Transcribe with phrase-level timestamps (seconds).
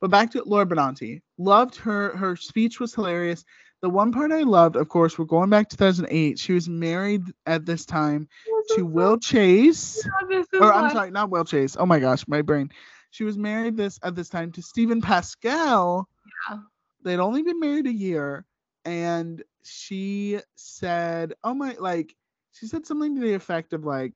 [0.00, 1.22] But back to Laura Benanti.
[1.38, 2.16] Loved her.
[2.16, 3.44] Her speech was hilarious.
[3.80, 6.38] The one part I loved, of course, we're going back to 2008.
[6.38, 8.28] She was married at this time
[8.70, 10.04] to Will Chase.
[10.54, 11.76] Or I'm sorry, not Will Chase.
[11.78, 12.70] Oh my gosh, my brain.
[13.10, 16.02] She was married this at this time to Steven Pasquale.
[16.50, 16.58] Yeah.
[17.04, 18.44] They'd only been married a year,
[18.84, 22.14] and she said, "Oh my!" Like
[22.52, 24.12] she said something to the effect of like,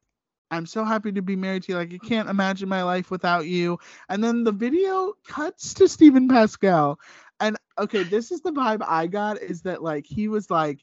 [0.53, 1.79] "I'm so happy to be married to you.
[1.79, 3.79] Like I can't imagine my life without you."
[4.09, 6.97] And then the video cuts to Steven Pasquale,
[7.41, 10.81] and okay, this is the vibe I got is that like he was like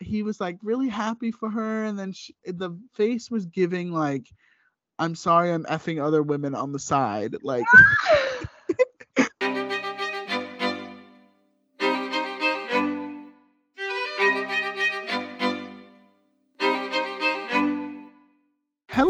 [0.00, 4.26] he was like really happy for her, and then she, the face was giving like.
[4.98, 7.36] I'm sorry, I'm effing other women on the side.
[7.42, 7.64] Like,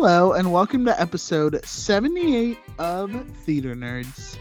[0.04, 3.12] hello, and welcome to episode 78 of
[3.44, 4.36] Theater Nerds.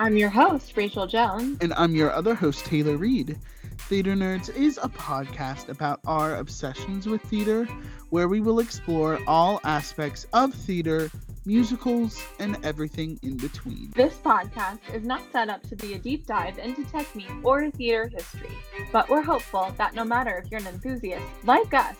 [0.00, 1.56] I'm your host, Rachel Jones.
[1.60, 3.38] And I'm your other host, Taylor Reed.
[3.82, 7.66] Theater Nerds is a podcast about our obsessions with theater,
[8.10, 11.12] where we will explore all aspects of theater,
[11.46, 13.92] musicals, and everything in between.
[13.94, 18.08] This podcast is not set up to be a deep dive into technique or theater
[18.08, 18.50] history,
[18.90, 21.94] but we're hopeful that no matter if you're an enthusiast like us,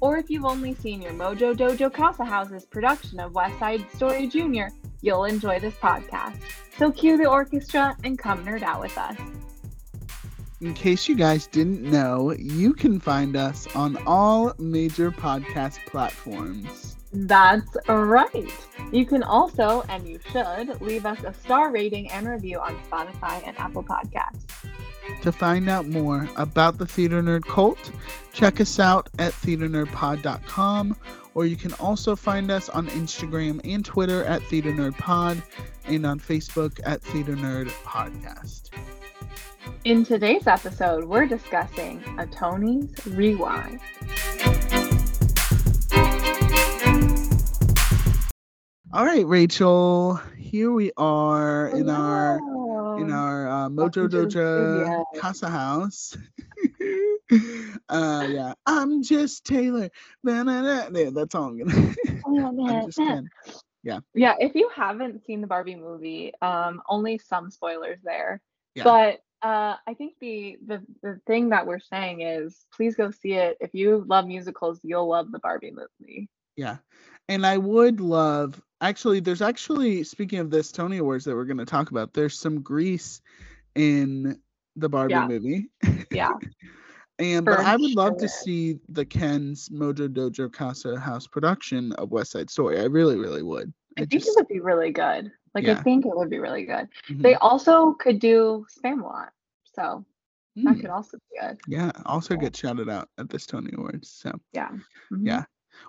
[0.00, 4.26] or if you've only seen your Mojo Dojo Casa House's production of West Side Story
[4.26, 4.66] Jr.,
[5.00, 6.40] you'll enjoy this podcast.
[6.76, 9.16] So cue the orchestra and come nerd out with us.
[10.60, 16.96] In case you guys didn't know, you can find us on all major podcast platforms.
[17.12, 18.52] That's right.
[18.92, 23.42] You can also, and you should, leave us a star rating and review on Spotify
[23.46, 24.67] and Apple Podcasts.
[25.22, 27.90] To find out more about the Theater Nerd Cult,
[28.32, 30.96] check us out at theaternerdpod.com,
[31.34, 35.42] or you can also find us on Instagram and Twitter at Theater Nerd Pod,
[35.86, 38.70] and on Facebook at Theater Nerd Podcast.
[39.84, 43.80] In today's episode, we're discussing a Tony's Rewind.
[48.90, 50.18] All right, Rachel.
[50.38, 52.38] Here we are in our
[52.98, 56.16] in our uh, Mojo Dojo Casa House.
[57.90, 59.90] uh, yeah, I'm just Taylor.
[60.24, 61.94] Yeah, that's all I'm gonna.
[62.24, 62.98] I'm just.
[63.82, 64.00] Yeah.
[64.14, 64.34] Yeah.
[64.40, 68.40] If you haven't seen the Barbie movie, um, only some spoilers there.
[68.74, 68.84] Yeah.
[68.84, 73.34] But uh, I think the, the the thing that we're saying is please go see
[73.34, 73.58] it.
[73.60, 76.30] If you love musicals, you'll love the Barbie movie.
[76.56, 76.78] Yeah.
[77.28, 81.58] And I would love actually there's actually speaking of this Tony Awards that we're going
[81.58, 83.20] to talk about, there's some grease
[83.74, 84.40] in
[84.76, 85.26] the Barbie Yeah.
[85.26, 85.68] movie.
[86.10, 86.32] Yeah.
[87.20, 91.90] And but For I would love to see the Ken's Mojo Dojo Casa House production
[91.94, 92.78] of West Side Story.
[92.78, 93.72] I really, really would.
[93.96, 95.32] I I think just it would be really good.
[95.52, 96.86] Like I think it would be really good.
[97.10, 97.22] Mhm.
[97.22, 99.30] They also could do Spamalot.
[99.64, 100.04] So
[100.54, 101.58] that Mm, could also be good.
[101.66, 102.40] yeah, also Yeah.
[102.40, 104.08] get shouted out at this Tony Awards.
[104.08, 104.70] So Yeah.
[105.10, 105.26] Mhm.
[105.26, 105.44] Yeah.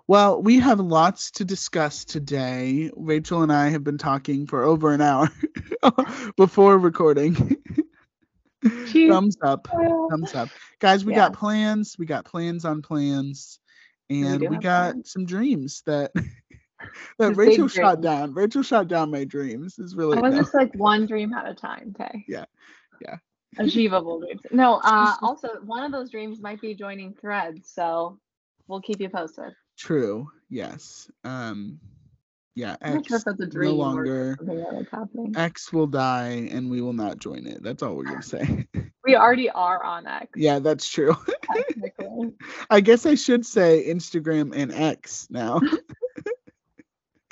[0.08, 2.90] Well, we have lots to discuss today.
[2.96, 5.30] Rachel and I have been talking for over an hour
[6.36, 7.58] before recording.
[8.64, 9.68] Thumbs up.
[10.10, 10.50] Thumbs up.
[10.80, 11.20] Guys, we Yeah.
[11.30, 11.96] got plans.
[11.98, 13.60] We got plans on plans.
[14.10, 15.12] And do we, got plans.
[15.12, 16.12] some dreams that
[17.20, 18.34] that Rachel shot down.
[18.34, 19.78] Rachel shot down my dreams.
[19.78, 20.42] Is really I was no.
[20.42, 22.26] just like one dream at a time, Tay.
[22.28, 22.46] Yeah.
[23.02, 23.18] Yeah.
[23.58, 24.42] Achievable dreams.
[24.52, 28.20] No, uh also one of those dreams might be joining threads, so
[28.68, 29.54] we'll keep you posted.
[29.80, 30.30] True.
[30.50, 31.10] Yes.
[31.24, 31.80] Um
[32.56, 35.34] yeah, I'm not sure X that's a no longer or something that's happening.
[35.38, 37.64] X will die and we will not join it.
[37.64, 38.68] That's all we're gonna say.
[39.06, 40.28] We already are on X.
[40.36, 41.16] yeah, that's true.
[42.70, 45.62] I guess I should say Instagram and X now.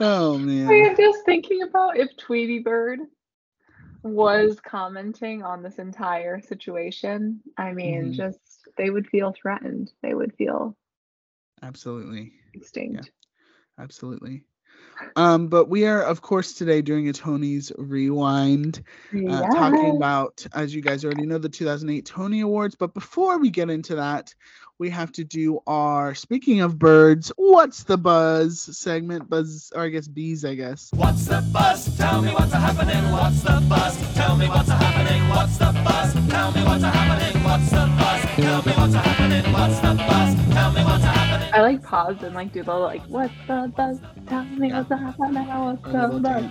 [0.00, 0.68] oh man.
[0.68, 3.00] I'm just thinking about if Tweety Bird
[4.02, 7.40] was commenting on this entire situation.
[7.56, 8.12] I mean, Mhm.
[8.12, 8.38] just
[8.78, 9.92] they would feel threatened.
[10.02, 10.76] They would feel
[11.62, 12.40] Absolutely.
[12.54, 13.10] extinct.
[13.78, 14.44] Absolutely.
[15.16, 18.82] Um, but we are, of course, today doing a Tony's rewind,
[19.28, 22.74] uh, talking about, as you guys already know, the 2008 Tony Awards.
[22.74, 24.34] But before we get into that,
[24.78, 29.28] we have to do our speaking of birds, what's the buzz segment?
[29.28, 30.90] Buzz, or I guess bees, I guess.
[30.94, 31.96] What's the buzz?
[31.96, 33.10] Tell me what's happening.
[33.10, 34.14] What's the buzz?
[34.14, 35.28] Tell me what's happening.
[35.28, 36.12] What's the buzz?
[36.28, 37.42] Tell me what's happening.
[37.42, 38.22] What's the buzz?
[38.36, 39.52] Tell me what's happening.
[39.52, 40.54] What's the buzz?
[40.54, 41.17] Tell me what's happening.
[41.58, 43.98] I like pause and like do the like, what's the buzz?
[44.28, 45.48] Tell me what's happening.
[45.48, 46.44] What's the buzz?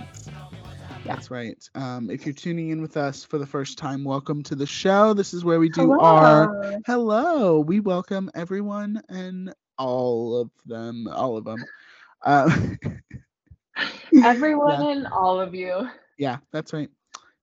[1.06, 1.56] That's right.
[1.74, 5.14] Um, if you're tuning in with us for the first time, welcome to the show.
[5.14, 6.82] This is where we do our Hello.
[6.84, 7.60] hello.
[7.60, 11.64] We welcome everyone and all of them, all of them.
[12.22, 12.50] Uh,
[14.22, 14.90] Everyone Yeah.
[14.90, 15.88] and all of you.
[16.18, 16.90] Yeah, that's right.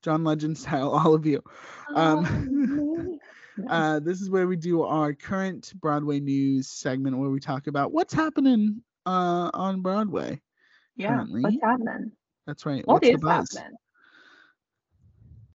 [0.03, 1.41] John Legend style, all of you.
[1.95, 3.19] Um,
[3.69, 7.91] Uh, this is where we do our current Broadway news segment where we talk about
[7.91, 10.41] what's happening uh, on Broadway.
[10.95, 11.41] yeah, currently.
[11.41, 12.11] what's happening?
[12.47, 12.85] That's right.
[12.85, 13.77] What what's is happening?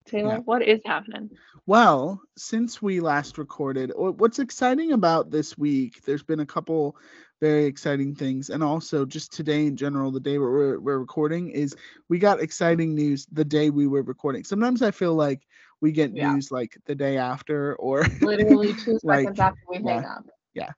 [0.06, 0.38] Taylor, Yeah.
[0.40, 1.30] what is happening?
[1.66, 6.96] Well, since we last recorded, what's exciting about this week, there's been a couple
[7.40, 8.50] very exciting things.
[8.50, 11.76] And also, just today in general, the day we're, we're recording, is
[12.08, 14.44] we got exciting news the day we were recording.
[14.44, 15.46] Sometimes I feel like
[15.80, 16.32] we get Yeah.
[16.32, 20.24] news like the day after or Literally two Like, seconds after we hang up.
[20.54, 20.72] yeah.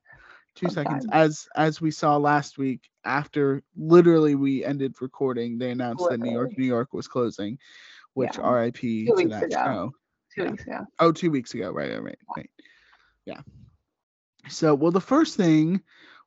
[0.54, 6.08] two seconds as as we saw last week after literally we ended recording they announced
[6.08, 7.58] that new york new york was closing
[8.14, 8.50] which Yeah.
[8.50, 9.64] rip to weeks that ago.
[9.64, 9.92] show
[10.34, 10.50] Two Yeah.
[10.50, 10.78] weeks ago.
[11.00, 12.50] oh two weeks ago right right right right
[13.24, 13.40] yeah
[14.48, 15.82] so well the first thing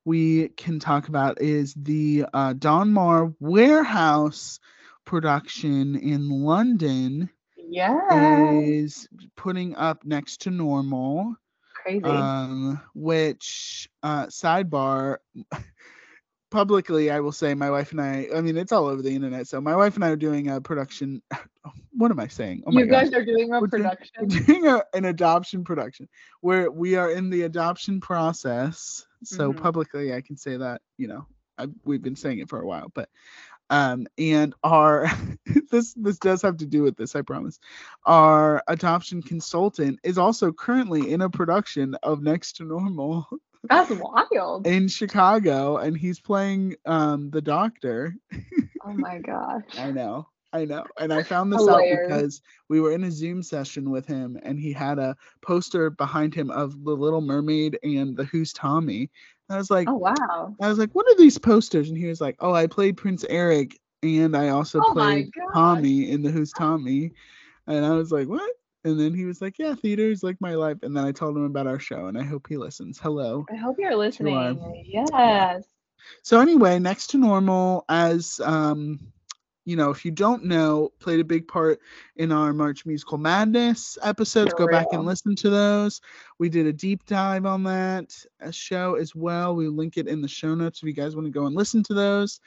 [0.05, 4.59] we can talk about is the uh, Donmar warehouse
[5.05, 7.29] production in london
[7.75, 7.99] Yeah.
[8.11, 11.35] is putting up next to normal
[11.83, 12.03] Crazy.
[12.03, 15.17] um which uh sidebar
[16.51, 19.45] publicly i will say my wife and i i mean it's all over the internet
[19.47, 21.21] so my wife and i are doing a production
[21.91, 24.09] what am i saying oh my you gosh guys are doing a We're doing- production.
[24.21, 26.07] we're doing a, an adoption production
[26.41, 29.57] where we are in the adoption process so Mhm.
[29.61, 31.25] publicly i can say that you know
[31.57, 33.09] I, we've been saying it for a while but
[33.69, 35.07] um and our
[35.71, 37.59] this this does have to do with this i promise
[38.05, 43.27] our adoption consultant is also currently in a production of next to normal
[43.69, 44.67] That's wild.
[44.67, 48.15] in chicago and he's playing um the doctor
[48.85, 49.63] Oh my gosh.
[49.77, 50.27] I know.
[50.53, 50.85] I know.
[50.99, 51.69] And I found this Hilarious.
[51.69, 55.89] out because we were in a Zoom session with him and he had a poster
[55.89, 59.09] behind him of the Little Mermaid and the Who's Tommy.
[59.49, 60.55] I was like, Oh wow.
[60.61, 61.89] I was like, what are these posters?
[61.89, 65.29] And he was like, Oh, I played Prince Eric and I also Oh played.
[65.53, 67.11] Tommy in the Who's Tommy.
[67.67, 68.49] And I was like, What?
[68.83, 70.77] And then he was like, Yeah, theater is like my life.
[70.83, 72.99] And then I told him about our show and I hope he listens.
[72.99, 73.45] Hello.
[73.51, 74.35] I hope you're listening.
[74.35, 74.55] our-
[74.85, 75.63] Yes.
[76.23, 78.99] So anyway, next to normal, as um,
[79.65, 81.79] you know, if you don't know, played a big part
[82.15, 84.51] in our March Musical Madness episodes.
[84.51, 86.01] For Go back and listen to those.
[86.37, 89.55] We did a deep dive on that uh, show as well.
[89.55, 91.81] We link it in the show notes if you guys want to go and listen
[91.83, 92.39] to those,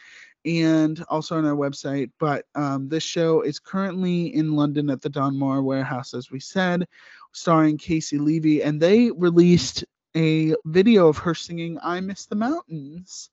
[0.44, 2.10] and also on our website.
[2.20, 6.86] But um, this show is currently in London at the Donmar Warehouse, as we said,
[7.32, 9.84] starring Caissie Levy, and they released
[10.16, 13.30] a video of her singing "I Miss the Mountains."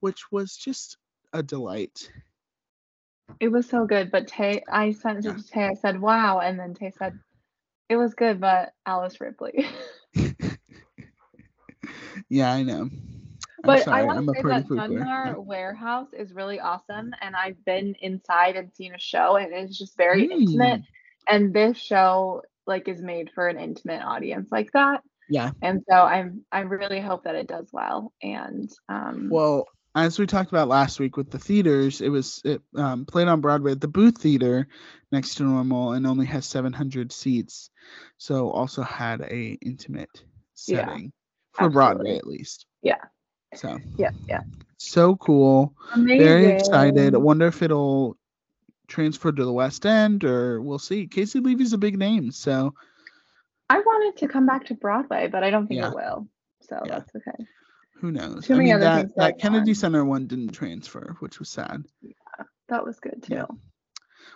[0.00, 0.96] which was just
[1.32, 2.10] a delight.
[3.40, 4.10] It was so good.
[4.10, 7.18] But Tay I sent it to Tay, I said, Wow, and then Tay said,
[7.88, 9.66] It was good, but Alice Ripley.
[12.28, 12.88] yeah, I know.
[13.62, 14.66] But I want to say that.
[14.66, 15.44] Donmar.
[15.44, 19.96] Warehouse is really awesome, and I've been inside and seen a show, and it's just
[19.96, 20.80] very intimate.
[20.80, 20.86] Mm.
[21.28, 25.02] And this show like is made for an intimate audience like that.
[25.28, 25.50] Yeah.
[25.60, 28.12] And so I'm I really hope that it does well.
[28.22, 29.66] And um, Well,
[30.04, 33.40] as we talked about last week with the theaters, it was it um, played on
[33.40, 34.68] Broadway at the Booth Theater
[35.12, 37.70] next to normal and only has 700 seats.
[38.18, 40.10] So also had a intimate
[40.66, 41.12] Yeah, setting
[41.52, 42.66] for Broadway at least.
[42.82, 43.02] Yeah.
[43.54, 44.42] So yeah, yeah,
[44.76, 45.74] so cool.
[45.92, 46.18] amazing.
[46.18, 47.14] Very excited.
[47.14, 48.16] I wonder if it'll
[48.86, 51.06] transfer to the West End or we'll see.
[51.06, 52.74] Caissie Levy's a big name, so
[53.70, 55.88] I wanted to come back to Broadway, but I don't think Yeah.
[55.88, 56.28] it will.
[56.60, 56.98] So Yeah.
[56.98, 57.46] that's okay.
[58.00, 58.46] Who knows?
[58.46, 59.74] Too I many mean other that, things that Kennedy on.
[59.74, 61.84] Center one didn't transfer, which was sad.
[62.00, 62.12] Yeah,
[62.68, 63.34] That was good too.
[63.34, 63.46] Yeah.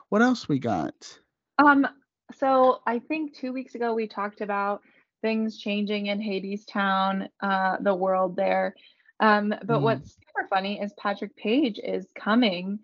[0.08, 1.18] What else we got?
[1.58, 1.86] Um,
[2.34, 4.82] so I think two weeks ago we talked about
[5.20, 8.74] things changing in Hadestown, uh, the world there.
[9.20, 9.82] Um, but Mhm.
[9.82, 12.80] what's super funny is Patrick Page is coming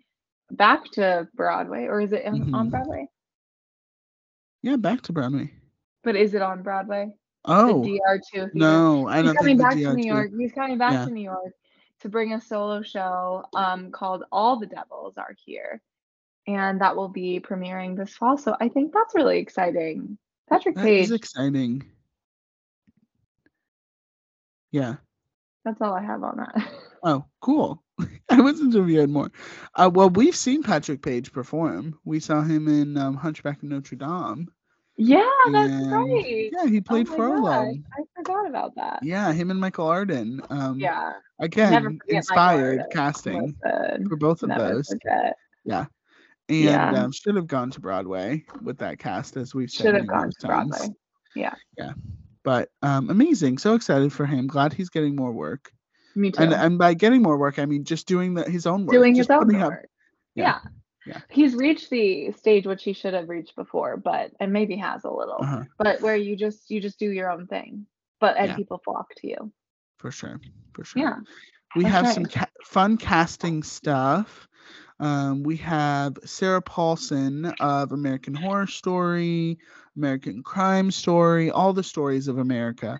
[0.51, 2.69] back to Broadway, or is it on, on.
[2.69, 3.09] Broadway?
[4.61, 5.51] Yeah, back to Broadway.
[6.03, 7.13] But is it on Broadway?
[7.45, 7.99] Oh the
[8.35, 10.31] DR2 no, I He's don't coming think back to New York.
[10.37, 11.05] He's coming back Yeah.
[11.05, 11.53] to New York
[12.01, 15.81] to bring a solo show um, called All the Devils Are Here.
[16.47, 18.37] And that will be premiering this fall.
[18.37, 20.17] So I think that's really exciting.
[20.49, 21.83] Patrick That Page, is exciting.
[24.71, 24.95] Yeah.
[25.65, 26.71] that's all I have on that.
[27.01, 27.81] Oh, cool.
[28.29, 29.31] I wasn't sure if you had more.
[29.73, 31.97] Uh, well, we've seen Patrick Page perform.
[32.03, 34.49] We saw him in um, Hunchback of Notre Dame.
[34.99, 36.49] Yeah, that's and- right.
[36.51, 37.41] Yeah, he played oh Frollo.
[37.71, 38.99] gosh, I forgot about that.
[39.01, 40.41] Yeah, him and Michael Arden.
[40.49, 41.13] Um, Yeah.
[41.39, 43.55] Again, Never forget Michael inspired casting
[44.09, 44.87] for both of never those.
[44.89, 45.35] forget.
[45.65, 45.87] and
[46.49, 46.91] Yeah.
[47.03, 50.31] um, should have gone to Broadway with that cast, as we've said Should have gone
[50.31, 50.69] to times.
[50.77, 50.95] Broadway.
[51.35, 51.53] Yeah.
[51.77, 51.93] Yeah.
[52.43, 54.47] But um, amazing, so excited for him.
[54.47, 55.71] Glad he's getting more work,
[56.15, 56.41] Me too.
[56.43, 59.13] and and by getting more work, I mean just doing the, his own work, Doing
[59.15, 59.87] just his own putting up work.
[60.35, 60.59] Yeah.
[61.09, 61.21] Yeah.
[61.29, 65.09] He's reached the stage which he should have reached before, but and maybe has a
[65.11, 65.63] little, Uh-huh.
[65.77, 67.85] but where you just you just do your own thing,
[68.19, 68.55] but and Yeah.
[68.55, 69.51] people flock to you.
[69.97, 70.39] For sure.
[70.73, 71.01] For sure.
[71.01, 71.15] Yeah.
[71.75, 74.47] we that's have some ca- fun casting stuff.
[74.99, 79.57] Um, we have Sarah Paulson of American Horror Story,
[79.95, 82.97] American Crime Story, all the stories of America.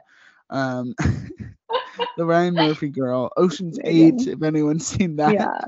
[0.50, 0.94] Um,
[2.18, 5.34] the Ryan Murphy girl, Ocean's Eight, if anyone's seen that.
[5.34, 5.60] Yeah.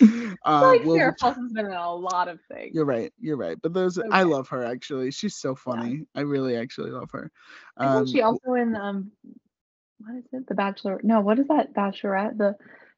[0.44, 2.74] Uh, like will Sarah Paulson's been in a lot of things.
[2.74, 3.12] You're right.
[3.18, 3.56] You're right.
[3.60, 5.10] But those, I love her actually.
[5.10, 6.04] She's so funny.
[6.14, 7.32] I really actually love her.
[7.78, 9.10] Um, Isn't she also in um
[9.98, 10.46] what is it?
[10.46, 12.36] The Bachelor No, what is that Bachelorette?
[12.36, 12.54] The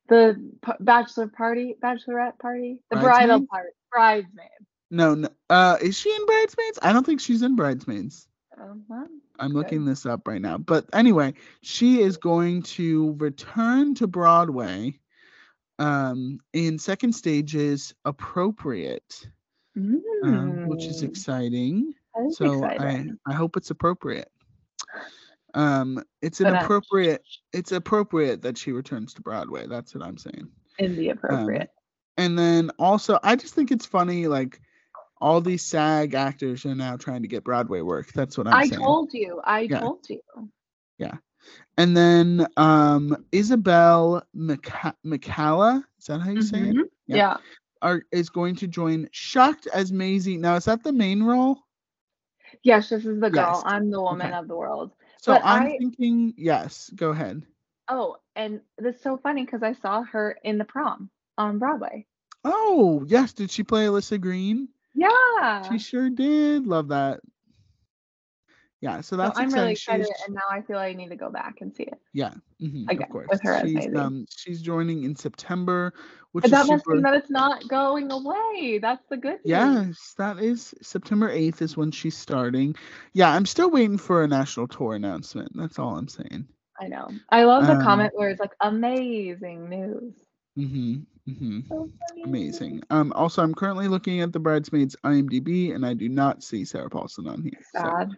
[0.08, 3.50] the p- bachelor party, bachelorette party, the bridal Bridesmaids?
[3.50, 4.48] part, bridesmaid.
[4.90, 6.78] no, no, uh, is she in Bridesmaids?
[6.82, 8.26] I don't think she's in Bridesmaids.
[8.60, 9.06] Um, well,
[9.38, 10.58] I'm looking this up right now.
[10.58, 14.98] But anyway, she is going to return to Broadway
[15.78, 19.28] um, in second stage is appropriate,
[20.24, 21.94] um, which is mm, exciting.
[22.26, 23.18] is So exciting.
[23.26, 24.30] I, I hope it's appropriate.
[25.54, 27.22] Um, it's But, uh, inappropriate.
[27.52, 29.66] It's appropriate that she returns to Broadway.
[29.66, 30.48] That's what I'm saying.
[30.78, 31.70] in the appropriate.
[32.16, 34.60] And then also, I just think it's funny, like
[35.20, 38.12] all these SAG actors are now trying to get Broadway work.
[38.12, 38.82] That's what I'm I saying.
[38.82, 39.40] I told you.
[39.44, 39.80] I Yeah.
[39.80, 40.20] told you.
[41.76, 46.76] And then um Isabel Mica- is that how you say it?
[46.76, 46.84] Mhm.
[47.06, 47.16] Yeah.
[47.16, 47.36] Yeah.
[47.82, 50.36] Are is going to join Shucked as Maisie.
[50.36, 51.58] Now is that the main role?
[52.62, 53.52] Yes, this is the girl.
[53.54, 53.62] Yes.
[53.66, 54.36] I'm the woman Okay.
[54.36, 54.92] of the world.
[55.20, 57.42] So But I'm I- thinking yes, go ahead.
[57.88, 62.06] Oh, and that's so funny because I saw her in the prom on Broadway.
[62.44, 64.68] Oh, yes, did she play Alyssa Green?
[64.94, 65.62] Yeah.
[65.70, 66.66] She sure did.
[66.66, 67.20] Love that.
[68.80, 69.62] Yeah, so So that's I'm exciting.
[69.64, 71.98] really She's- excited, and now I feel I need to go back and see it.
[72.12, 73.26] yeah, mhm, again, of course.
[73.30, 75.92] with her she's um she's joining in September,
[76.32, 78.78] which But is that must super mean that it's not going away.
[78.80, 79.40] That's the good news.
[79.44, 82.76] Yes, that is September 8th is when she's starting.
[83.14, 85.50] Yeah, I'm still waiting for a national tour announcement.
[85.56, 86.46] That's all I'm saying.
[86.80, 87.08] I know.
[87.30, 90.14] I love the Um, comment where it's like amazing news.
[90.56, 91.04] Mhm.
[91.28, 91.66] Mhm.
[91.68, 91.90] So.
[92.24, 92.82] Amazing.
[92.90, 96.88] Um also I'm currently looking at the bridesmaids IMDb and I do not see Sarah
[96.88, 97.58] Paulson on here.
[97.74, 98.10] so- Sad.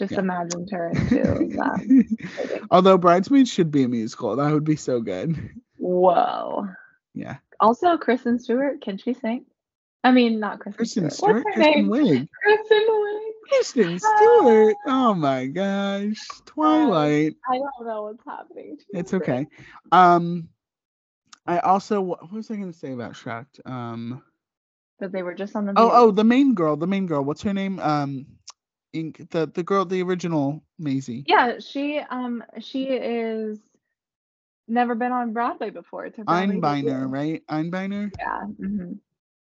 [0.00, 0.20] Just yeah.
[0.20, 1.14] imagine her into
[1.58, 2.66] that.
[2.70, 4.34] Although bridesmaids should be a musical.
[4.34, 5.50] That would be so good.
[5.76, 6.66] Whoa.
[7.14, 7.36] Yeah.
[7.60, 9.44] Also, Kristen Stewart, can she sing?
[10.02, 11.42] I mean, not Kristen, Kristen Stewart.
[11.42, 11.90] Stewart, What's her Kristen name?
[11.90, 12.28] Wiig.
[12.42, 13.30] Kristen Wiig.
[13.50, 14.76] Kristen Stewart.
[14.86, 16.16] Oh my gosh.
[16.46, 17.34] Twilight.
[17.50, 18.78] I don't know what's happening.
[18.94, 19.46] It's okay.
[19.92, 20.48] Um,
[21.46, 23.60] I also what was I going to say about Shucked?
[23.66, 24.22] Um,
[24.98, 25.74] But they were just on the.
[25.76, 27.22] oh oh the main girl, the main girl.
[27.22, 27.78] What's her name?
[27.80, 28.24] Um,
[28.92, 31.24] Ink the the girl, the original Maisie.
[31.26, 33.58] Yeah, she um she is
[34.66, 36.06] never been on Broadway before.
[36.06, 37.42] It's Einbeiner, right?
[37.48, 38.12] Einbeiner.
[38.18, 38.42] Yeah.
[38.46, 38.92] hmm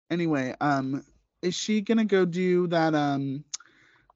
[0.09, 1.03] Anyway, um,
[1.41, 2.93] is she gonna go do that?
[2.93, 3.43] Um,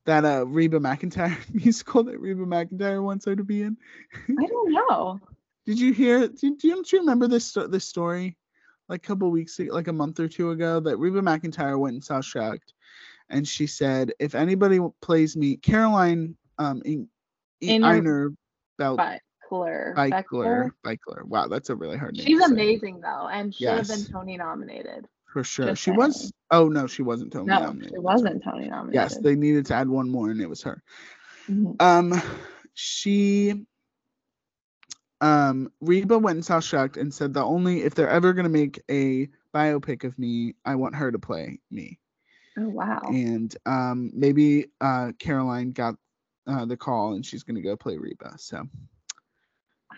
[0.06, 3.78] that uh Reba McEntire musical that Reba McEntire wants her to be in?
[4.40, 5.20] I don't know.
[5.66, 6.28] Did you hear?
[6.28, 8.38] Did, do you, don't you remember this this story?
[8.88, 11.96] Like a couple weeks, ago, like a month or two ago, that Reba McEntire went
[11.96, 12.75] and saw Shucked,
[13.30, 17.08] and she said, "If anybody plays me, Caroline, um, in,
[17.62, 18.32] in Einer
[18.78, 21.24] Belt But Claire Beichler, Beichler.
[21.26, 22.26] Wow, that's a really hard name.
[22.26, 25.08] She's amazing though, and should have been Tony nominated.
[25.26, 25.68] for sure.
[25.68, 26.32] just She was.
[26.52, 27.92] Oh no, she wasn't Tony No, nominated.
[27.92, 28.94] she wasn't Tony nominated.
[28.94, 30.82] Yes, they needed to add one more, and it was her.
[31.50, 31.82] Mhm.
[31.82, 32.22] Um,
[32.74, 33.66] she,
[35.22, 38.82] um, Reba went and saw Shucked and said the only if they're ever gonna make
[38.90, 42.00] a biopic of me, I want her to play me.
[42.58, 43.02] Oh wow.
[43.12, 45.96] And um, maybe uh Caroline got
[46.48, 48.36] uh the call and she's gonna go play Reba.
[48.38, 48.68] So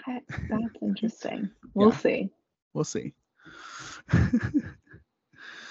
[0.07, 1.49] I, that's interesting.
[1.73, 1.97] We'll Yeah.
[1.97, 2.29] see.
[2.73, 3.13] we'll see.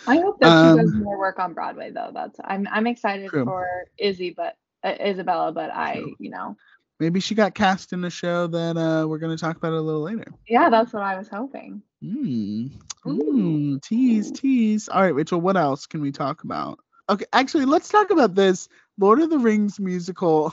[0.08, 2.10] I hope that she does Um, more work on Broadway though.
[2.14, 3.44] That's I'm I'm excited True.
[3.44, 3.66] for
[3.98, 6.16] Izzy, but uh, Isabella, but I, True.
[6.20, 6.56] you know,
[7.00, 10.02] maybe she got cast in a show that uh we're gonna talk about a little
[10.02, 10.32] later.
[10.48, 11.82] yeah, that's what I was hoping.
[12.04, 12.70] Mm.
[13.04, 14.88] Mm, tease, tease.
[14.88, 16.78] All right, Rachel, what else can we talk about?
[17.08, 20.52] Okay, actually, let's talk about this Lord of the Rings musical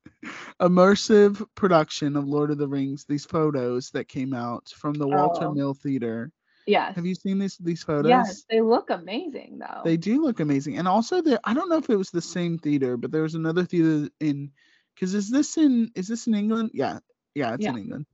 [0.60, 3.04] immersive production of Lord of the Rings.
[3.08, 5.54] These photos that came out from the Walter Oh.
[5.54, 6.32] Mill Theater.
[6.66, 6.94] Yes.
[6.96, 8.10] Have you seen these these photos?
[8.10, 9.80] Yes, they look amazing though.
[9.84, 10.76] They do look amazing.
[10.76, 13.34] And also there I don't know if it was the same theater, but there was
[13.34, 14.52] another theater in
[14.98, 16.70] cuz is this in is this in England?
[16.74, 16.98] Yeah.
[17.34, 18.06] Yeah, it's in England.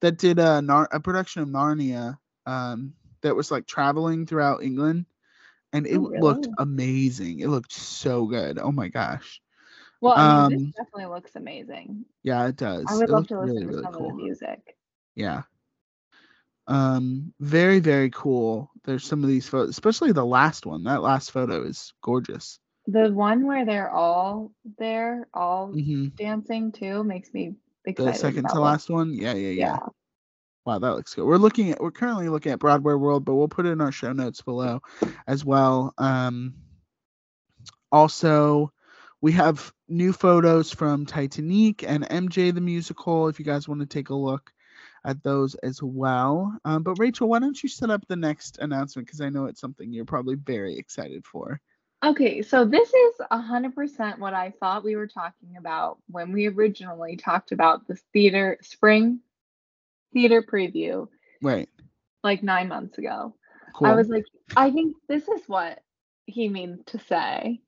[0.00, 5.06] That did a Nar- a production of Narnia um that was like traveling throughout England
[5.72, 7.40] and it Oh, looked amazing.
[7.40, 8.58] It looked so good.
[8.58, 9.40] Oh my gosh.
[10.00, 12.04] well, I mean, um, this definitely looks amazing.
[12.22, 12.88] Yeah, it does.
[12.88, 13.96] I would it love to listen really to really some cool.
[13.96, 14.76] of the music.
[15.14, 15.44] Yeah.
[16.68, 18.70] Um, very very cool.
[18.84, 20.84] There's some of these photos, especially the last one.
[20.84, 22.58] That last photo is gorgeous.
[22.86, 27.56] The one where they're all there, all hmm dancing too, makes me
[27.96, 29.72] The second to last one, yeah, yeah, yeah.
[29.72, 29.78] Yeah.
[30.64, 31.24] Wow, that looks good.
[31.24, 33.92] We're looking at we're currently looking at Broadway World, but we'll put it in our
[33.92, 34.80] show notes below
[35.26, 35.94] as well.
[35.96, 36.54] Um
[37.90, 38.72] also
[39.20, 43.86] we have new photos from Titanic and MJ the musical if you guys want to
[43.86, 44.52] take a look
[45.04, 46.56] at those as well.
[46.64, 49.60] Um, but Rachel, why don't you set up the next announcement because I know it's
[49.60, 51.60] something you're probably very excited for.
[52.04, 56.32] Okay, so this is a hundred percent what I thought we were talking about when
[56.32, 59.20] we originally talked about this theater spring
[60.12, 61.08] theater preview
[61.42, 61.68] Right.
[62.22, 63.34] like nine months ago.
[63.74, 63.88] Cool.
[63.88, 64.24] I was like,
[64.56, 65.80] I think this is what
[66.26, 67.60] he means to say.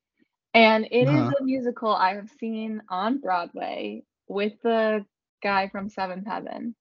[0.55, 1.35] And it is Uh-huh.
[1.41, 5.05] a musical I have seen on Broadway with the
[5.43, 6.75] guy from Seventh Heaven.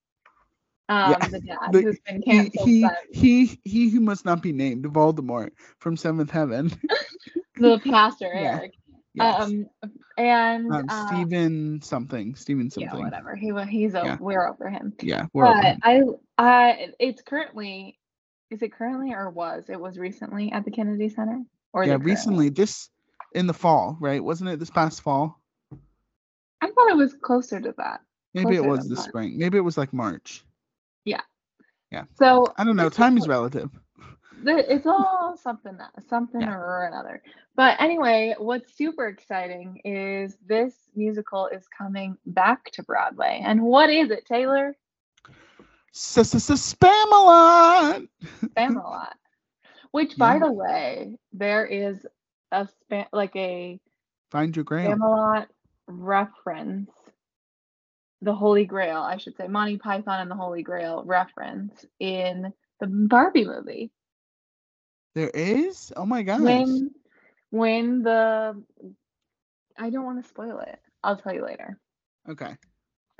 [0.87, 4.23] Um, Yeah, the dad the- who's been he, canceled he since he he who must
[4.25, 6.71] not be named, Voldemort from Seventh Heaven.
[7.61, 8.73] the pastor Yeah, Eric.
[9.13, 9.41] yes.
[9.41, 9.69] Um
[10.17, 13.05] and um, uh, Stephen something, Stephen yeah, something.
[13.05, 13.35] whatever.
[13.35, 14.17] He he's a, Yeah.
[14.19, 14.93] we're over him.
[15.01, 15.79] Yeah, we're over him.
[15.83, 16.01] I
[16.37, 17.97] I it's currently
[18.49, 22.49] is it currently or was it was recently at the Kennedy Center or yeah, recently
[22.49, 22.89] this
[23.33, 24.23] in the fall, right?
[24.23, 25.39] Wasn't it this past fall?
[26.61, 28.01] I thought it was closer to that.
[28.33, 29.37] Maybe it was the spring.
[29.37, 30.43] Maybe it was like March.
[31.05, 31.21] Yeah.
[31.91, 32.03] Yeah.
[32.15, 32.89] So I don't know.
[32.89, 33.69] Time is relative.
[34.45, 35.77] It's all something
[36.07, 36.55] something Yeah.
[36.55, 37.21] or another.
[37.55, 43.41] But anyway, what's super exciting is this musical is coming back to Broadway.
[43.43, 44.77] And what is it, Taylor?
[45.93, 48.07] Spamalot.
[48.57, 49.13] Spamalot.
[49.91, 50.39] Which, by Yeah.
[50.39, 52.05] the way, there is
[52.51, 53.79] a span like a
[54.31, 54.91] Find your grail.
[54.91, 55.47] Spamalot
[55.87, 56.91] reference.
[58.21, 62.87] The Holy Grail, I should say, Monty Python and the Holy Grail reference in the
[62.87, 63.91] Barbie movie.
[65.15, 65.91] There is?
[65.95, 66.41] Oh my gosh.
[66.41, 66.91] when
[67.49, 68.61] when the
[69.77, 70.79] I don't want to spoil it.
[71.03, 71.79] I'll tell you later.
[72.27, 72.55] Okay.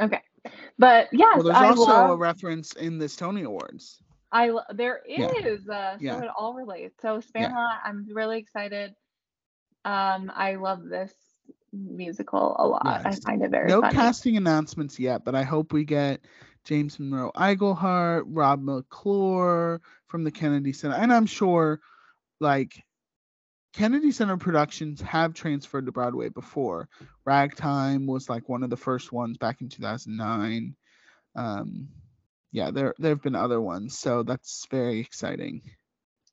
[0.01, 0.21] Okay.
[0.77, 4.01] But yes, Well, there's I also a reference in this Tony Awards.
[4.31, 5.27] I lo- there Yeah.
[5.27, 6.21] uh, so Yeah.
[6.23, 7.01] it all relates.
[7.01, 7.51] So Yeah.
[7.83, 8.93] I'm really excited.
[9.85, 11.13] Um, I love this
[11.71, 13.05] musical a lot.
[13.05, 13.95] I find it very No funny.
[13.95, 16.21] casting announcements yet, but I hope we get
[16.65, 20.95] James Monroe Iglehart, Rob McClure from the Kennedy Center.
[20.95, 21.79] And I'm sure
[22.39, 22.83] like
[23.73, 26.89] Kennedy Center productions have transferred to Broadway before.
[27.25, 30.75] Ragtime was like one of the first ones back in 2009.
[31.35, 31.89] Um,
[32.51, 35.61] yeah, there there have been other ones, so that's very exciting.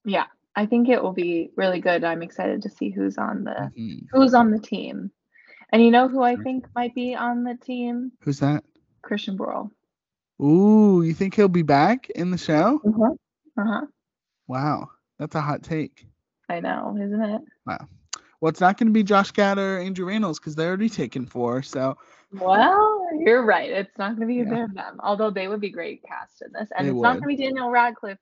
[0.05, 2.05] Yeah, I think it will be really good.
[2.05, 4.07] I'm excited to see who's on the Mhm.
[4.11, 5.11] who's on the team.
[5.71, 8.13] And you know who I think might be on the team?
[8.21, 8.65] Who's that?
[9.03, 9.71] Christian Borle.
[10.43, 12.81] Ooh, you think he'll be back in the show?
[12.87, 13.15] Uh-huh.
[13.59, 13.87] Uh-huh.
[14.47, 16.07] Wow, that's a hot take.
[16.49, 17.43] I know, isn't it?
[17.67, 17.89] Wow.
[18.41, 21.27] Well, it's not going to be Josh Gad or Andrew Rannells because they're already taken
[21.27, 21.63] for.
[21.63, 21.97] So
[22.33, 23.71] Well, you're right.
[23.71, 24.43] It's not going to be Yeah.
[24.43, 26.69] either of them, although they would be great cast in this.
[26.77, 28.19] And They it's not going to be Daniel Radcliffe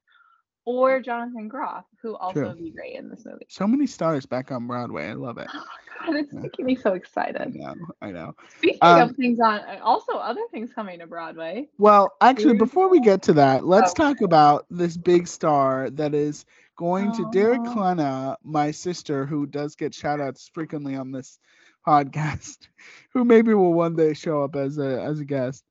[0.64, 2.48] or Jonathan Groff, who also True.
[2.48, 3.46] would be great in this movie.
[3.48, 5.08] so many stars back on Broadway.
[5.08, 5.50] I love it.
[5.54, 5.62] Oh
[6.06, 6.40] God, it's Yeah.
[6.42, 7.54] making me so I excited.
[7.54, 7.74] know.
[8.00, 8.34] I know.
[8.58, 11.68] Speaking Um, of things on, also other things coming to Broadway.
[11.78, 13.94] Well, actually, before we get to that, let's Oh.
[13.94, 16.44] talk about this big star that is
[16.76, 17.64] going to Derek.
[17.64, 21.38] Klena, my sister, who does get shout outs frequently on this
[21.86, 22.68] podcast,
[23.12, 25.64] who maybe will one day show up as a as a guest.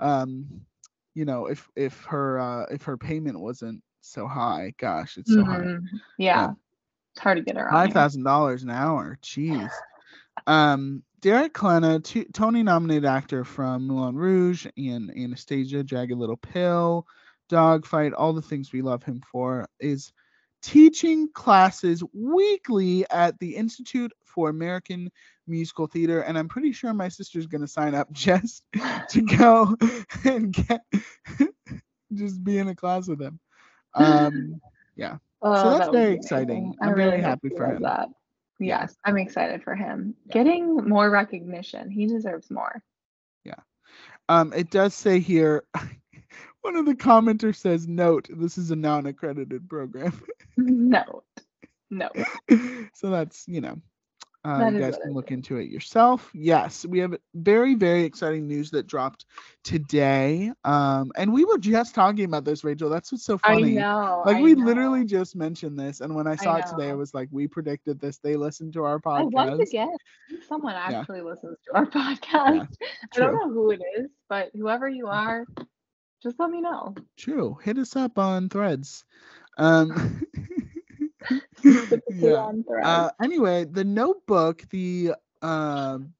[0.00, 0.46] Um,
[1.14, 5.44] you know, if if her uh if her payment wasn't so high, gosh, it's so
[5.44, 5.58] high.
[5.58, 5.82] Mhm.
[6.18, 6.36] Yeah.
[6.36, 6.50] Yeah.
[7.14, 7.72] it's hard to get her on.
[7.72, 9.18] Five thousand dollars an hour.
[9.22, 9.70] Jeez.
[10.46, 17.04] Um, Derek Klena, t- Tony-nominated actor from Moulin Rouge and Anastasia, Jagged Little Pill,
[17.48, 20.12] Dogfight, all the things we love him for, is
[20.62, 25.10] teaching classes weekly at the Institute for American
[25.48, 28.62] Musical Theater, and I'm pretty sure my sister's gonna sign up just
[29.10, 29.76] to go
[30.24, 30.82] and get
[32.14, 33.40] just be in a class with him.
[33.94, 34.60] Um,
[34.96, 35.18] yeah.
[35.42, 36.74] Oh, so that's that very exciting.
[36.80, 37.82] I'm really really happy for him.
[37.82, 38.08] That.
[38.60, 40.14] Yes, I'm excited for him.
[40.26, 40.34] Yeah.
[40.34, 41.90] Getting more recognition.
[41.90, 42.82] He deserves more.
[43.44, 43.54] Yeah.
[44.28, 45.64] Um, it does say here,
[46.62, 50.20] one of the commenters says, "Note: This is a non-accredited program."
[50.56, 51.22] no.
[51.90, 52.10] No.
[52.94, 53.80] so that's you know,
[54.48, 56.30] uh, you guys can look into it yourself.
[56.34, 59.26] Yes, we have very very exciting news that dropped
[59.64, 60.52] today.
[60.64, 62.90] Um, and we were just talking about this, Rachel.
[62.90, 63.86] That's what's so funny.
[63.86, 64.24] I know.
[64.24, 64.64] Like I we know.
[64.64, 68.00] literally just mentioned this, and when I saw it today, I was like, "We predicted
[68.00, 69.32] this." They listened to our podcast.
[69.32, 69.88] once again,
[70.28, 71.04] I think someone Yeah.
[71.04, 72.66] actually listens to our podcast.
[73.14, 75.46] I don't know who it is, but whoever you are,
[76.22, 76.94] just let me know.
[77.16, 77.56] True.
[77.62, 79.04] Hit us up on threads.
[79.58, 80.22] Um
[82.08, 82.48] Yeah.
[82.82, 86.14] Uh anyway, the notebook, the um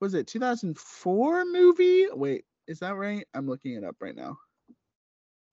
[0.00, 2.06] was it 2004 movie?
[2.12, 3.26] Wait, is that right?
[3.34, 4.36] I'm looking it up right now.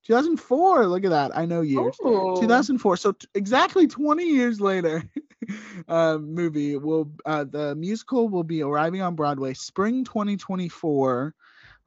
[0.06, 0.86] 2004.
[0.88, 1.36] Look at that.
[1.36, 1.97] I know years.
[2.06, 2.36] Ooh.
[2.39, 5.04] 2004 so t- exactly 20 years later
[5.88, 11.34] uh, movie will uh, the musical will be arriving on broadway spring 2024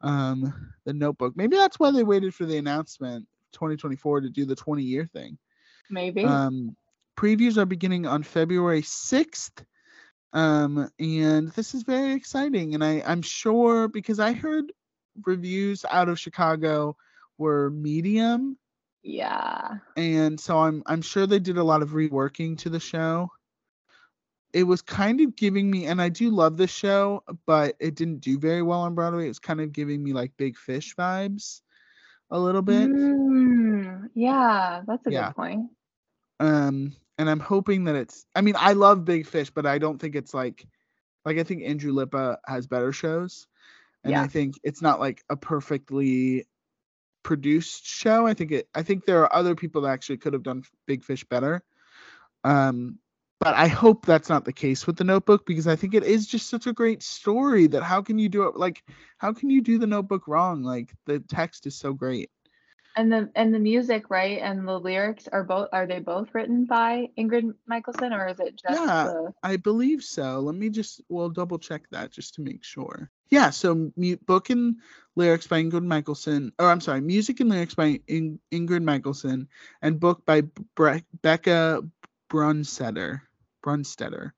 [0.03, 0.53] um
[0.85, 4.83] the notebook maybe that's why they waited for the announcement 2024 to do the 20
[4.83, 5.39] year thing
[5.91, 6.25] Maybe.
[6.25, 6.77] um
[7.19, 9.65] previews are beginning on february 6th
[10.33, 14.73] um and this is very exciting and i i'm sure because i heard
[15.25, 16.97] reviews out of chicago
[17.39, 18.57] were medium
[19.03, 19.79] yeah.
[19.97, 23.31] and so I'm I'm sure they did a lot of reworking to the show.
[24.53, 28.21] It was kind of giving me, and I do love this show, but it didn't
[28.21, 29.27] do very well on Broadway.
[29.27, 31.61] It was kind of giving me like Big Fish vibes,
[32.31, 32.93] a little bit.
[32.93, 35.13] Mm, yeah, that's a Yeah.
[35.13, 35.71] good point.
[36.41, 38.27] Um, and I'm hoping that it's.
[38.35, 40.67] I mean, I love Big Fish, but I don't think it's like,
[41.25, 43.47] like I think Andrew Lippa has better shows,
[44.05, 44.23] and Yeah.
[44.23, 46.47] I think it's not like a perfectly
[47.23, 48.27] produced show.
[48.27, 48.69] I think it.
[48.75, 51.63] I think there are other people that actually could have done Big Fish better.
[52.45, 52.99] Um,
[53.41, 56.27] but I hope that's not the case with the Notebook because I think it is
[56.27, 58.57] just such a great story that how can you do it?
[58.57, 58.83] Like,
[59.19, 60.63] how can you do the Notebook wrong?
[60.63, 62.31] Like the text is so great.
[62.97, 64.41] And the and the music, right?
[64.41, 68.57] And the lyrics are both are they both written by Ingrid Michaelson or is it
[68.57, 69.05] just Yeah.
[69.05, 70.41] the I believe so.
[70.41, 73.11] Let me just we'll double check that just to make sure.
[73.29, 74.77] Yeah, so mu- book and
[75.15, 79.49] lyrics by Ingrid Michaelson, or I'm sorry, music and lyrics by In- Ingrid Michaelson,
[79.83, 80.43] and book by
[80.75, 81.89] Bre- Bekah
[82.31, 83.21] Brunstetter,
[83.65, 84.33] Brunstetter,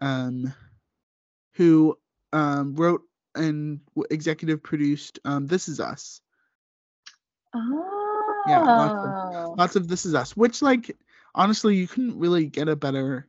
[0.00, 0.52] um,
[1.54, 1.98] who
[2.32, 3.02] um, wrote
[3.34, 6.20] and executive produced um, This Is Us.
[7.54, 10.96] Oh Yeah, lots Lots of This Is Us, which like
[11.34, 13.28] honestly you couldn't really get a better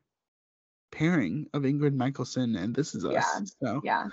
[0.91, 3.13] pairing of Ingrid Michaelson and This Is Us.
[3.13, 4.07] Yeah, So yeah.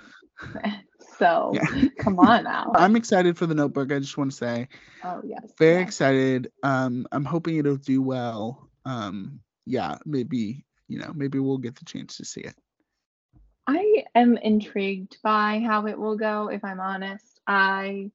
[1.17, 1.87] So Yeah.
[1.99, 2.71] come on now.
[2.75, 3.91] I'm excited for the notebook.
[3.91, 4.67] I just want to say
[5.03, 5.51] oh yes.
[5.57, 6.51] very excited.
[6.63, 8.69] Um I'm hoping it'll do well.
[8.85, 12.55] Um yeah, maybe, you know, maybe we'll get the chance to see it.
[13.67, 17.39] I am intrigued by how it will go, if I'm honest.
[17.45, 18.09] I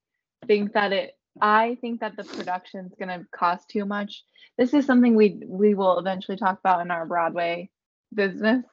[0.49, 4.25] think that it I think that the production's gonna cost too much.
[4.59, 7.71] This is something we we will eventually talk about in our Broadway
[8.15, 8.65] business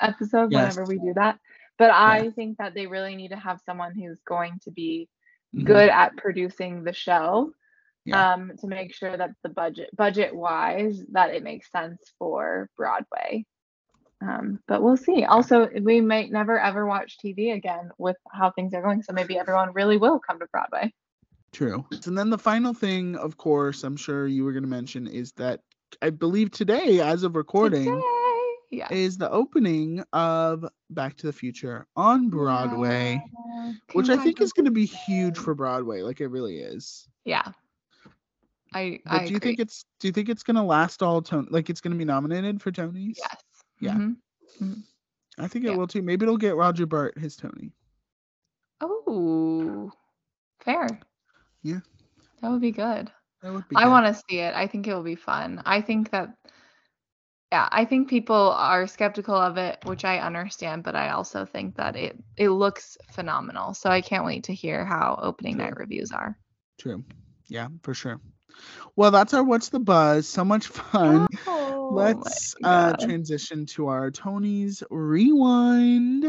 [0.00, 0.74] episode Yes.
[0.74, 1.38] whenever we do that.
[1.78, 5.08] But I think that they really need to have someone who's going to be
[5.54, 5.64] Mhm.
[5.64, 7.52] good at producing the show
[8.04, 8.24] Yeah.
[8.24, 13.44] um to make sure that the budget budget wise that it makes sense for broadway
[14.22, 18.74] um but we'll see also we might never ever watch tv again with how things
[18.74, 20.92] are going so maybe everyone really will come to broadway
[21.52, 21.84] True.
[22.06, 25.32] And then the final thing, of course, I'm sure you were going to mention is
[25.32, 25.60] that
[26.00, 28.02] I believe today, as of recording, Today,
[28.70, 33.72] yeah is the opening of Back to the Future on Broadway, Yeah.
[33.94, 36.02] which I think is going to be huge for Broadway.
[36.02, 37.08] Like it really is.
[37.24, 37.52] yeah
[38.72, 39.50] i But i do you agree.
[39.50, 41.48] think it's do you think it's going to last all Tony?
[41.50, 43.16] Like it's going to be nominated for Tonys?
[43.18, 43.42] yes
[43.80, 43.94] Yeah.
[43.96, 44.16] Mhm.
[45.38, 45.76] I think it Yeah.
[45.76, 46.02] will too.
[46.02, 47.72] Maybe it'll get Roger Bart his Tony.
[48.80, 49.90] oh
[50.60, 51.00] fair
[51.62, 51.80] Yeah.
[52.40, 53.10] that would be good
[53.42, 53.76] That would be.
[53.76, 54.54] I want to see it.
[54.54, 55.62] I think it will be fun.
[55.64, 56.34] I think that,
[57.52, 61.76] yeah, I think people are skeptical of it, which I understand, but I also think
[61.76, 63.74] that it it looks phenomenal.
[63.74, 66.38] So I can't wait to hear how opening night reviews are.
[66.78, 67.04] True.
[67.48, 68.20] Yeah, for sure.
[68.96, 70.28] Well, that's our what's the buzz.
[70.28, 71.26] So much fun.
[71.46, 76.26] Oh Let's uh, transition to our Tony's rewind.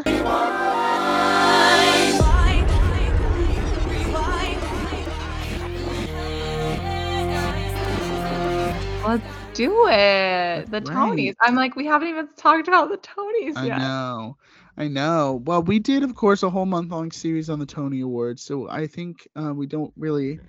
[9.05, 10.65] Let's do it.
[10.65, 11.35] The That's Tonys.
[11.41, 13.77] I'm like, we haven't even talked about the Tonys I yet.
[13.77, 14.37] I know.
[14.77, 15.41] I know.
[15.45, 18.43] Well, we did, of course, a whole month long series on the Tony Awards.
[18.43, 20.39] So I think uh, we don't really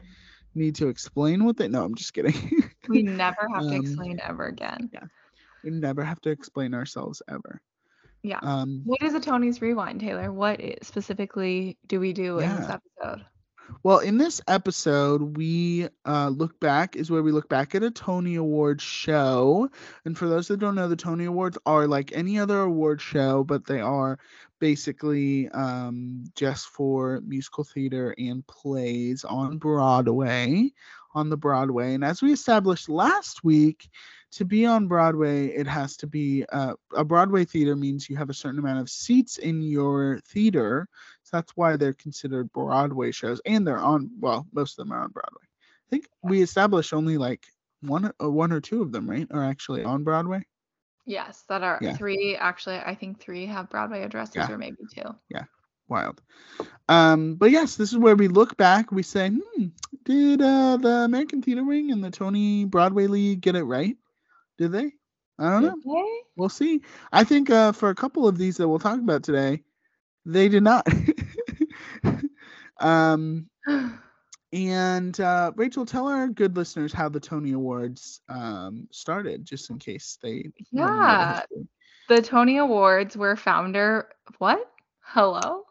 [0.55, 1.69] need to explain what they.
[1.69, 2.35] No, I'm just kidding.
[2.89, 4.91] We never have to Um, explain ever again.
[4.93, 5.05] Yeah.
[5.63, 7.61] We never have to explain ourselves ever.
[8.23, 8.41] Yeah.
[8.43, 10.33] Um, What is a Tony's rewind, Taylor?
[10.33, 13.25] What specifically do we do in this episode?
[13.83, 17.91] Well, in this episode, we uh, look back is where we look back at a
[17.91, 19.69] Tony Award show.
[20.05, 23.45] And for those that don't know, the Tony Awards are like any other award show,
[23.45, 24.19] but they are
[24.61, 30.71] basically um, just for musical theater and plays on Broadway,
[31.15, 31.95] on the Broadway.
[31.95, 33.89] And as we established last week,
[34.33, 38.31] to be on Broadway, it has to be uh, a Broadway theater means you have
[38.31, 40.89] a certain amount of seats in your theater.
[41.33, 44.11] That's why they're considered Broadway shows, and they're on.
[44.21, 45.45] Well, most of them are on Broadway.
[45.45, 47.47] I think we established only like
[47.81, 50.47] one, or one or two of them, right, are actually on Broadway.
[51.07, 51.95] Yes, that are Yeah.
[51.97, 52.37] three.
[52.37, 54.51] Actually, I think three have Broadway addresses, Yeah.
[54.51, 55.15] or maybe two.
[55.31, 55.45] Yeah,
[55.89, 56.23] Wild.
[56.89, 58.93] Um, but yes, this is where we look back.
[58.93, 59.67] We say, hmm,
[60.05, 63.97] did uh, the American Theater Wing and the Tony Broadway League get it right?
[64.59, 64.93] Did they?
[65.39, 66.07] I don't know.
[66.37, 66.83] We'll see.
[67.13, 69.63] I think uh, for a couple of these that we'll talk about today,
[70.25, 70.87] they did not.
[72.83, 73.49] um,
[74.53, 79.79] and uh, Rachel, tell our good listeners how the Tony Awards um, started, just in
[79.79, 80.51] case they.
[80.73, 81.43] wanna know the Yeah.
[82.09, 84.09] The Tony Awards were founder.
[84.39, 84.71] What?
[85.01, 85.65] Hello.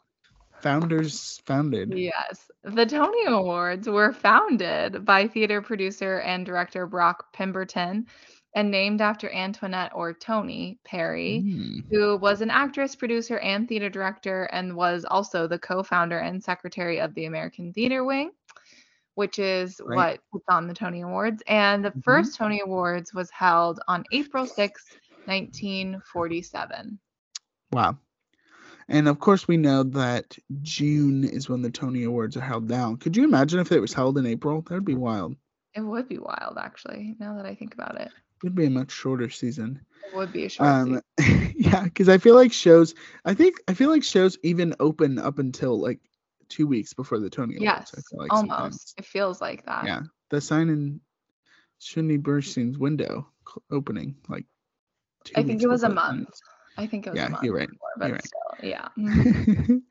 [0.62, 1.94] Founders founded.
[1.98, 2.50] Yes.
[2.64, 8.08] The Tony Awards were founded by theater producer and director Brock Pemberton
[8.54, 13.90] and named after Antoinette or Tony Perry, Mm, who was an actress, producer, and theater
[13.90, 18.32] director, and was also the co founder and secretary of the American Theater Wing,
[19.16, 19.96] which is Right.
[19.96, 21.44] what puts on the Tony Awards.
[21.48, 22.04] And the Mhm.
[22.04, 27.00] first Tony Awards was held on April sixth, 1947.
[27.72, 27.98] Wow.
[28.90, 32.96] And of course, we know that June is when the Tony Awards are held now.
[32.96, 34.62] Could you imagine if it was held in April?
[34.64, 35.36] That would be wild.
[35.74, 38.12] It would be wild, actually, now that I think about it.
[38.44, 39.82] Would be a much shorter season.
[40.04, 41.04] It would be a short Um, season.
[41.56, 42.94] yeah, because I feel like shows.
[43.26, 46.00] I think I feel like shows even open up until like
[46.50, 47.64] two weeks before the Tony Awards.
[47.64, 48.58] Yes, I feel like almost.
[48.58, 48.94] sometimes.
[48.98, 49.86] It feels like that.
[49.86, 51.00] Yeah, the sign in
[51.80, 53.28] Sidney Brustein's window
[53.72, 54.46] opening like.
[55.24, 56.30] Two I think it was a month.
[56.78, 57.44] I think it was Yeah, a month.
[57.44, 57.70] you're right.
[57.70, 58.26] before, but You're right.
[58.26, 58.88] still, yeah.
[58.98, 59.82] Mhm.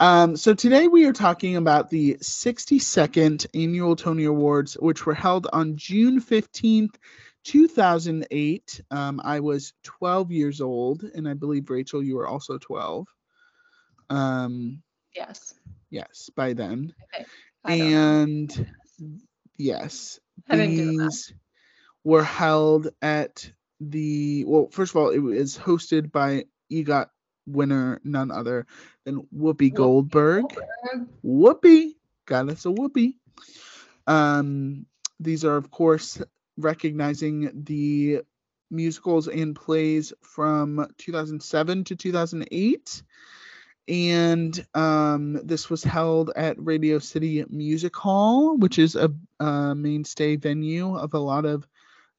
[0.00, 5.46] um, so today we are talking about the 62nd annual Tony Awards, which were held
[5.52, 6.96] on June 15th,
[7.44, 8.80] 2008.
[8.90, 13.06] Um, I was 12 years old, and I believe Rachel, you were also 12.
[14.10, 14.82] Um,
[15.14, 15.54] yes.
[15.90, 16.94] yes, by then.
[17.64, 17.74] I.
[17.74, 18.66] And
[19.56, 21.10] yes, I didn't do the math.
[21.10, 21.34] these
[22.04, 27.08] were held at the well first of all it was hosted by egot
[27.46, 28.66] winner none other
[29.04, 30.44] than whoopi goldberg
[31.24, 31.92] whoopi
[32.26, 33.14] got us a whoopi
[34.06, 34.86] um
[35.20, 36.22] these are of course
[36.56, 38.20] recognizing the
[38.70, 43.02] musicals and plays from 2007 to 2008
[43.86, 50.36] and um, this was held at Radio City Music Hall, which is a, a mainstay
[50.36, 51.66] venue of a lot of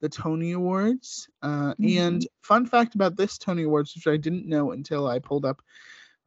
[0.02, 1.28] the Tony Awards.
[1.42, 5.46] Uh, And fun fact about this Tony Awards, which I didn't know until I pulled
[5.46, 5.64] up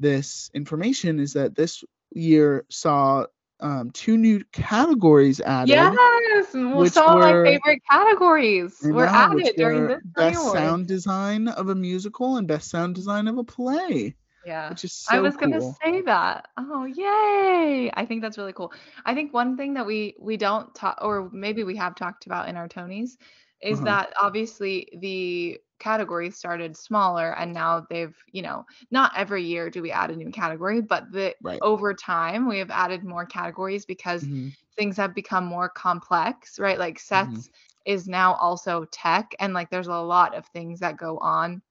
[0.01, 3.27] this information, is that this year saw
[3.61, 5.71] um, two new categories added.
[5.71, 10.01] Yes, well, which some of were- my favorite categories were know, added during were this
[10.05, 10.53] best Awards.
[10.53, 14.71] sound design of a musical and best sound design of a play, Yeah.
[14.71, 15.49] which is so I was cool.
[15.49, 16.49] gonna say that.
[16.57, 17.91] Oh, yay!
[17.95, 18.73] I think that's really cool.
[19.05, 22.49] I think one thing that we we don't talk, or maybe we have talked about
[22.49, 23.17] in our Tonys,
[23.61, 23.85] is Uh-huh.
[23.85, 29.83] that obviously the categories started smaller, and now they've, you know, not every year do
[29.83, 31.63] we add a new category, but the Right.
[31.63, 34.55] over time we have added more categories because Mhm.
[34.77, 36.79] things have become more complex, right?
[36.79, 37.41] Like Mm-hmm.
[37.41, 37.51] sets
[37.87, 41.63] is now also tech, and like there's a lot of things that go on,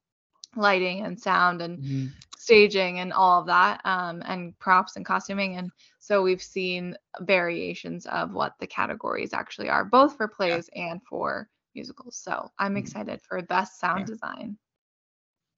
[0.56, 2.14] lighting and sound and Mhm.
[2.36, 8.06] staging and all of that um, and props and costuming and so we've seen variations
[8.06, 12.76] of what the categories actually are both for plays and for musicals so i'm Mhm.
[12.76, 14.06] excited for best sound Yeah.
[14.06, 14.56] design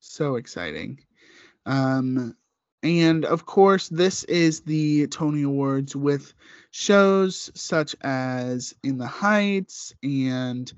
[0.01, 0.99] so exciting
[1.67, 2.35] um
[2.83, 6.33] and of course this is the tony awards with
[6.71, 10.73] shows such as in the heights and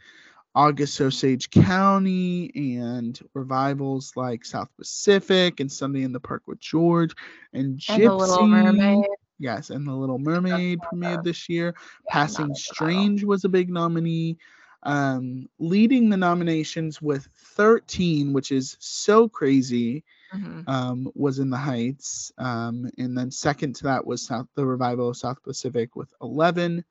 [0.55, 7.15] august osage county and revivals like south pacific and sunday in the park with george
[7.53, 9.05] and gypsy and the little mermaid
[9.39, 11.75] yes and the little mermaid premiered this year
[12.09, 13.11] yeah, passing not a revival.
[13.11, 14.37] strange was a big nominee
[14.85, 20.67] um leading the nominations with 13 which is so crazy Mhm.
[20.67, 25.11] um, was in the Heights, um, and then second to that was South the revival
[25.11, 26.83] of South Pacific with eleven.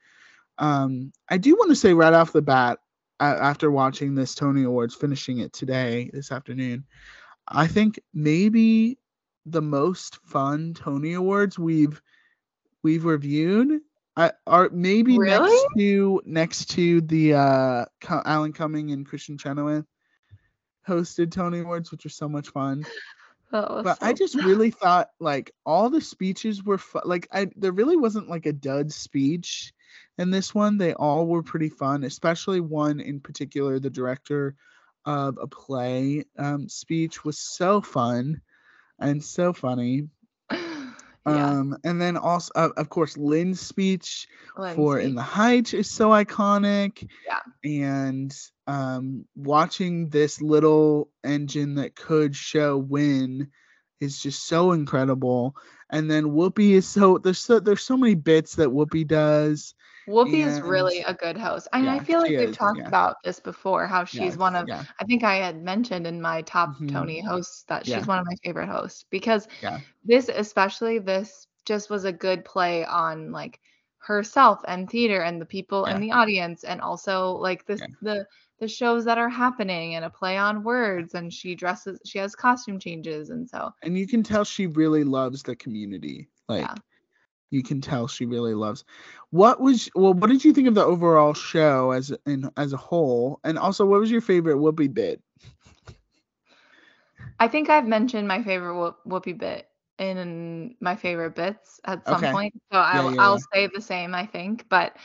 [0.59, 2.77] Um, I do want to say right off the bat,
[3.19, 6.85] after watching this Tony Awards, finishing it today this afternoon,
[7.47, 8.99] I think maybe
[9.47, 11.99] the most fun Tony Awards we've
[12.83, 13.81] we've reviewed.
[14.21, 19.85] I, are maybe next to next to the uh, Alan Cumming and Kristin Chenoweth
[20.87, 22.85] hosted Tony Awards, which was so much fun
[23.51, 27.71] but I so- just really thought like all the speeches were fu- like I there
[27.71, 29.73] really wasn't like a dud speech
[30.17, 30.77] in this one.
[30.77, 34.55] They all were pretty fun, especially one in particular, the director
[35.05, 38.41] of a play um, speech was so fun
[38.99, 40.07] and so funny.
[41.25, 41.49] Yeah.
[41.49, 44.75] Um, and then also, uh, of course, Lin's speech Lindsay.
[44.75, 47.07] for In the Heights is so iconic.
[47.27, 47.39] Yeah.
[47.63, 53.51] And um, watching this little engine that could show win
[53.99, 55.55] is just so incredible.
[55.91, 59.75] And then Whoopi is so there's so there's so many bits that Whoopi does.
[60.07, 61.67] Whoopi is really a good host.
[61.73, 62.87] I mean, I feel like we've is, talked yeah.
[62.87, 64.85] about this before, how she's Yes, one of yeah.
[64.99, 66.87] I think I had mentioned in my top Mhm.
[66.87, 68.07] Tony hosts that she's Yeah.
[68.07, 69.79] one of my favorite hosts because Yeah.
[70.03, 73.59] this especially this just was a good play on like
[73.99, 77.87] herself and theater and the people in the audience and also like this Yeah.
[78.01, 78.25] the
[78.59, 82.35] the shows that are happening and a play on words and she dresses she has
[82.35, 86.29] costume changes and so And you can tell she really loves the community.
[86.47, 86.81] Like Yeah.
[87.51, 88.85] You can tell she really loves.
[89.31, 92.77] What was well, what did you think of the overall show as in as a
[92.77, 93.39] whole?
[93.43, 95.21] And also what was your favorite Whoopi bit?
[97.39, 99.67] I think I've mentioned my favorite whoop, whoopee bit
[99.99, 102.31] in my favorite bits at some Okay.
[102.31, 102.53] point.
[102.71, 104.67] So I'll, yeah, I'll say the same, I think.
[104.69, 104.95] But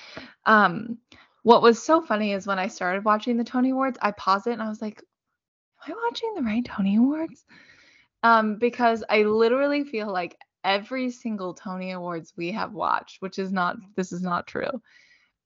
[0.46, 0.98] um,
[1.42, 4.52] what was so funny is when I started watching the Tony Awards, I paused it
[4.52, 5.02] and I was like,
[5.88, 7.44] Am I watching the right Tony Awards?
[8.22, 13.52] Um, because I literally feel like every single Tony Awards we have watched, which is
[13.52, 14.82] not this is not true,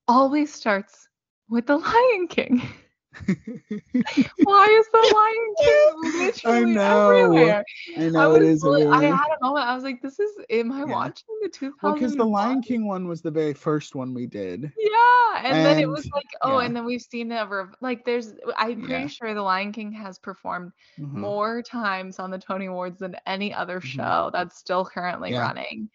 [0.09, 1.09] always starts
[1.49, 2.63] with the Lion King.
[3.27, 7.11] Why is the Lion King literally know.
[7.11, 7.65] everywhere?
[7.99, 9.67] I I know it was is really- I had a moment.
[9.67, 10.31] I was like, "This is.
[10.49, 10.85] Am I Yeah.
[10.85, 14.27] watching the 2000?" well because the Lion King one was the very first one we
[14.27, 14.73] did.
[14.79, 16.67] Yeah, and, then it was like, oh, yeah.
[16.67, 18.35] and then we've seen it rev- like there's.
[18.57, 19.07] I'm pretty Yeah.
[19.09, 21.13] sure the Lion King has performed Mhm.
[21.15, 23.85] more times on the Tony Awards than any other Mhm.
[23.85, 25.89] show that's still currently running.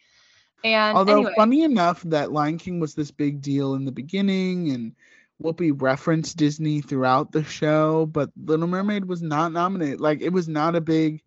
[0.64, 4.72] And Although anyway, funny enough that Lion King was this big deal in the beginning
[4.72, 4.96] and
[5.44, 10.00] Whoopi referenced Disney throughout the show, but Little Mermaid was not nominated.
[10.00, 11.22] Like it was not a big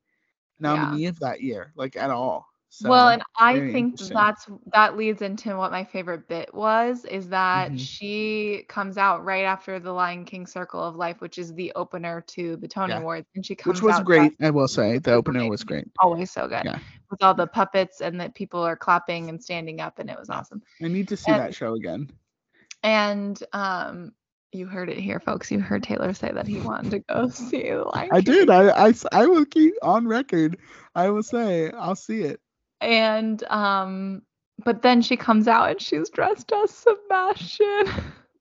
[0.61, 2.47] nominee of that year, like at all.
[2.71, 7.29] So, well, and I think that's that leads into what my favorite bit was is
[7.31, 7.79] that Mhm.
[7.81, 12.21] she comes out right after the Lion King Circle of Life, which is the opener
[12.29, 12.99] to the Tony Yeah.
[13.01, 13.83] Awards, and she comes out.
[13.83, 14.99] which was great, I will say.
[14.99, 15.87] The opener was great.
[15.99, 16.79] always so good Yeah.
[17.11, 20.29] with all the puppets and that people are clapping and standing up, and it was
[20.29, 20.63] awesome.
[20.83, 22.11] I need to see And- that show again.
[22.83, 24.13] And um,
[24.53, 25.51] you heard it here, folks.
[25.51, 28.23] You heard Taylor say that he wanted to go see the Lion I King.
[28.23, 28.51] did.
[28.51, 30.59] I, I I will keep on record.
[30.95, 32.41] I will say I'll see it.
[32.81, 34.23] And um,
[34.65, 37.87] but then she comes out and she's dressed as Sebastian.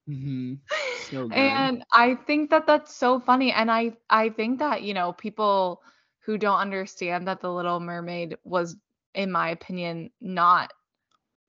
[0.07, 0.55] hmm
[0.95, 3.51] So and I think that that's so funny.
[3.51, 5.81] And I I think that you know people
[6.25, 8.77] who don't understand that the Little Mermaid was,
[9.13, 10.71] in my opinion, not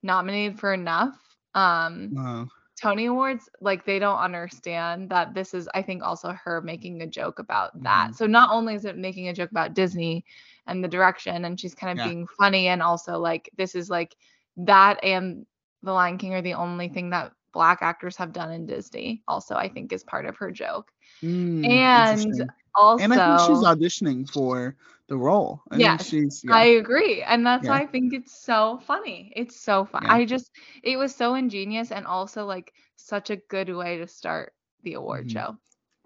[0.02, 1.14] nominated for enough.
[1.54, 2.48] Um, Wow.
[2.80, 7.06] Tony Awards, like they don't understand that this is, I think, also her making a
[7.06, 8.10] joke about that.
[8.10, 8.14] Mhm.
[8.14, 10.24] So not only is it making a joke about Disney
[10.66, 12.02] and the direction, and she's kind of Yeah.
[12.02, 14.16] being funny, and also like this is like
[14.56, 15.46] that and
[15.82, 19.22] The Lion King are the only thing that black actors have done in Disney.
[19.28, 20.92] Also, I think is part of her joke.
[21.22, 22.50] Mm, And.
[22.74, 24.76] Also, and I think she's auditioning for
[25.08, 25.62] the role.
[25.70, 26.64] I Yes, she's yeah.
[26.64, 27.22] I agree.
[27.22, 29.32] And that's why I think it's so funny.
[29.36, 30.02] It's so fun.
[30.02, 30.08] Yeah.
[30.08, 30.50] I just
[30.82, 35.30] it was so ingenious and also like such a good way to start the award
[35.30, 35.30] Mhm.
[35.30, 35.56] show.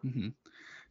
[0.03, 0.29] hmm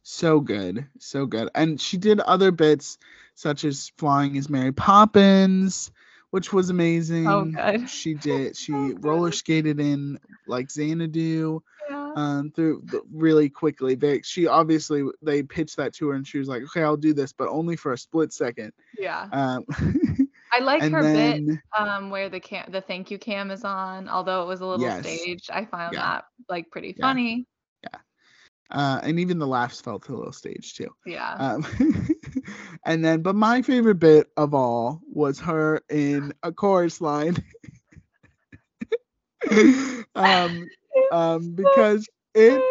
[0.02, 1.48] So good, so good.
[1.54, 2.98] And she did other bits
[3.34, 5.90] such as flying as Mary Poppins,
[6.30, 7.44] which was amazing.
[7.46, 7.80] Oh good.
[7.84, 8.56] She did.
[8.56, 9.00] She good.
[9.00, 11.91] roller skated in like Xanadu Yeah.
[12.16, 13.94] Um through really quickly.
[13.94, 17.12] They she obviously they pitched that to her and she was like, okay, I'll do
[17.12, 18.72] this, but only for a split second.
[18.98, 19.28] Yeah.
[19.32, 19.64] Um,
[20.52, 21.42] I like her bit
[21.76, 24.88] um where the cam the thank you cam is on, although it was a little
[24.88, 25.04] Yes.
[25.04, 25.50] staged.
[25.50, 26.02] I found Yeah.
[26.02, 27.06] that like pretty Yeah.
[27.06, 27.46] funny.
[27.84, 27.98] Yeah.
[28.70, 30.88] Uh, and even the laughs felt a little staged too.
[31.04, 31.34] Yeah.
[31.38, 31.64] Um,
[32.86, 37.36] and then, but my favorite bit of all was her in a chorus line.
[40.14, 40.68] um,
[41.12, 42.62] um, because it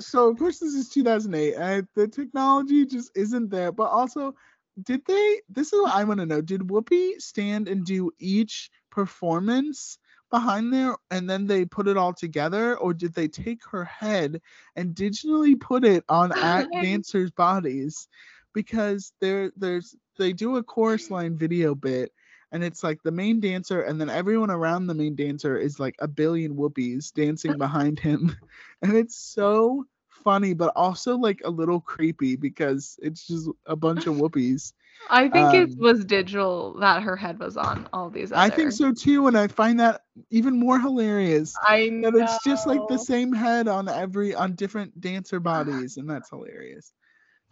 [0.00, 0.28] so.
[0.28, 3.72] Of course, this is 2008, and the technology just isn't there.
[3.72, 4.34] But also,
[4.82, 5.40] did they?
[5.48, 6.40] This is what I want to know.
[6.40, 9.98] Did Whoopi stand and do each performance?
[10.30, 14.40] behind there and then they put it all together or did they take her head
[14.74, 18.08] and digitally put it on act dancers bodies
[18.52, 22.10] because there there's they do a chorus line video bit
[22.52, 25.94] and it's like the main dancer and then everyone around the main dancer is like
[26.00, 28.36] a billion whoopies dancing behind him
[28.82, 34.06] and it's so funny, but also like a little creepy because it's just a bunch
[34.06, 34.72] of whoopies.
[35.10, 38.32] I think it Um, was digital that her head was on all these.
[38.32, 38.42] Other.
[38.42, 41.60] I think so too, and I find that even more hilarious.
[41.66, 42.10] I know.
[42.10, 46.30] That it's just like the same head on every on different dancer bodies, and that's
[46.30, 46.92] hilarious.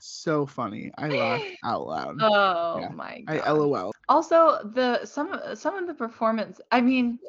[0.05, 0.91] So funny.
[0.99, 2.17] I laughed out loud.
[2.21, 2.89] Oh Yeah.
[2.89, 3.41] my god.
[3.47, 3.51] I.
[3.53, 3.93] LOL.
[4.09, 6.61] Also, the some some of the performance.
[6.73, 7.21] I mean,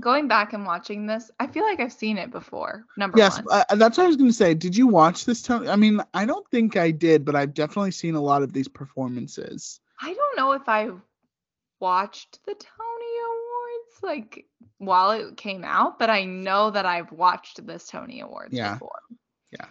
[0.00, 2.84] going back and watching this, I feel like I've seen it before.
[2.98, 3.46] Number Yes, one.
[3.50, 4.52] uh, that's what I was going to say.
[4.52, 5.40] Did you watch this?
[5.40, 5.68] Tony?
[5.68, 8.68] I mean, I don't think I did, but I've definitely seen a lot of these
[8.68, 9.80] performances.
[10.00, 10.90] I don't know if I
[11.80, 14.46] watched the Tony Awards like
[14.76, 18.74] while it came out, but I know that I've watched this Tony Awards Yeah.
[18.74, 19.00] before.
[19.52, 19.66] Yeah.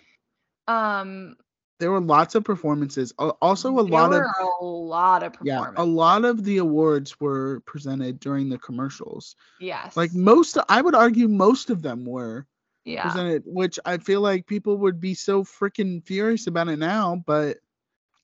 [0.67, 1.35] Um
[1.79, 3.11] There were lots of performances.
[3.17, 4.21] Also, a there lot of
[4.61, 9.35] a lot of yeah, a lot of the awards were presented during the commercials.
[9.59, 9.97] Yes.
[9.97, 12.45] Like most, I would argue most of them were
[12.85, 13.03] yeah.
[13.03, 17.21] presented, which I feel like people would be so freaking furious about it now.
[17.25, 17.57] But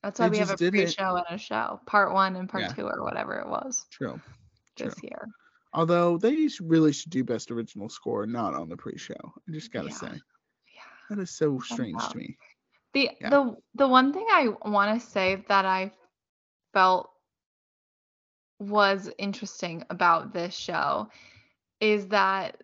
[0.02, 0.78] That's why we have a did it.
[0.84, 2.72] pre-show and a show, part one and part Yeah.
[2.72, 4.20] two or whatever it was true.
[4.76, 5.08] this True.
[5.08, 5.28] year.
[5.74, 9.14] Although they really should do best original score, not on the pre-show.
[9.48, 9.94] I just gotta Yeah.
[9.94, 10.12] say
[10.74, 10.82] Yeah.
[11.10, 12.38] that is so strange to me.
[12.92, 13.30] The Yeah.
[13.30, 15.92] the the one thing I want to say that I
[16.72, 17.10] felt
[18.58, 21.08] was interesting about this show
[21.80, 22.56] is that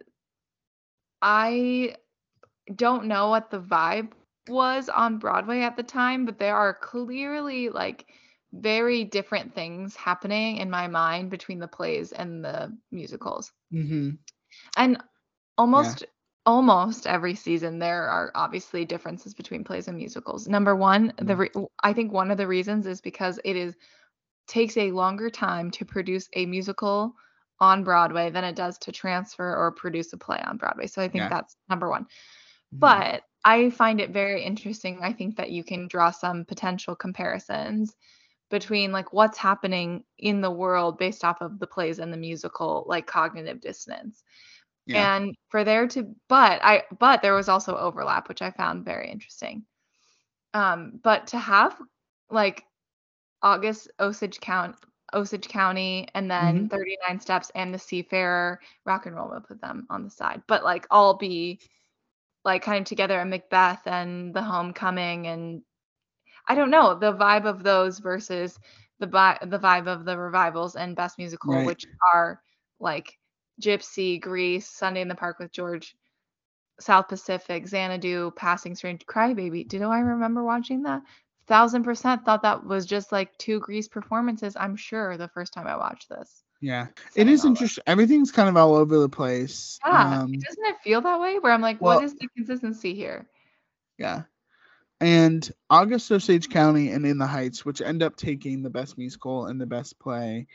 [1.23, 1.97] I
[2.75, 4.13] don't know what the vibe
[4.49, 8.07] was on Broadway at the time, but there are clearly like
[8.53, 13.53] very different things happening in my mind between the plays and the musicals.
[13.71, 14.19] hmm
[14.77, 15.03] And
[15.59, 16.05] almost
[16.47, 20.49] almost every season there are obviously differences between plays and musicals.
[20.49, 21.39] Number 1, the Mhm.
[21.39, 23.77] re- I think one of the reasons is because it is
[24.49, 27.15] takes a longer time to produce a musical
[27.61, 30.87] on Broadway than it does to transfer or produce a play on Broadway.
[30.87, 31.31] So I think Yeah.
[31.31, 32.07] that's number 1.
[32.73, 32.81] Mhm.
[32.81, 35.01] But I find it very interesting.
[35.03, 37.97] I think that you can draw some potential comparisons
[38.51, 42.85] between like what's happening in the world based off of the plays and the musical,
[42.89, 44.23] like cognitive dissonance.
[44.87, 48.85] Yeah, And for there to but I but there was also overlap, which I found
[48.85, 49.65] very interesting.
[50.55, 51.81] Um, but to have
[52.31, 52.65] like
[53.43, 54.75] August Osage County
[55.15, 59.87] Osage County and then 39 Steps and the Seafarer rock and roll will put them
[59.91, 60.43] on the side.
[60.49, 61.61] But like all be
[62.45, 65.63] like kind of together and Macbeth and the homecoming and
[66.49, 68.59] I don't know the vibe of those versus
[68.99, 71.67] the vi- the vibe of the revivals and best musical Right.
[71.67, 72.41] which are
[72.81, 73.19] like
[73.61, 75.95] Gypsy, Grease, Sunday in the Park with George,
[76.81, 79.67] South Pacific, Xanadu, Passing Strange, Crybaby.
[79.67, 81.03] Do I remember watching that?
[81.47, 84.57] Thousand percent thought that was just like two Grease performances.
[84.59, 86.43] I'm sure the first time I watched this.
[86.61, 86.87] yeah.
[86.89, 87.85] It Saying is interesting.
[87.87, 89.79] Everything's kind of all over the place.
[89.87, 91.39] Yeah, Um, doesn't it feel that way?
[91.39, 93.27] Where I'm like, well- what is the consistency here?
[93.97, 94.23] Yeah.
[95.01, 99.47] And August Osage County and In the Heights, which end up taking the best musical
[99.47, 100.47] and the best play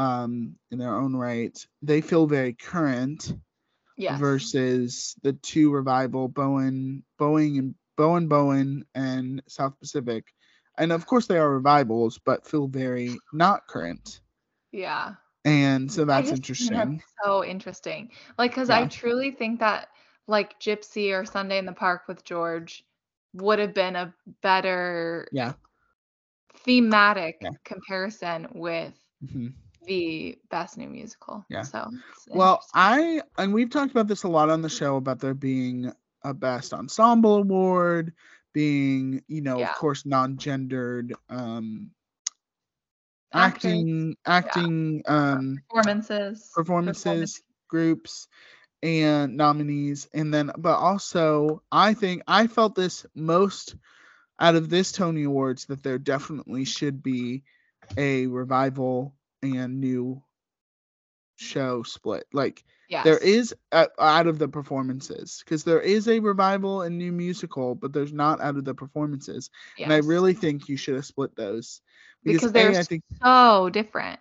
[0.00, 3.34] um, in their own right, they feel very current
[3.96, 4.20] Yes.
[4.20, 10.34] versus the two revival, Bowen, Boeing and Bowen Bowen and South Pacific.
[10.78, 14.20] And of course they are revivals, but feel very not current.
[14.72, 15.14] Yeah.
[15.44, 17.02] And so that's think that's interesting.
[17.24, 18.10] so interesting.
[18.38, 19.88] Like, because I truly think that
[20.26, 22.84] like Gypsy or Sunday in the Park with George
[23.34, 25.54] would have been a better Yeah.
[26.64, 27.50] thematic Yeah.
[27.64, 29.54] comparison with Mhm.
[29.90, 31.46] The best new musical.
[31.48, 31.66] Yeah.
[31.66, 31.90] So
[32.32, 32.64] Well.
[32.74, 35.92] I and we've talked about this a lot on the show about there being
[36.24, 38.14] a best ensemble award,
[38.52, 39.72] being, you know, Yeah.
[39.72, 41.90] of course, non-gendered um
[43.32, 48.28] acting acting um performances, performances groups
[48.82, 53.76] and nominees and then but also I think I felt this most
[54.40, 57.44] out of this Tony Awards that there definitely should be
[57.96, 60.22] a revival and new
[61.36, 62.24] show split.
[62.32, 63.04] Like Yes.
[63.04, 67.74] there is uh, out of the performances because there is a revival and new musical,
[67.74, 69.50] but there's not out of the performances.
[69.82, 71.80] And I really think you should have split those
[72.24, 74.20] because A, they're I think so different.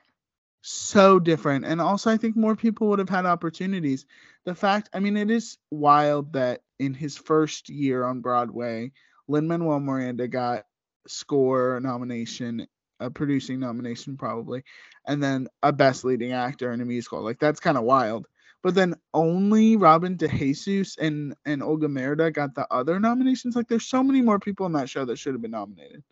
[0.62, 4.06] so different, and also I think more people would have had opportunities.
[4.46, 8.92] The fact, I mean, it is wild that in his first year on Broadway,
[9.28, 10.66] Lin Manuel Miranda got
[11.08, 12.68] score nomination,
[13.00, 14.64] a producing nomination probably,
[15.06, 17.22] and then a best leading actor in a musical.
[17.22, 18.28] Like that's kind of wild.
[18.64, 23.56] But then only Robin DeJesus and and Olga Merediz got the other nominations.
[23.56, 26.04] Like there's so many more people in that show that should have been nominated.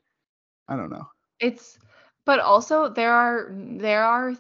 [0.68, 1.08] I don't know.
[1.40, 1.78] It's
[2.26, 4.34] but also there are there are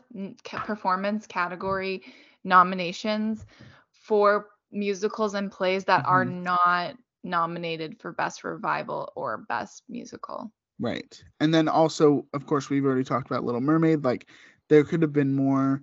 [0.63, 2.03] performance category
[2.43, 3.45] nominations
[3.91, 6.25] for musicals and plays that are Mhm.
[6.25, 10.51] not nominated for best revival or best musical.
[10.79, 11.23] Right.
[11.39, 14.03] And then also, of course, we've already talked about Little Mermaid.
[14.03, 14.27] Like
[14.69, 15.81] there could have been more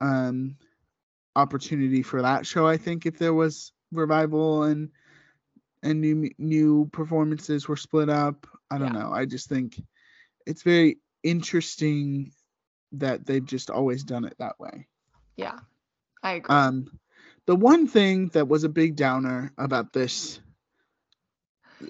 [0.00, 0.56] um
[1.36, 4.90] opportunity for that show, I think, if there was revival and
[5.82, 8.46] and new new performances were split up.
[8.70, 8.98] I don't Yeah.
[8.98, 9.10] know.
[9.12, 9.80] I just think
[10.46, 12.32] it's very interesting
[12.92, 14.88] that they've just always done it that way.
[15.36, 15.58] Yeah.
[16.22, 16.56] I agree.
[16.56, 16.98] Um,
[17.46, 20.40] the one thing that was a big downer about this,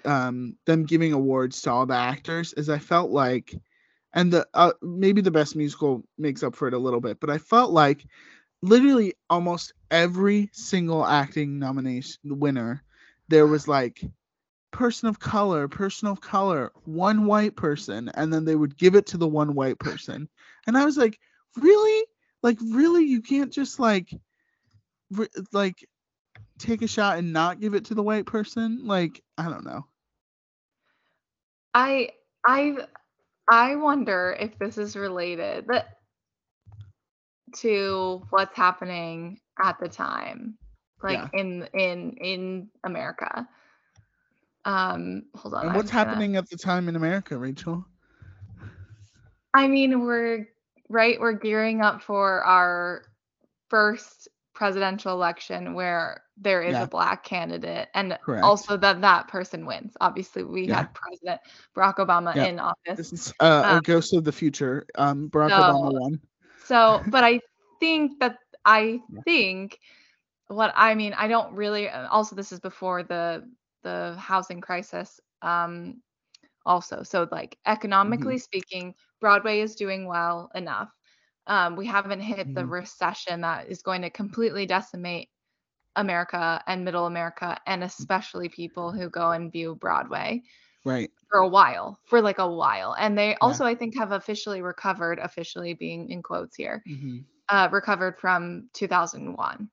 [0.04, 3.54] um, them giving awards to all the actors, is I felt like,
[4.12, 7.30] and the uh, maybe the best musical makes up for it a little bit, but
[7.30, 8.06] I felt like
[8.62, 12.82] literally almost every single acting nomination winner,
[13.28, 14.02] there was like
[14.72, 19.06] person of color, person of color, one white person, and then they would give it
[19.06, 20.28] to the one white person,
[20.66, 21.18] and I was like,
[21.56, 22.06] really?
[22.42, 24.12] Like really, you can't just like
[25.10, 25.86] re- like
[26.58, 29.84] take a shot and not give it to the white person like i don't know
[31.76, 32.10] I
[32.46, 32.76] I
[33.50, 35.66] I wonder if this is related
[37.56, 40.56] to what's happening at the time,
[41.02, 41.28] like Yeah.
[41.40, 43.48] in in in America.
[44.64, 45.66] Um, hold on.
[45.66, 47.84] and what's gonna- happening at the time in america rachel
[49.52, 50.48] I mean, we're
[50.88, 51.20] right.
[51.20, 53.02] We're gearing up for our
[53.68, 56.84] first presidential election where there is Yeah.
[56.84, 58.44] a black candidate, and Correct.
[58.44, 59.96] also that that person wins.
[60.00, 60.76] Obviously, we Yeah.
[60.76, 61.40] had President
[61.76, 62.46] Barack Obama Yeah.
[62.46, 62.96] in office.
[62.96, 66.20] this is uh, a Um, ghost of the future um barack so- obama won
[66.64, 67.40] So, but I
[67.80, 69.78] think that I think
[70.46, 71.88] what I mean, I don't really.
[71.90, 73.44] uh, Also, this is before the
[73.82, 75.20] the housing crisis.
[75.42, 76.00] Um,
[76.64, 80.93] also, so like economically speaking, Broadway is doing well enough.
[81.46, 82.68] Um, we haven't hit the Mhm.
[82.68, 85.30] recession that is going to completely decimate
[85.96, 90.42] America and Middle America, and especially people who go and view Broadway
[90.84, 92.94] right for a while, for like a while.
[92.98, 97.68] And they also, I think, have officially recovered, officially being in quotes here, hmm uh,
[97.72, 99.70] recovered from 2001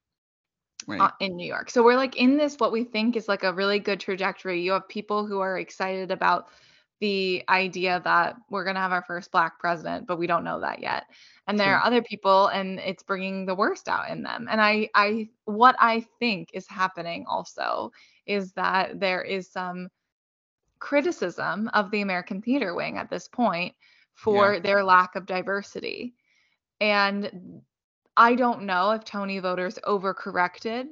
[0.88, 1.70] right uh, in New York.
[1.70, 4.62] So we're like in this, what we think is like a really good trajectory.
[4.62, 6.50] You have people who are excited about
[7.02, 10.62] the idea that we're going to have our first black president, but we don't know
[10.62, 11.06] that yet.
[11.48, 14.48] And there are other people and it's bringing the worst out in them.
[14.50, 17.92] And I I what I think is happening also
[18.28, 19.90] is that there is some
[20.80, 23.74] criticism of the American theater wing at this point
[24.14, 26.14] for their lack of diversity.
[26.80, 27.62] And
[28.16, 30.86] I don't know if Tony voters overcorrected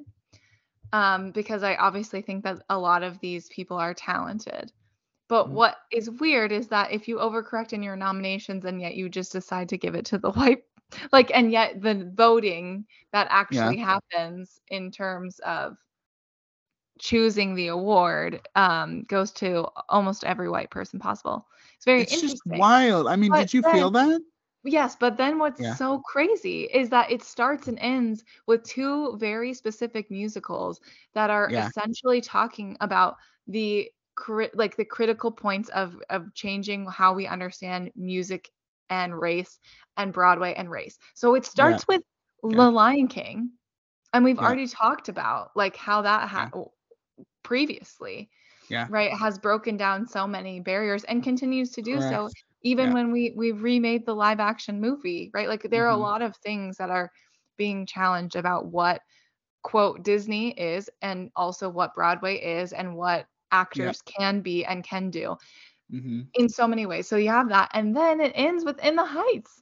[0.92, 4.72] um, because I obviously think that a lot of these people are talented.
[5.30, 5.54] But Mhm.
[5.54, 9.34] what is weird is that if you overcorrect in your nominations and yet you just
[9.34, 10.64] decide to give it to the white,
[11.14, 15.78] like, and yet the voting that actually happens in terms of
[17.00, 21.48] choosing the award um, goes to almost every white person possible.
[21.76, 24.22] It's very it's just wild i mean But did you feel that
[24.64, 25.78] Yes, but then what's Yeah.
[25.78, 30.82] so crazy is that it starts and ends with two very specific musicals
[31.14, 31.58] that are Yeah.
[31.58, 33.18] essentially talking about
[33.48, 38.50] the cri- like the critical points of of changing how we understand music
[38.90, 39.60] and race
[39.98, 40.98] and Broadway and race.
[41.16, 42.02] So it starts with
[42.50, 42.68] Yeah.
[42.68, 43.52] The Lion King,
[44.14, 44.54] and we've Yeah.
[44.54, 46.50] already talked about like how that ha-
[47.44, 48.30] previously
[48.70, 48.90] Yeah.
[48.90, 52.30] right has broken down so many barriers and continues to do so
[52.64, 52.94] even Yeah.
[52.94, 55.96] when we we've remade the live action movie right like there are Mhm.
[55.96, 57.12] a lot of things that are
[57.58, 59.02] being challenged about what
[59.64, 65.10] quote disney is and also what broadway is and what actors can be and can
[65.10, 65.38] do
[65.90, 67.08] hmm in so many ways.
[67.08, 69.62] So you have that and then it ends with in the heights.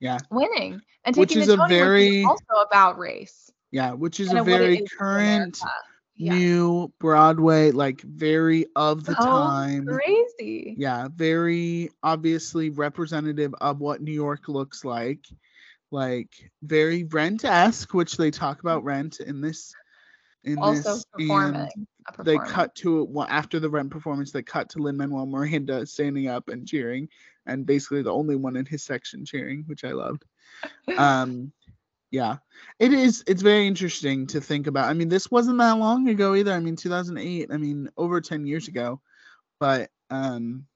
[0.00, 0.18] Yeah.
[0.30, 3.50] winning and Which taking is the a Tony, which is very- also about race.
[3.70, 5.58] Yeah which is and a very is current
[6.16, 6.32] Yeah.
[6.34, 9.86] new broadway like very of the So time.
[9.86, 10.74] crazy.
[10.76, 15.24] Yeah very obviously representative of what new york looks like.
[15.90, 16.30] Like
[16.62, 19.74] very rent-esque which they talk about rent in this
[20.44, 21.91] in also this performing and a
[22.24, 26.28] they cut to well, after the rent performance they cut to lin manuel miranda standing
[26.28, 27.08] up and cheering
[27.46, 30.24] and basically the only one in his section cheering which i loved.
[30.96, 31.52] Um
[32.10, 32.36] yeah.
[32.78, 34.88] It is it's very interesting to think about.
[34.88, 36.52] I mean this wasn't that long ago either.
[36.52, 39.00] I mean 2008 i mean over 10 years ago.
[39.58, 40.66] But um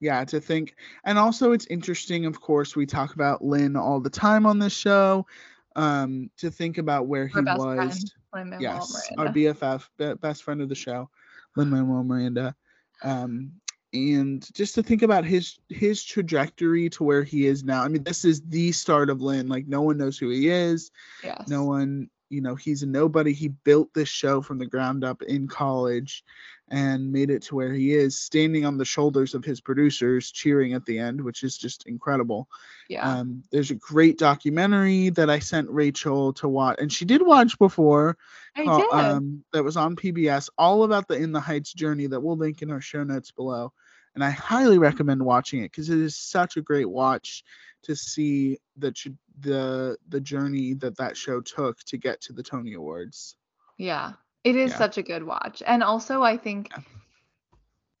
[0.00, 0.74] yeah to think
[1.04, 4.74] and also it's interesting of course we talk about lin all the time on this
[4.74, 5.26] show.
[5.74, 9.50] Um to think about where he was friend, Lin-Manuel yes Miranda.
[9.58, 11.08] our bff best friend of the show
[11.56, 12.54] lin manuel miranda
[13.02, 13.52] um
[13.92, 18.02] and just to think about his his trajectory to where he is now i mean
[18.02, 20.90] this is the start of lin like no one knows who he is
[21.22, 21.46] yes.
[21.48, 25.22] no one you know he's a nobody he built this show from the ground up
[25.22, 26.24] in college
[26.70, 30.72] and made it to where he is standing on the shoulders of his producers cheering
[30.72, 32.48] at the end which is just incredible
[32.88, 33.06] Yeah.
[33.08, 37.58] um, there's a great documentary that i sent rachel to watch and she did watch
[37.58, 38.16] before
[38.56, 38.90] I did.
[38.92, 42.62] um, that was on pbs all about the in the heights journey that we'll link
[42.62, 43.72] in our show notes below
[44.14, 47.42] and i highly recommend watching it because it is such a great watch
[47.82, 48.92] to see the
[49.40, 53.34] the the journey that that show took to get to the Tony Awards.
[53.78, 54.12] Yeah,
[54.44, 54.78] it is Yeah.
[54.78, 55.62] such a good watch.
[55.66, 56.82] And also, I think, Yeah.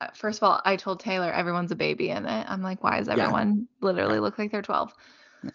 [0.02, 2.46] uh, first of all, I told Taylor everyone's a baby in it.
[2.48, 3.14] I'm like, why does Yeah.
[3.14, 4.92] everyone literally look like they're 12?
[5.42, 5.50] Yeah.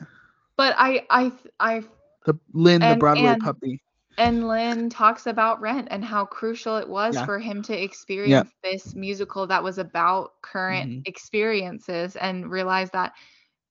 [0.58, 1.84] But I, I, I,
[2.26, 3.82] The Lin, the Broadway and- puppy.
[4.18, 7.22] And Lin talks about Rent and how crucial it was Yeah.
[7.22, 11.06] for him to experience this musical that was about current Mhm.
[11.06, 13.14] experiences and realize that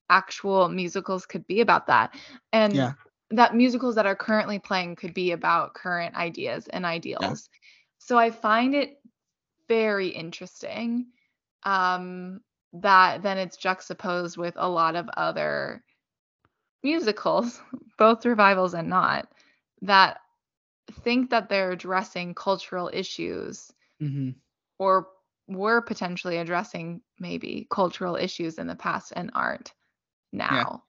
[0.09, 2.15] actual musicals could be about that.
[2.53, 2.95] And Yeah.
[3.31, 7.49] that musicals that are currently playing could be about current ideas and ideals.
[7.99, 8.99] So I find it
[9.69, 11.07] very interesting
[11.65, 12.41] um,
[12.73, 15.83] that then it's juxtaposed with a lot of other
[16.83, 17.61] musicals,
[17.99, 19.29] both revivals and not,
[19.83, 20.19] that
[20.93, 24.31] think that they're addressing cultural issues hmm
[24.79, 25.09] or
[25.47, 29.73] were potentially addressing maybe cultural issues in the past and aren't
[30.33, 30.83] now.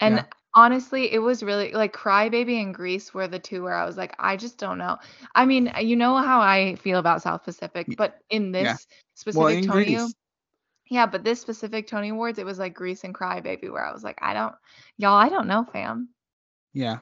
[0.00, 0.24] And Yeah.
[0.54, 4.14] honestly, it was really like Crybaby and Grease were the two where I was like,
[4.18, 4.98] I just don't know.
[5.34, 8.78] I mean, you know how I feel about South Pacific, but in this yeah.
[9.14, 10.14] specific Well, in Tony, Grease.
[10.90, 14.04] yeah, but this specific Tony Awards, it was like Grease and Crybaby where I was
[14.04, 14.54] like, I don't,
[14.98, 16.10] y'all, I don't know, fam.
[16.72, 17.00] Yeah,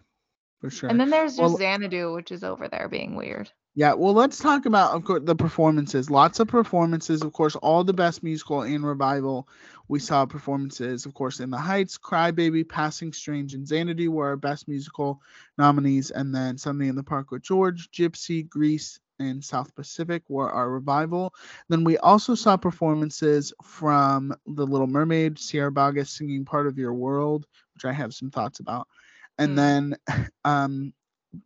[0.61, 0.90] for sure.
[0.90, 3.50] And then there's just Well- Xanadu, which is over there being weird.
[3.76, 6.11] Yeah, well, let's talk about of course the performances.
[6.11, 9.48] Lots of performances, of course, all the best musical and revival.
[9.86, 14.36] We saw performances, of course, in the Heights, Crybaby, Passing Strange, and Xanadu were our
[14.36, 15.20] best musical
[15.56, 20.50] nominees, and then Sunday in the Park with George, Gypsy, Grease, and South Pacific were
[20.50, 21.32] our revival.
[21.68, 26.94] Then we also saw performances from The Little Mermaid, Sierra Boggess singing "Part of Your
[26.94, 28.88] World," which I have some thoughts about,
[29.41, 29.57] and Mm.
[29.57, 29.97] then
[30.45, 30.93] um,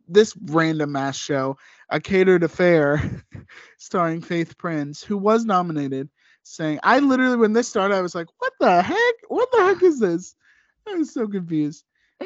[0.07, 1.57] this random mass show
[1.89, 3.01] a catered affair
[3.77, 6.09] starring Faith Prince, who was nominated,
[6.43, 9.15] saying, I literally, when this started, I was like, what the heck?
[9.27, 10.35] What the heck is this?
[10.87, 11.83] I was so confused.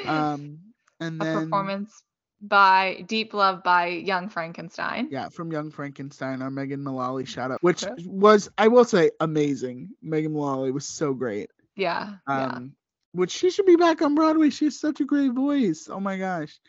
[0.08, 0.60] Um,
[1.00, 2.04] and a then, performance
[2.42, 5.10] by Deep Love by Young Frankenstein.
[5.12, 9.90] yeah, from Young Frankenstein, our Megan Mullally shout out, which was, I will say, amazing.
[10.02, 11.52] Megan Mullally was so great.
[11.76, 12.16] Yeah.
[12.28, 12.46] yeah.
[12.46, 12.76] Um,
[13.14, 14.50] which she should be back on Broadway.
[14.50, 15.88] She has such a great voice.
[15.92, 16.60] Oh my gosh.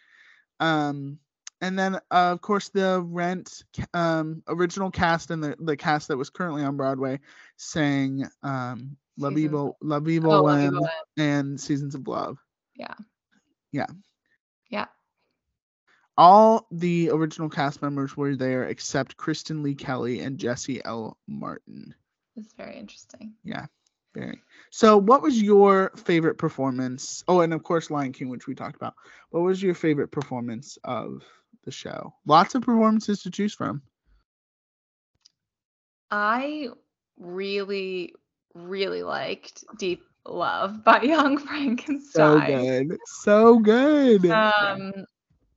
[0.59, 1.19] Um,
[1.61, 3.63] and then uh, of course the Rent
[3.95, 7.21] um original cast and the the cast that was currently on Broadway
[7.57, 10.93] sang um La Viva La Viva Oh, Love You Lem Will Live.
[11.19, 12.39] and Seasons of Love.
[12.75, 12.95] Yeah.
[13.73, 13.87] Yeah.
[14.71, 14.87] Yeah.
[16.17, 21.17] All the original cast members were there except Kristen Lee Kelly and Jesse L.
[21.27, 21.95] Martin.
[22.37, 23.35] It's very interesting.
[24.15, 24.43] Very.
[24.71, 27.23] So, what was your favorite performance?
[27.29, 28.95] Oh, and of course, Lion King, which we talked about.
[29.31, 31.23] What was your favorite performance of
[31.65, 32.15] the show?
[32.27, 33.83] Lots of performances to choose from.
[36.11, 36.69] I
[37.19, 38.15] really,
[38.55, 42.09] really liked Deep Love by Young Frankenstein.
[42.09, 42.99] So good.
[43.07, 44.31] So good.
[44.31, 44.93] Um,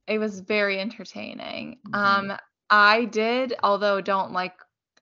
[0.08, 1.80] it was very entertaining.
[1.90, 1.96] Mhm.
[1.96, 2.38] Um,
[2.70, 4.54] I did, although don't like,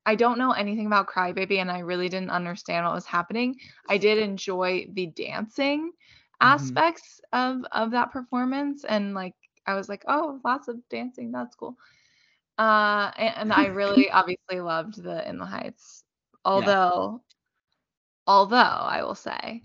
[0.06, 3.58] I don't know anything about Crybaby, and I really didn't understand what was happening.
[3.90, 5.92] I did enjoy the dancing
[6.42, 9.36] aspects of of that performance, and like,
[9.66, 11.78] I was like, oh, lots of dancing, that's cool.
[12.58, 16.04] Uh, and, and I really obviously loved the In the Heights,
[16.46, 17.22] although,
[18.28, 19.64] although I will say,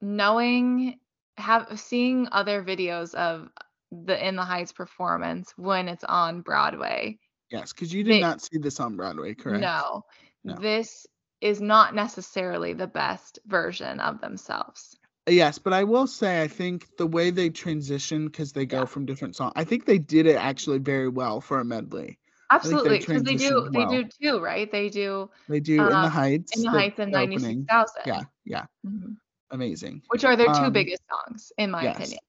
[0.00, 0.98] knowing
[1.36, 3.48] have seeing other videos of
[3.90, 7.18] the In the Heights performance when it's on Broadway.
[7.50, 9.60] Yes, because you did they- not see this on Broadway, correct?
[9.60, 10.04] No,
[10.44, 10.54] No.
[10.56, 11.06] this
[11.40, 14.96] is not necessarily the best version of themselves.
[15.28, 18.84] Yes, but I will say I think the way they transition because they go Yeah.
[18.86, 22.18] from different songs, I think they did it actually very well for a medley.
[22.50, 24.70] Absolutely, because they do transitioned they do too, right?
[24.72, 26.56] They do They do in the Um, Heights.
[26.56, 28.02] In the the- Heights and ninety six thousand.
[28.06, 29.16] Yeah, yeah, Mhm.
[29.52, 30.02] amazing.
[30.08, 31.96] Which are their two Um, biggest songs, in my yes.
[31.96, 32.20] opinion.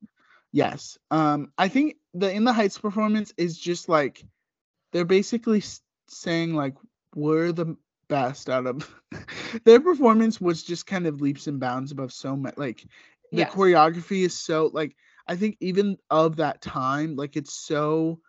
[0.52, 0.98] Yes.
[1.10, 4.24] Um, I think the In the Heights performance is just like
[4.92, 5.64] they're basically
[6.08, 6.76] saying like
[7.16, 7.76] we're the
[8.08, 8.89] best out of
[9.66, 12.86] their performance was just kind of leaps and bounds above so much like
[13.34, 13.46] the Yes.
[13.46, 14.96] choreography is so like
[15.28, 18.20] I think even of that time like it's so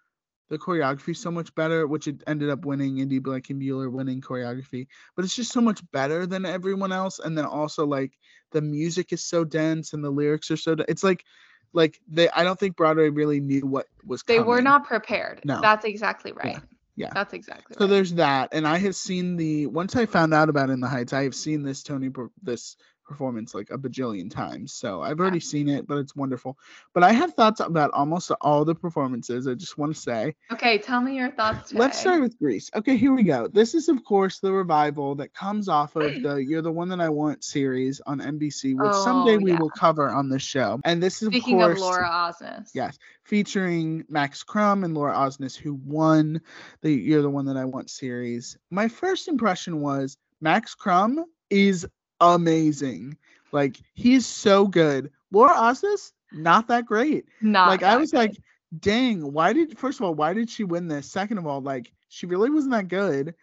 [0.48, 4.86] the choreography is so much better which it ended up winning Andy Blankenbuehler winning choreography
[5.16, 8.12] but it's just so much better than everyone else and then also like
[8.52, 11.24] the music is so dense and the lyrics are so it's like
[11.72, 14.42] like they I don't think Broadway really knew what was coming.
[14.42, 15.40] They were not prepared.
[15.44, 15.60] No.
[15.60, 16.58] That's exactly right.
[16.96, 17.10] yeah.
[17.14, 17.90] That's exactly So right.
[17.90, 21.12] there's that, and I have seen the once I found out about In the Heights,
[21.12, 22.10] I have seen this Tony
[22.42, 24.72] this performance like a bajillion times.
[24.72, 26.58] So I've already seen it, but it's wonderful.
[26.94, 29.46] But I have thoughts about almost all the performances.
[29.46, 31.80] I just want to say, Okay, tell me your thoughts today.
[31.80, 32.70] let's start with Grease.
[32.74, 33.48] Okay, here we go.
[33.48, 37.00] This is of course the revival that comes off of the "You're the One That
[37.00, 39.58] I Want" series on NBC, which someday Oh, we yeah.
[39.58, 40.80] will cover on this show.
[40.84, 42.70] And this is of course of Laura Osnes.
[42.74, 46.40] Yes, featuring Max Crumb and Laura Osnes, who won
[46.82, 48.56] the "You're the One That I Want" series.
[48.70, 51.86] My first impression was Max Crumb is
[52.22, 53.16] amazing.
[53.52, 55.10] Like he is so good.
[55.30, 57.26] Laura Osnes, not that great.
[57.40, 58.18] Not like I was good.
[58.18, 58.36] like,
[58.78, 61.10] dang, why did first of all, why did she win this?
[61.10, 63.34] Second of all, like she really wasn't that good.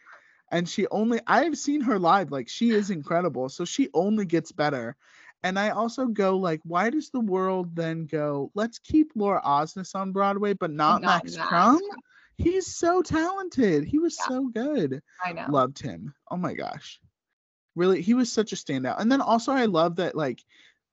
[0.52, 3.50] And she only I've seen her live, like she is incredible.
[3.50, 4.96] So she only gets better.
[5.44, 9.96] And I also go like, why does the world then go, let's keep Laura Osnes
[9.96, 11.38] on Broadway, but not, Not Max?
[11.38, 11.80] Crumb.
[12.38, 13.84] He's so talented.
[13.86, 14.28] He was Yeah.
[14.28, 15.02] so good.
[15.24, 15.46] I know.
[15.50, 16.14] Loved him.
[16.30, 17.00] Oh my gosh.
[17.80, 19.00] Really, he was such a standout.
[19.00, 20.44] And then also I love that like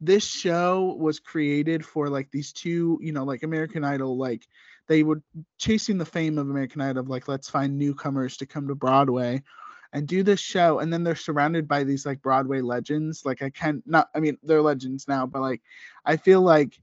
[0.00, 4.46] this show was created for like these two, you know, like American Idol, like
[4.86, 5.20] they were
[5.58, 9.42] chasing the fame of American Idol, of, like let's find newcomers to come to Broadway
[9.92, 10.78] and do this show.
[10.78, 13.24] And then they're surrounded by these like Broadway legends.
[13.24, 15.62] Like I can not, not, I mean, they're legends now, but like
[16.04, 16.78] I feel like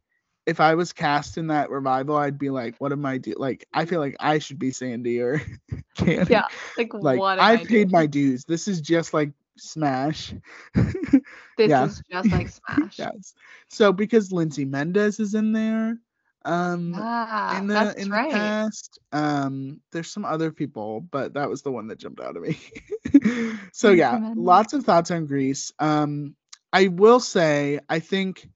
[0.46, 3.36] if I was cast in that revival, I'd be like, what am I do?
[3.38, 5.42] Like I feel like I should be Sandy or
[5.96, 6.34] Candy.
[6.34, 6.48] Yeah.
[6.78, 8.44] Like, Like what am I I've paid my dues.
[8.44, 10.34] This is just like Smash.
[11.56, 11.86] This yeah.
[11.86, 12.98] is just like Smash.
[12.98, 13.36] yes.
[13.68, 16.00] So because Lindsay Mendez is in there,
[16.46, 18.32] um, in the in right.
[18.32, 22.36] the cast, um, there's some other people, but that was the one that jumped out
[22.36, 22.58] of me.
[23.72, 24.44] so Lindsay yeah, Mendez.
[24.44, 25.72] lots of thoughts on Grease.
[25.78, 26.36] Um,
[26.72, 28.50] I will say, I think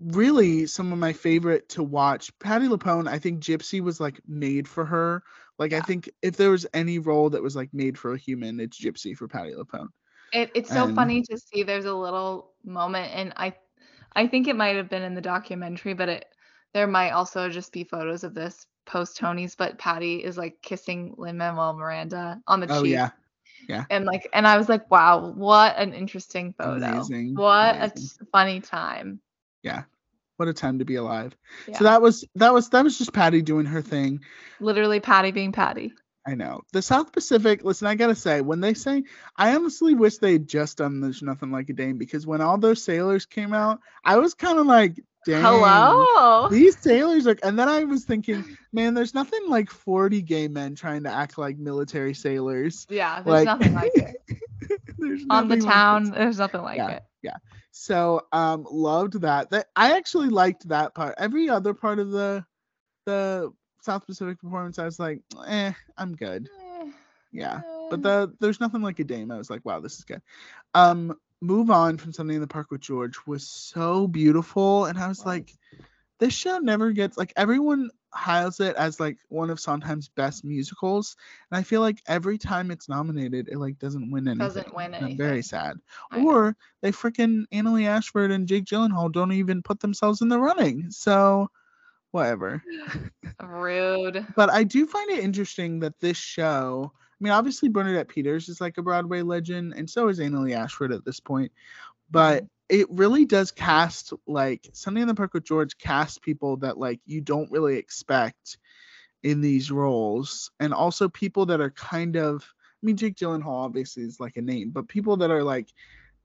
[0.00, 4.68] really some of my favorite to watch patti lupone i think gypsy was like made
[4.68, 5.22] for her
[5.58, 8.58] like i think if there was any role that was like made for a human
[8.60, 9.88] it's gypsy for patti lupone
[10.32, 11.62] It, it's so And- funny to see.
[11.62, 13.54] There's a little moment, and I,
[14.16, 16.24] I think it might have been in the documentary, but it
[16.72, 19.54] there might also just be photos of this post Tony's.
[19.54, 22.76] But Patty is like kissing Lin Manuel Miranda on the cheek.
[22.76, 23.12] oh cheek,
[23.68, 26.84] yeah and like, and I was like, wow, what an interesting photo.
[26.84, 27.96] Amazing, What a amazing.
[27.96, 29.20] t- funny time.
[30.36, 31.36] What a time to be alive
[31.68, 31.78] Yeah.
[31.78, 34.20] so that was that was that was just patty doing her thing
[34.60, 35.92] Literally Patty being Patty.
[36.26, 39.04] i know the south pacific listen i gotta say when they say
[39.36, 42.82] i honestly wish they'd just done there's nothing like a dame because when all those
[42.82, 46.50] sailors came out i was kind of like Dang, Hello.
[46.50, 50.74] These sailors are, and then I was thinking, man, there's nothing like 40 gay men
[50.74, 52.86] trying to act like military sailors.
[52.90, 54.16] Yeah, there's Like- nothing like it.
[54.98, 57.02] There's On the like town, there's nothing like it.
[57.22, 57.36] Yeah.
[57.36, 57.42] it.
[57.76, 59.50] So, um, loved that.
[59.50, 61.16] That I actually liked that part.
[61.18, 62.44] Every other part of the
[63.04, 63.52] the
[63.82, 66.48] South Pacific performance, I was like, eh, I'm good.
[66.60, 66.90] Eh,
[67.32, 67.62] Yeah.
[67.90, 69.30] But the there's nothing like a dame.
[69.30, 70.22] I was like, wow, this is good.
[70.74, 75.08] Um, move on from Sunday in the Park with George was so beautiful, and I
[75.08, 75.26] Was.
[75.26, 75.52] like,
[76.24, 81.16] this show never gets like everyone hails it as like one of Sondheim's best musicals,
[81.50, 84.38] and I feel like every time it's nominated, it like doesn't win anything.
[84.38, 85.76] Doesn't win and I'm very sad.
[86.10, 86.30] I know.
[86.30, 90.90] Or they freaking Annaleigh Ashford and Jake Gyllenhaal don't even put themselves in the running.
[90.90, 91.50] So,
[92.12, 92.62] whatever
[93.44, 94.26] rude.
[94.34, 98.62] but I do find it interesting that this show, I mean, obviously Bernadette Peters is
[98.62, 101.52] like a Broadway legend, and so is Annaleigh Ashford at this point.
[102.10, 102.46] But mm-hmm.
[102.68, 107.00] It really does cast like Sunday in the Park with George cast people that like
[107.06, 108.58] you don't really expect
[109.22, 114.02] in these roles, and also people that are kind of I mean, Jake Gyllenhaal obviously
[114.02, 115.68] is like a name, but people that are like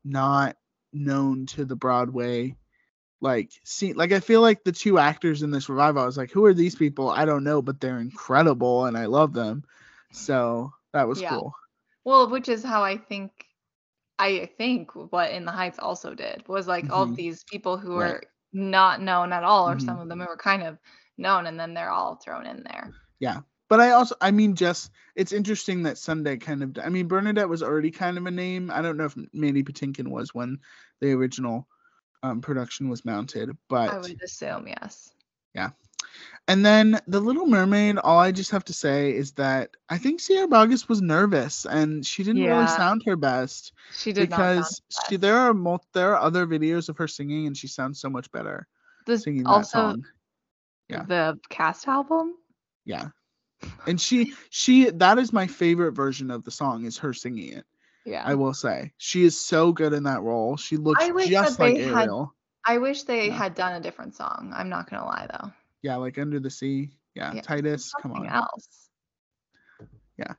[0.03, 0.57] not
[0.93, 2.55] known to the Broadway
[3.21, 6.31] like see like I feel like the two actors in this revival, I was like,
[6.31, 7.09] who are these people?
[7.09, 9.63] I don't know, but they're incredible and I love them.
[10.11, 11.29] So that was Yeah.
[11.29, 11.53] cool.
[12.05, 13.31] Well, which is how I think
[14.19, 17.09] I think what In the Heights also did was like all Mhm.
[17.09, 18.17] of these people who Right.
[18.17, 19.79] were not known at all, or Mhm.
[19.79, 20.77] some of them who were kind of
[21.17, 22.95] known, and then they're all thrown in there.
[23.19, 23.41] Yeah.
[23.69, 27.49] But I also I mean just it's interesting that Sunday kind of I mean Bernadette
[27.49, 28.71] was already kind of a name.
[28.71, 30.59] I don't know if Mandy Patinkin was when
[31.01, 31.67] the original
[32.23, 35.13] um, production was mounted, but I would assume, yes.
[36.47, 40.19] And then The Little Mermaid, all I just have to say is that I think
[40.19, 45.17] Sierra Boggess was nervous and she didn't really sound her best She did because she,
[45.17, 48.31] there are mul- there are other videos of her singing and she sounds so much
[48.31, 48.67] better
[49.05, 50.05] This singing that also song.
[50.87, 51.03] yeah.
[51.03, 52.33] the cast album.
[52.83, 53.09] Yeah.
[53.85, 57.65] And she she that is my favorite version of the song is her singing it.
[58.05, 58.23] Yeah.
[58.25, 58.93] I will say.
[58.97, 60.57] She is so good in that role.
[60.57, 62.33] She looks I wish just like they had- Ariel.
[62.65, 63.33] I wish they Yeah.
[63.37, 64.51] had done a different song.
[64.55, 65.51] I'm not gonna lie though.
[65.81, 66.91] Yeah, like Under the Sea.
[67.15, 67.91] Yeah, Yeah, Titus.
[68.01, 68.35] Come Something on.
[68.37, 68.89] else.
[70.17, 70.33] Yeah.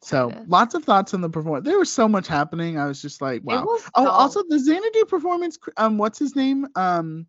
[0.00, 0.48] So Titus.
[0.48, 1.64] lots of thoughts on the performance.
[1.66, 2.78] There was so much happening.
[2.78, 3.64] I was just like, wow.
[3.66, 5.58] Oh, so- also the Xanadu performance.
[5.76, 6.66] Um, what's his name?
[6.76, 7.26] Um,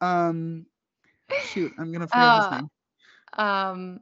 [0.00, 0.66] um,
[1.46, 2.70] shoot, I'm gonna forget Uh, his name.
[3.36, 4.00] um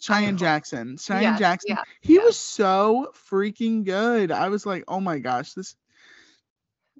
[0.00, 0.38] Cheyenne oh.
[0.38, 0.96] Jackson.
[0.96, 1.76] Cheyenne yes, Jackson.
[1.76, 2.24] yeah, he yeah.
[2.24, 4.32] was so freaking good.
[4.32, 5.76] I was like, oh my gosh, this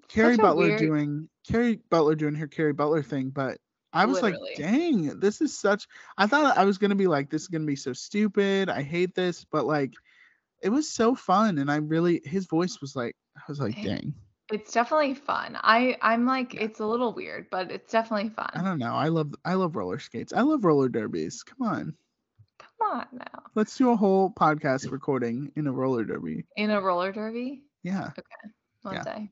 [0.09, 3.59] Kerry Butler weird- doing Kerry Butler doing her Kerry Butler thing, but
[3.93, 4.53] I was Literally.
[4.55, 5.86] like, dang, this is such.
[6.16, 8.68] I thought I was gonna be like, this is gonna be so stupid.
[8.68, 9.93] I hate this, but like,
[10.62, 14.14] it was so fun, and I really his voice was like, I was like, dang.
[14.53, 15.59] It's definitely fun.
[15.62, 18.51] I I'm like it's a little weird, but it's definitely fun.
[18.55, 18.95] I don't know.
[18.95, 20.32] I love I love roller skates.
[20.32, 21.43] I love roller derbies.
[21.43, 21.95] Come on,
[22.59, 23.43] Come on now.
[23.55, 26.45] let's do a whole podcast recording in a roller derby.
[26.57, 28.11] In a roller derby Yeah.
[28.18, 28.53] Okay.
[28.82, 29.03] One Yeah.
[29.05, 29.30] day.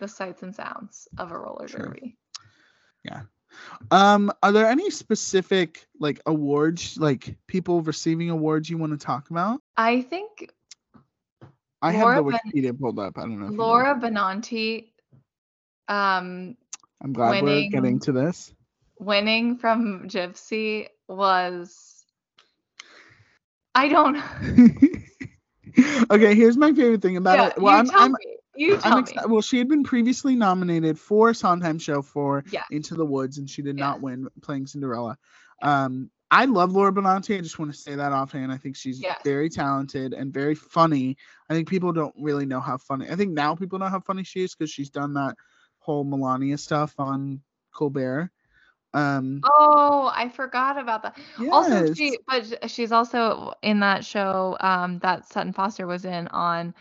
[0.00, 2.16] The sights and sounds of a roller derby.
[3.04, 3.22] Yeah.
[3.90, 9.28] Um, are there any specific like awards, like people receiving awards you want to talk
[9.28, 9.60] about?
[9.76, 10.50] I think
[11.82, 13.18] I Laura have the Ben- Wikipedia pulled up.
[13.18, 13.46] I don't know.
[13.46, 13.62] if you know.
[13.64, 14.86] Laura Benanti
[15.88, 16.56] um
[17.02, 18.54] I'm glad we're getting to this.
[18.98, 22.06] winning from Gypsy was
[23.74, 24.16] I don't
[26.10, 27.58] okay, here's my favorite thing about yeah, it.
[27.58, 28.14] Well, I'm, I'm.
[28.60, 29.14] You tell I'm me.
[29.26, 32.66] well, she had been previously nominated for Sondheim Show for Yes.
[32.70, 35.16] Into the Woods, and she did not win playing Cinderella.
[35.62, 37.38] Um, I love Laura Benanti.
[37.38, 38.52] I just want to say that offhand.
[38.52, 39.18] I think she's Yes.
[39.24, 41.16] very talented and very funny.
[41.48, 43.08] I think people don't really know how funny.
[43.10, 45.36] I think now people know how funny she is because she's done that
[45.78, 47.40] whole Melania stuff on
[47.72, 48.30] Colbert.
[48.92, 51.18] Um, Oh, I forgot about that.
[51.50, 56.74] Also, she but she's also in that show um that Sutton Foster was in on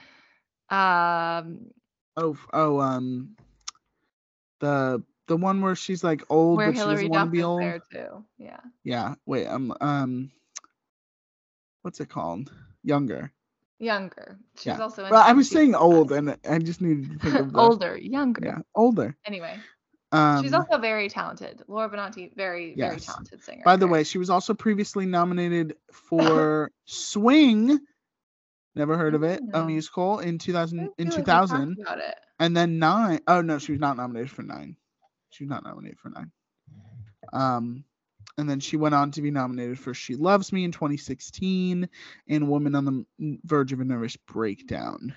[0.72, 1.72] um
[2.18, 3.36] Oh, oh, um,
[4.60, 7.44] the the one where she's like old, where but she Hilary doesn't want to be
[7.44, 7.62] old.
[7.62, 8.26] there too.
[8.38, 8.60] Yeah.
[8.84, 9.16] Yeah.
[9.26, 9.48] Wait.
[9.48, 9.74] Um.
[9.80, 10.32] Um.
[11.82, 12.52] What's it called?
[12.84, 13.32] Younger.
[13.80, 14.38] Younger.
[14.58, 14.80] She's Yeah.
[14.80, 17.98] also Well, I was saying old, and I just needed to think of the, older,
[17.98, 18.42] younger.
[18.46, 19.16] Yeah, older.
[19.26, 19.58] Anyway,
[20.12, 20.44] Um.
[20.44, 21.64] she's also very talented.
[21.70, 23.62] Laura Benanti, very very talented singer.
[23.64, 27.80] by the way, she was also previously nominated for Swing.
[28.80, 29.42] Never heard of it.
[29.54, 31.86] A musical in 2000 in feel like 2000,
[32.40, 34.78] and then nine oh no, she was not nominated for nine.
[35.32, 36.32] She was not nominated for nine.
[37.34, 37.84] Um,
[38.38, 41.90] and then she went on to be nominated for She Loves Me in 2016
[42.30, 42.86] and Woman on
[43.20, 45.14] the Verge of a Nervous Breakdown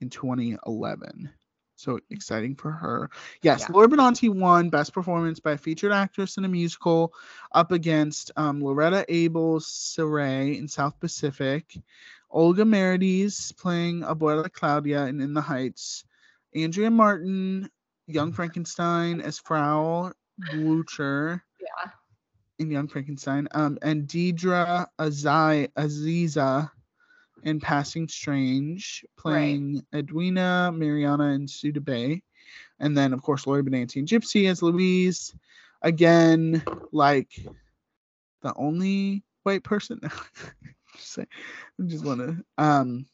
[0.00, 1.30] in 2011.
[1.76, 3.08] So exciting for her.
[3.40, 3.68] Yes, Yeah.
[3.70, 7.14] Laura Benanti won Best Performance by a Featured Actress in a Musical
[7.52, 11.78] up against um, Loretta Ables Sayre in South Pacific,
[12.30, 16.04] Olga Merediz playing Abuela Claudia in In the Heights,
[16.54, 17.68] Andrea Martin,
[18.06, 21.90] Young Frankenstein as Frau Blucher Yeah.
[22.58, 26.70] in Young Frankenstein, um, and Deidre Azai Aziza
[27.42, 32.22] in Passing Strange, playing Edwina, Mariana, and Sudabey.
[32.78, 35.34] And then, of course, Lori Benanti and Gypsy as Louise.
[35.82, 36.62] Again,
[36.92, 37.30] like
[38.42, 40.00] the only white person.
[41.00, 41.26] just say,
[41.80, 42.44] I just want to.
[42.58, 43.06] Um,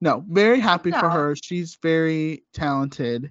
[0.00, 1.34] no, very happy for her.
[1.36, 3.30] She's very talented.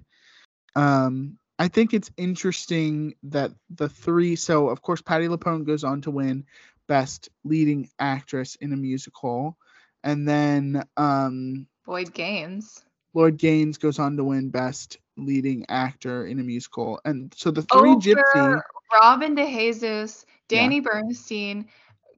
[0.76, 4.36] Um, I think it's interesting that the three.
[4.36, 6.44] So, of course, Patti LuPone goes on to win
[6.88, 9.56] Best Leading Actress in a Musical,
[10.02, 12.84] and then um, Boyd Gaines.
[13.12, 17.62] Lloyd Gaines goes on to win Best Leading Actor in a Musical, and so the
[17.62, 18.60] three Over Gypsy.
[18.92, 20.60] Robin DeJesus, Yeah.
[20.62, 21.66] Danny Burstein,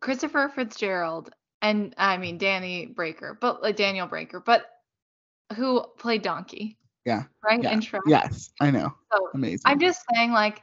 [0.01, 1.31] Christopher Fitzgerald,
[1.63, 4.67] and I mean Danny Breaker, but like Daniel Breaker, but
[5.57, 7.63] who played Donkey, Yeah, right?
[7.63, 8.01] yeah, In Shrek.
[8.07, 9.61] yes, I know, So amazing.
[9.65, 10.63] I'm just saying, like,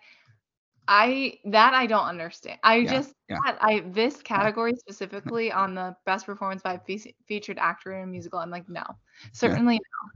[0.88, 2.60] I that I don't understand.
[2.64, 3.39] I Yeah, just yeah.
[3.62, 4.78] I this category mm-hmm.
[4.80, 8.39] specifically on the best performance by a fe- featured actor in a musical.
[8.39, 8.84] I'm like, no,
[9.32, 10.10] certainly no.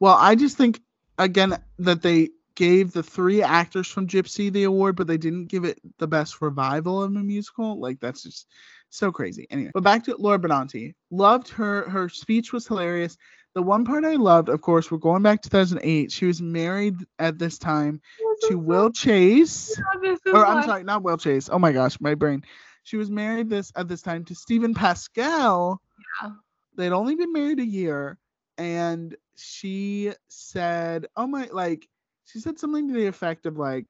[0.00, 0.80] Well, I just think
[1.18, 5.64] again that they gave the three actors from Gypsy the award, but they didn't give
[5.64, 7.80] it the best revival of a musical.
[7.80, 8.48] Like that's just
[8.92, 9.46] so crazy.
[9.50, 10.94] Anyway, but back to Laura Benanti.
[11.10, 11.88] Loved her.
[11.88, 13.16] Her speech was hilarious.
[13.54, 16.10] The one part I loved, of course, we're going back to 2008.
[16.10, 18.00] She was married at this time
[18.48, 19.78] to Will Chase.
[20.00, 21.50] This is Or I'm sorry, not Will Chase.
[21.52, 22.44] Oh my gosh, my brain.
[22.84, 25.76] She was married this at this time to Steven Pasquale.
[26.22, 26.30] Yeah.
[26.76, 28.18] They'd only been married a year,
[28.56, 31.86] and she said, "Oh my!" Like
[32.24, 33.86] she said something to the effect of like,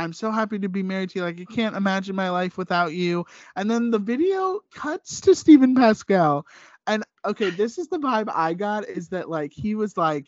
[0.00, 1.24] "I'm so happy to be married to you.
[1.24, 3.26] Like I can't imagine my life without you."
[3.56, 6.42] And then the video cuts to Steven Pasquale,
[6.86, 10.26] and okay, this is the vibe I got is that like he was like,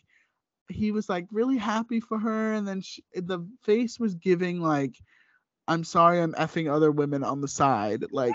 [0.69, 4.97] he was like really happy for her, and then she, the face was giving like,
[5.69, 8.35] "I'm sorry, I'm effing other women on the side." Like,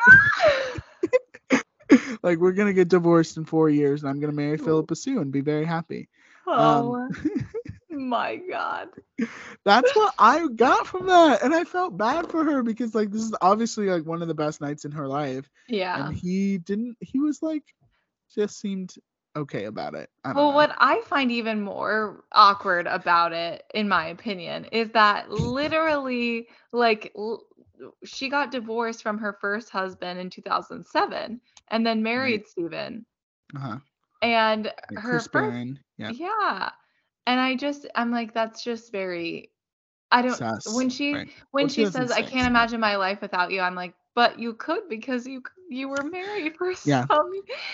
[2.23, 5.31] like we're gonna get divorced in four years, and I'm gonna marry Phillipa Soo and
[5.31, 6.09] be very happy.
[6.47, 7.09] oh Um,
[8.07, 8.89] my god.
[9.65, 13.21] That's what I got from that, and I felt bad for her because like this
[13.21, 16.09] is obviously like one of the best nights in her life, Yeah.
[16.09, 16.97] and he didn't.
[17.01, 17.63] He was like,
[18.33, 18.95] just seemed
[19.35, 20.09] okay about it.
[20.23, 20.53] I don't Well, know.
[20.53, 27.11] what I find even more awkward about it, in my opinion, is that literally, like,
[27.17, 27.45] l-
[28.03, 33.05] she got divorced from her first husband in 2007 and then married Steven.
[33.55, 33.79] Uh-huh.
[34.21, 36.71] And Yeah, her Chris first, Borle, yeah, yeah.
[37.27, 39.51] And I just, I'm like, that's just very,
[40.11, 40.65] I don't, sus.
[40.65, 41.29] when she, right.
[41.51, 42.47] when Well, she 2006, says, I can't yeah.
[42.47, 46.55] imagine my life without you, I'm like, but you could because you you were married
[46.57, 47.05] for Yeah.
[47.09, 47.31] some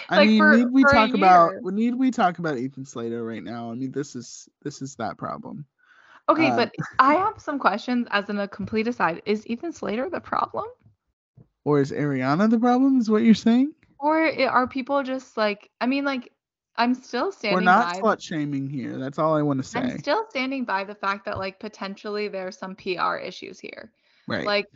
[0.10, 3.44] I like, mean, for- need we talk about need we talk about Ethan Slater right
[3.44, 3.72] now?
[3.72, 5.66] I mean, this is this is that problem.
[6.30, 9.22] Okay, Uh, but I have some questions as in a complete aside.
[9.26, 10.66] Is Ethan Slater the problem?
[11.66, 13.00] Or is Ariana the problem?
[13.00, 13.74] Is what you're saying?
[14.00, 16.33] Or are people just like I mean like
[16.76, 18.98] I'm still standing We're not by slut shaming here.
[18.98, 19.80] That's all I want to say.
[19.80, 23.92] I'm still standing by the fact that like potentially there's some PR issues here.
[24.28, 24.46] right.
[24.46, 24.68] Like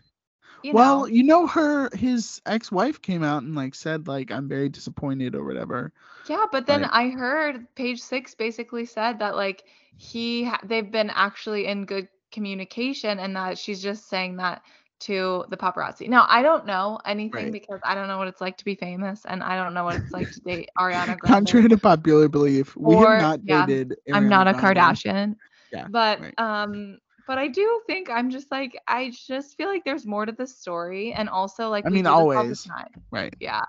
[0.64, 4.48] you well, know, you know, her his ex-wife came out and like said like I'm
[4.48, 5.92] very disappointed or whatever.
[6.28, 9.64] yeah, but then like- I heard page 6 basically said that like
[9.98, 14.62] he ha- they've been actually in good communication and that she's just saying that
[15.02, 16.08] to the paparazzi.
[16.10, 17.52] Now, I don't know anything Right.
[17.52, 19.96] because I don't know what it's like to be famous and I don't know what
[19.96, 21.46] it's like to date Ariana Grande.
[21.46, 23.96] Contrary to popular belief, we Or- have not yeah, dated.
[24.12, 25.36] I'm not a Ariana Kardashian.
[25.72, 26.34] Yeah, But right.
[26.38, 30.32] um but I do think I'm just like I just feel like there's more to
[30.32, 32.68] this story and also like I mean, do this all the always.
[33.12, 33.36] Right.
[33.40, 33.64] Yeah.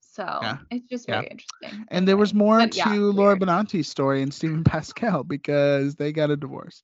[0.00, 0.58] So Yeah.
[0.70, 1.16] it's just Yeah.
[1.16, 1.86] very interesting.
[1.88, 3.40] And there was more but to yeah, Laura weird.
[3.40, 6.82] Benanti's story and Steven Pasquale because they got a divorce.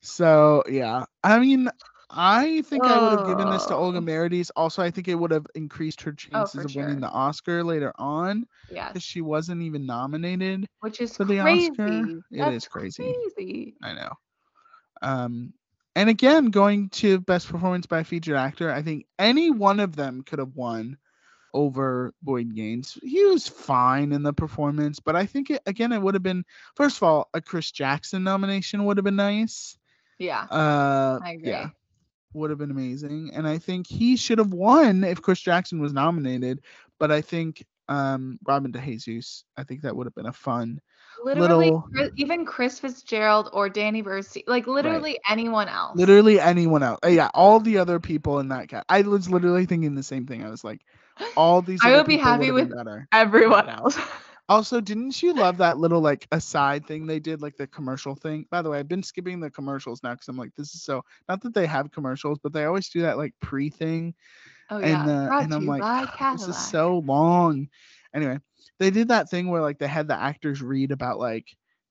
[0.00, 1.68] So yeah, I mean,
[2.10, 4.00] I think I would have given this to Olga Oh.
[4.00, 4.50] Merediz.
[4.56, 7.92] Also, I think it would have increased her chances for of winning the Oscar later
[7.96, 8.88] on Yes.
[8.88, 10.66] because she wasn't even nominated.
[10.80, 11.70] Which is for the crazy.
[11.70, 12.22] Oscar.
[12.30, 13.14] It That's is crazy.
[13.36, 13.74] crazy.
[13.82, 14.12] I know.
[15.02, 15.52] Um,
[15.94, 20.22] and again, going to best performance by featured actor, I think any one of them
[20.22, 20.96] could have won
[21.52, 22.96] over Boyd Gaines.
[23.02, 26.44] He was fine in the performance, but I think it again it would have been
[26.76, 29.76] first of all a Chris Jackson nomination would have been nice.
[30.18, 30.42] Yeah.
[30.50, 31.48] Uh, I agree.
[31.50, 31.68] yeah,
[32.34, 35.92] would have been amazing, and I think he should have won if Chris Jackson was
[35.92, 36.60] nominated.
[36.98, 40.80] But I think um Robin DeJesus, I think that would have been a fun.
[41.24, 45.96] Literally little- Chris- even Chris Fitzgerald or Danny Burstein, like literally anyone else.
[45.96, 47.00] Literally anyone else.
[47.04, 48.84] Uh, Yeah, all the other people in that cat.
[48.88, 50.44] I was literally thinking the same thing.
[50.44, 50.82] I was like,
[51.36, 51.80] all these.
[51.82, 53.08] I would be happy with- better.
[53.10, 53.98] everyone else.
[54.48, 58.46] Also, didn't you love that little like aside thing they did, like the commercial thing?
[58.50, 61.02] By the way, I've been skipping the commercials now because I'm like, this is so.
[61.28, 64.14] Not that they have commercials, but they always do that like pre thing.
[64.70, 65.02] Oh yeah.
[65.02, 67.68] And, uh, and I'm like, by This is so long.
[68.14, 68.38] Anyway,
[68.78, 71.46] they did that thing where like they had the actors read about like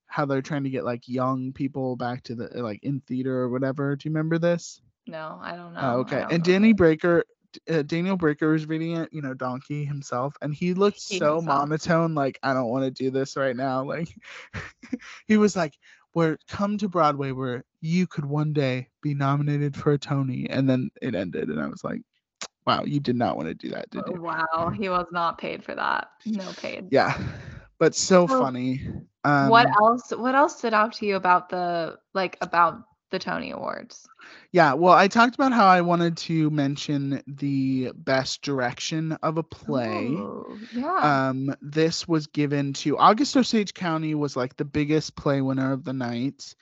[0.07, 3.49] how they're trying to get like young people back to the like in theater or
[3.49, 3.95] whatever.
[3.95, 4.81] Do you remember this?
[5.05, 5.79] No, I don't know.
[5.81, 6.21] Oh, okay.
[6.21, 6.73] don't And Danny.
[6.73, 7.23] Breaker,
[7.69, 11.41] uh, Daniel Breaker was reading it, you know, Donkey himself, and he looked He so
[11.41, 11.41] himself.
[11.41, 13.83] monotone, like I don't want to do this right now.
[13.83, 14.09] Like
[15.27, 15.73] he was like,
[16.13, 20.69] "Where come to Broadway, where you could one day be nominated for a Tony," and
[20.69, 22.01] then it ended, and I was like,
[22.65, 25.37] "Wow, you did not want to do that, did Oh, you?" Wow, he was not
[25.37, 26.09] paid for that.
[26.25, 26.91] No paid.
[26.91, 27.17] Yeah,
[27.79, 28.81] but so So, funny.
[29.23, 30.11] Um, what else?
[30.11, 34.09] What else stood out to you about the like about the Tony Awards?
[34.51, 39.43] Yeah, well, I talked about how I wanted to mention the best direction of a
[39.43, 40.27] play.
[40.27, 41.11] Ooh, yeah.
[41.11, 45.83] um this was given to august osage county was like the biggest play winner of
[45.83, 46.55] the night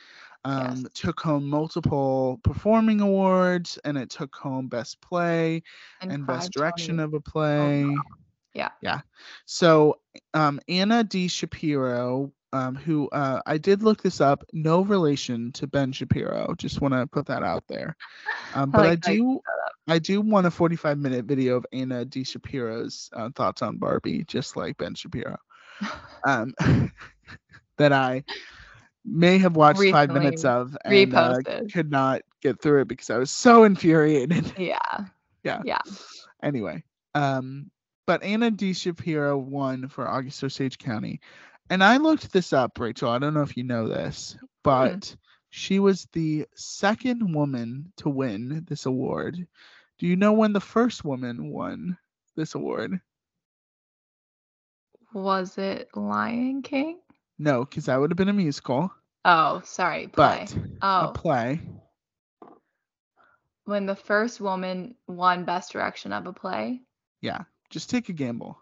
[0.43, 0.89] um Yes.
[0.93, 5.63] took home multiple performing awards and it took home best play
[6.09, 6.99] and, best direction Tonys.
[6.99, 8.05] of a play
[8.53, 8.71] Yeah.
[8.81, 9.01] yeah
[9.45, 9.99] so
[10.33, 15.67] um anna d shapiro um who uh i did look this up no relation to
[15.67, 17.95] ben shapiro just want to put that out there
[18.53, 19.39] um but i, like how do
[19.87, 22.23] I do want a 45 minute video of Anna D.
[22.23, 25.37] Shapiro's uh, thoughts on Barbie, just like Ben Shapiro.
[26.27, 26.55] Um,
[27.77, 28.23] that I
[29.05, 31.37] may have watched five minutes of and uh,
[31.71, 34.51] could not get through it because I was so infuriated.
[34.57, 35.05] Yeah.
[35.43, 35.61] Yeah.
[35.63, 35.81] Yeah.
[36.41, 36.83] anyway,
[37.13, 37.69] um,
[38.07, 38.73] but Anna D.
[38.73, 41.21] Shapiro won for August Osage County.
[41.69, 43.09] And I looked this up, Rachel.
[43.09, 45.15] I don't know if you know this, but
[45.49, 49.47] she was the second woman to win this award.
[49.97, 51.97] Do you know when the first woman won
[52.35, 52.99] this award?
[55.13, 56.99] Was it Lion King?
[57.39, 58.91] No, because that would have been a musical.
[59.23, 60.07] Oh, sorry.
[60.07, 60.45] Play.
[60.49, 61.61] but oh, a play.
[63.63, 66.81] when the first woman won Best Direction of a play.
[67.21, 68.59] Yeah, just take a gamble.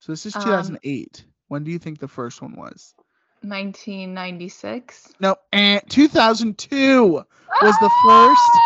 [0.00, 1.24] So this is Um, 2008.
[1.52, 2.94] When do you think the first one was?
[3.42, 5.14] 1996.
[5.20, 7.22] No, and 2002
[7.60, 8.60] was the first.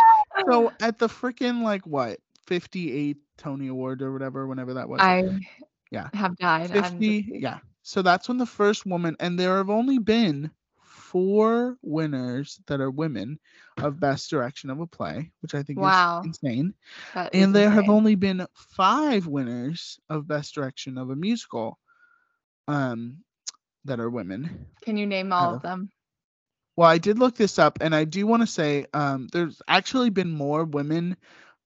[0.49, 0.77] So ah!
[0.81, 5.01] at the freaking like what 58 Tony Award or whatever, whenever that was.
[5.03, 5.23] I
[5.91, 6.11] Yeah.
[6.15, 6.73] have died.
[6.73, 10.51] I'm 50 just- yeah so that's when the first woman and there have only been
[10.81, 13.39] four winners that are women
[13.79, 16.21] of best direction of a play which i think Wow.
[16.21, 16.75] is insane
[17.15, 21.79] that is and there have only been five winners of best direction of a musical
[22.69, 23.19] um
[23.85, 24.67] that are women.
[24.85, 25.91] Can you name all out of them?
[26.77, 30.11] well i did look this up and i do want to say um there's actually
[30.11, 31.17] been more women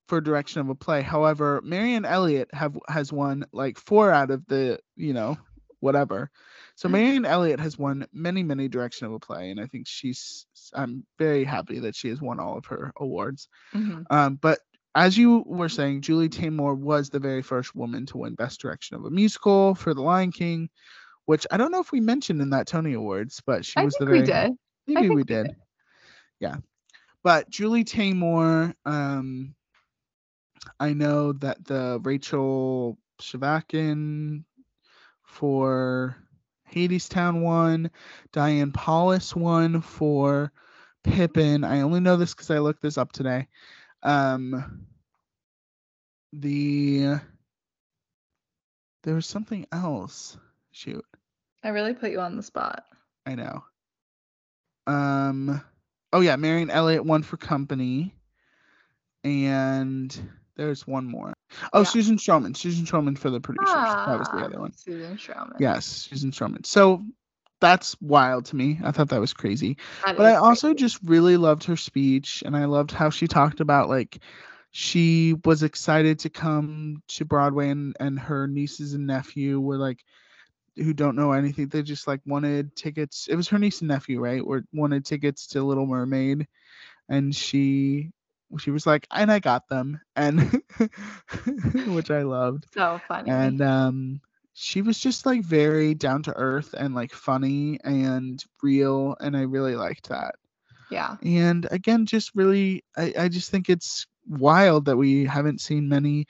[0.08, 1.02] for direction of a play.
[1.02, 5.36] However marianne elliott have has won like four out of the you know
[5.80, 6.30] whatever.
[6.76, 10.46] So marianne elliott has won many many direction of a play and i think she's
[10.74, 13.48] i'm very happy that she has won all of her awards.
[13.74, 14.04] Mhm.
[14.10, 14.58] um but
[14.94, 18.96] as you were saying julie taymor was the very first woman to win best direction
[18.96, 20.68] of a musical for the lion king
[21.26, 23.96] which i don't know if we mentioned in that tony awards but she I was
[23.96, 24.52] think the we did.
[24.86, 25.46] Maybe think we we did.
[25.46, 25.56] did.
[26.40, 26.56] Yeah.
[27.22, 29.54] But Julie Taymor, um,
[30.78, 34.44] I know that the Rachel Chavkin
[35.22, 36.16] for
[36.72, 37.90] Hadestown won,
[38.32, 40.52] Diane Paulus won for
[41.04, 41.64] Pippin.
[41.64, 43.48] I only know this because I looked this up today.
[44.02, 44.86] Um,
[46.32, 47.16] the
[49.02, 50.36] there was something else.
[50.72, 51.04] Shoot.
[51.64, 52.84] I really put you on the spot.
[53.26, 53.64] I know.
[54.86, 55.60] Um.
[56.12, 58.14] Oh yeah, Marianne Elliott won for Company,
[59.24, 60.16] and
[60.56, 61.32] there's one more.
[61.72, 61.84] Oh, Yeah.
[61.84, 62.56] Susan Stroman.
[62.56, 63.74] Susan Stroman for the producers.
[63.74, 64.72] that was the Ah, other one.
[64.76, 65.56] Susan Stroman.
[65.60, 66.64] Yes, Susan Stroman.
[66.66, 67.04] So
[67.60, 68.80] that's wild to me.
[68.84, 69.76] I thought that was crazy.
[70.04, 70.74] That But I also crazy.
[70.74, 74.18] just really loved her speech, and I loved how she talked about like
[74.72, 80.04] she was excited to come to Broadway, and and her nieces and nephew were like
[80.76, 81.68] who don't know anything.
[81.68, 83.28] They just like wanted tickets.
[83.28, 84.42] It was her niece and nephew, right?
[84.44, 86.46] Or wanted tickets to Little Mermaid,
[87.08, 88.10] and she
[88.58, 90.62] she was like, and I got them, and
[91.86, 93.26] which I loved so funny.
[93.26, 94.20] and um
[94.54, 99.42] she was just like very down to earth and like funny and real and i
[99.42, 100.34] really liked that
[100.90, 101.16] yeah.
[101.22, 106.26] and again just really i, I just think it's wild that we haven't seen many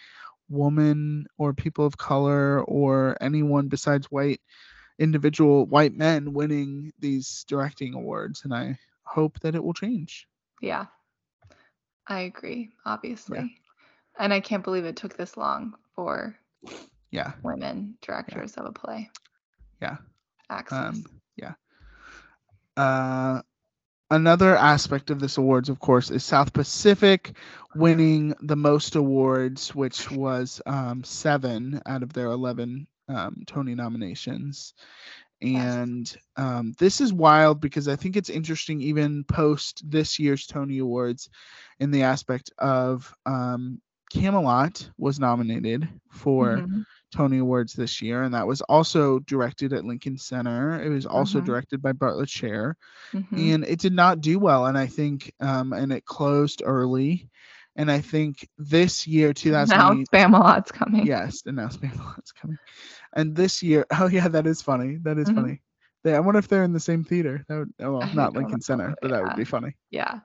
[0.48, 4.40] women or people of color or anyone besides white
[4.98, 10.26] individual white men winning these directing awards and i hope that it will change
[10.60, 10.86] Yeah.
[12.06, 13.38] I agree, obviously.
[13.38, 13.46] yeah.
[14.18, 16.36] And I can't believe it took this long for
[17.10, 19.10] yeah women directors of a play.
[19.80, 19.96] Yeah.
[20.50, 20.78] Access.
[20.78, 21.04] Um,
[21.36, 21.54] yeah.
[22.76, 23.42] Uh,
[24.10, 27.32] another aspect of this awards, of course, is South Pacific
[27.74, 34.74] winning the most awards, which was um, seven out of their 11 um, Tony nominations.
[35.42, 40.78] And um, this is wild because I think it's interesting, even post this year's Tony
[40.78, 41.28] Awards,
[41.78, 43.80] in the aspect of um,
[44.10, 46.84] Camelot was nominated for Mhm.
[47.10, 50.80] Tony Awards this year, and that was also directed at Lincoln Center.
[50.82, 51.44] It was also Mhm.
[51.44, 52.76] directed by Bartlett Sher,
[53.14, 53.26] Mhm.
[53.54, 54.66] and it did not do well.
[54.66, 57.28] And I think, um, and it closed early.
[57.76, 61.06] And I think this year, Now 2008, Spamalot's coming.
[61.06, 62.58] yes, and now Spamalot's coming.
[63.14, 64.96] And this year, oh yeah, that is funny.
[65.02, 65.34] That is Mhm.
[65.34, 65.62] funny.
[66.02, 67.44] They, I wonder if they're in the same theater.
[67.48, 69.76] That would, oh, well, I not Lincoln Center, but that would be funny.
[69.90, 70.20] Yeah.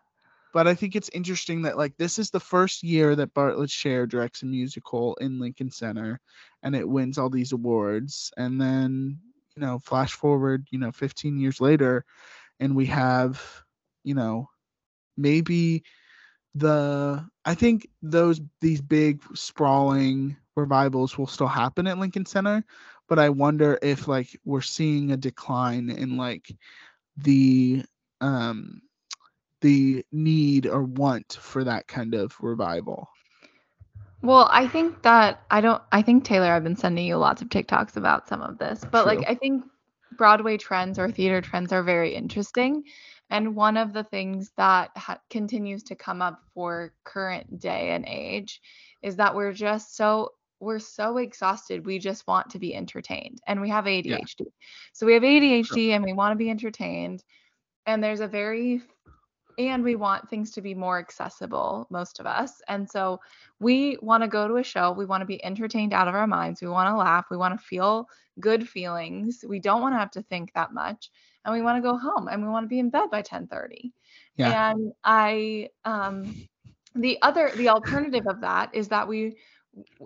[0.56, 4.08] But I think it's interesting that like this is the first year that Bartlett Sher
[4.08, 6.22] directs a musical in Lincoln Center
[6.64, 8.32] and it wins all these awards.
[8.38, 9.20] And then,
[9.58, 12.06] you know, flash forward, you know, 15 years later,
[12.62, 13.44] and we have,
[14.06, 14.48] you know,
[15.18, 15.84] maybe
[16.54, 22.64] the I think those these big sprawling revivals will still happen at Lincoln Center,
[23.10, 26.50] but I wonder if like we're seeing a decline in like
[27.18, 27.84] the
[28.22, 28.82] um
[29.66, 33.10] the need or want for that kind of revival.
[34.22, 37.50] Well, I think that I don't I think Taylor I've been sending you lots of
[37.50, 38.86] TikToks about some of this.
[38.92, 39.66] But like I think
[40.18, 42.84] Broadway trends or theater trends are very interesting.
[43.32, 48.06] And one of the things that ha- continues to come up for current day and
[48.08, 48.62] age
[49.02, 51.88] is that we're just so we're so exhausted.
[51.88, 54.46] We just want to be entertained and we have ADHD.
[54.94, 57.24] So we have ADHD and we want to be entertained.
[57.88, 58.82] And there's a very
[59.58, 62.62] and we want things to be more accessible, most of us.
[62.68, 63.20] And so
[63.60, 64.92] we want to go to a show.
[64.92, 66.62] We want to be entertained out of our minds.
[66.62, 67.26] We want to laugh.
[67.32, 68.08] We want to feel
[68.40, 69.44] good feelings.
[69.48, 71.10] We don't want to have to think that much.
[71.46, 73.92] and we want to go home and we want to be in bed by 10:30.
[74.36, 74.72] Yeah.
[74.72, 76.36] And I um
[76.96, 79.38] the other the alternative of that is that we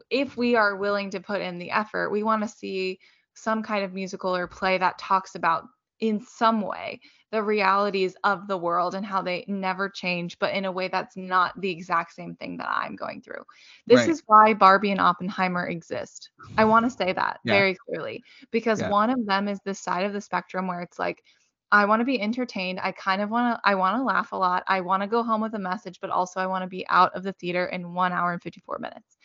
[0.09, 2.99] if we are willing to put in the effort, we want to see
[3.33, 5.65] some kind of musical or play that talks about
[5.99, 6.99] in some way
[7.31, 11.15] the realities of the world and how they never change, but in a way that's
[11.17, 13.43] not the exact same thing that I'm going through.
[13.87, 14.09] This Right.
[14.09, 16.29] is why Barbie and Oppenheimer exist.
[16.57, 17.63] I want to say that Yeah.
[17.63, 18.89] very clearly because Yeah.
[18.89, 21.23] one of them is this side of the spectrum where it's like,
[21.71, 22.79] I want to be entertained.
[22.81, 24.63] I kind of want to, I want to laugh a lot.
[24.67, 27.15] I want to go home with a message, but also I want to be out
[27.15, 29.17] of the theater in one hour and 54 minutes.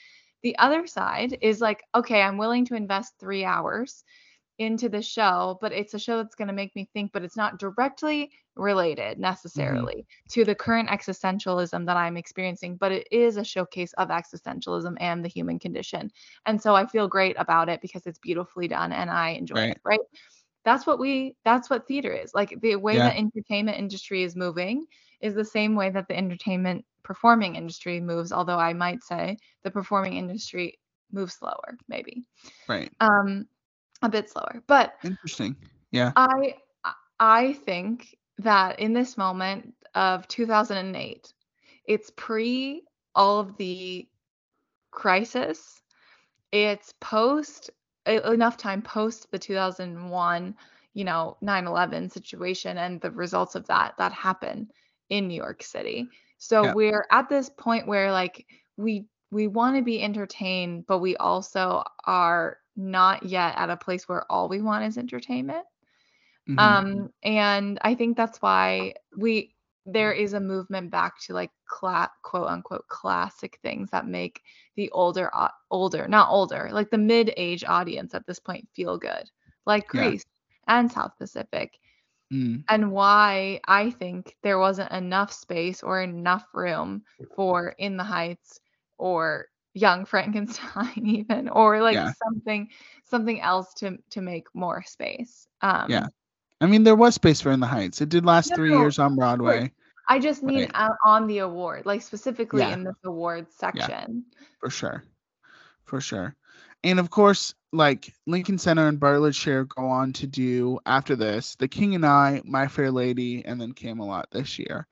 [0.43, 4.05] The other side is like, okay, I'm willing to invest three hours
[4.59, 7.37] into the show, but it's a show that's going to make me think, but it's
[7.37, 13.45] not directly related necessarily to the current existentialism that I'm experiencing, but it is a
[13.45, 16.11] showcase of existentialism and the human condition.
[16.47, 19.71] And so I feel great about it because it's beautifully done and I enjoy Right.
[19.71, 20.01] it, right?
[20.65, 22.33] That's what we that's what theater is.
[22.35, 23.09] Like the way Yeah.
[23.09, 24.87] the entertainment industry is moving
[25.21, 29.71] is the same way that the entertainment performing industry moves, although I might say the
[29.71, 30.79] performing industry
[31.13, 32.25] moves slower, maybe.
[32.69, 32.93] Right.
[33.01, 33.47] Um
[34.05, 34.63] a bit slower.
[34.67, 35.57] But Interesting.
[35.91, 36.13] Yeah.
[36.17, 36.57] I
[37.21, 41.33] I think that in this moment of 2008,
[41.87, 42.83] it's pre
[43.15, 44.09] all of the
[44.91, 45.83] crisis.
[46.53, 47.71] It's post
[48.07, 50.57] enough time post the 2001,
[50.95, 54.73] you know, 9/11 situation and the results of that that happened
[55.11, 56.11] in New York City.
[56.39, 56.75] So Yeah.
[56.75, 61.85] we're at this point where like we we want to be entertained, but we also
[62.07, 65.67] are not yet at a place where all we want is entertainment.
[66.49, 66.59] Mhm.
[66.59, 69.55] Um, and I think that's why we
[69.87, 74.43] there is a movement back to like cla- quote unquote classic things that make
[74.77, 75.31] the older
[75.71, 79.31] older not older like the mid-age audience at this point feel good
[79.67, 80.13] like Yeah.
[80.13, 80.25] Grease
[80.69, 81.79] and South Pacific
[82.33, 82.65] Mm.
[82.69, 87.03] and why I think there wasn't enough space or enough room
[87.35, 88.61] for In the Heights
[88.99, 92.13] or Young Frankenstein even or like Yeah.
[92.25, 92.69] something
[93.05, 95.47] something else to to make more space.
[95.63, 96.07] Um Yeah.
[96.61, 98.01] I mean, there was space for In the Heights.
[98.01, 99.73] It did last three years on Broadway,
[100.09, 100.91] I just mean Right.
[101.05, 102.73] on the award, like specifically Yeah.
[102.75, 104.25] in this awards section.
[104.61, 105.03] for sure.
[105.85, 106.35] For sure.
[106.85, 111.57] And of course, like Lincoln Center and Bartlett Sher go on to do after this
[111.57, 114.87] The King and I, My Fair Lady, and then Camelot this year.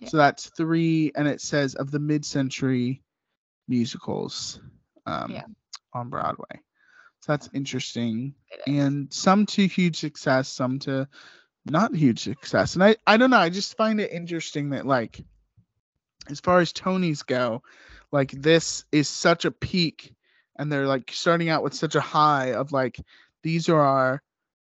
[0.00, 0.08] Yeah.
[0.08, 3.02] So that's three, and it says of the mid century
[3.68, 4.60] musicals
[5.06, 5.44] um, Yeah.
[5.92, 6.60] on Broadway.
[7.20, 8.34] So that's interesting.
[8.66, 11.08] And some to huge success, some to
[11.64, 12.74] not huge success.
[12.74, 15.24] And I, I don't know, I just find it interesting that like
[16.28, 17.62] as far as Tonys go,
[18.12, 20.14] like this is such a peak
[20.56, 23.00] and they're like starting out with such a high of like
[23.42, 24.22] these are our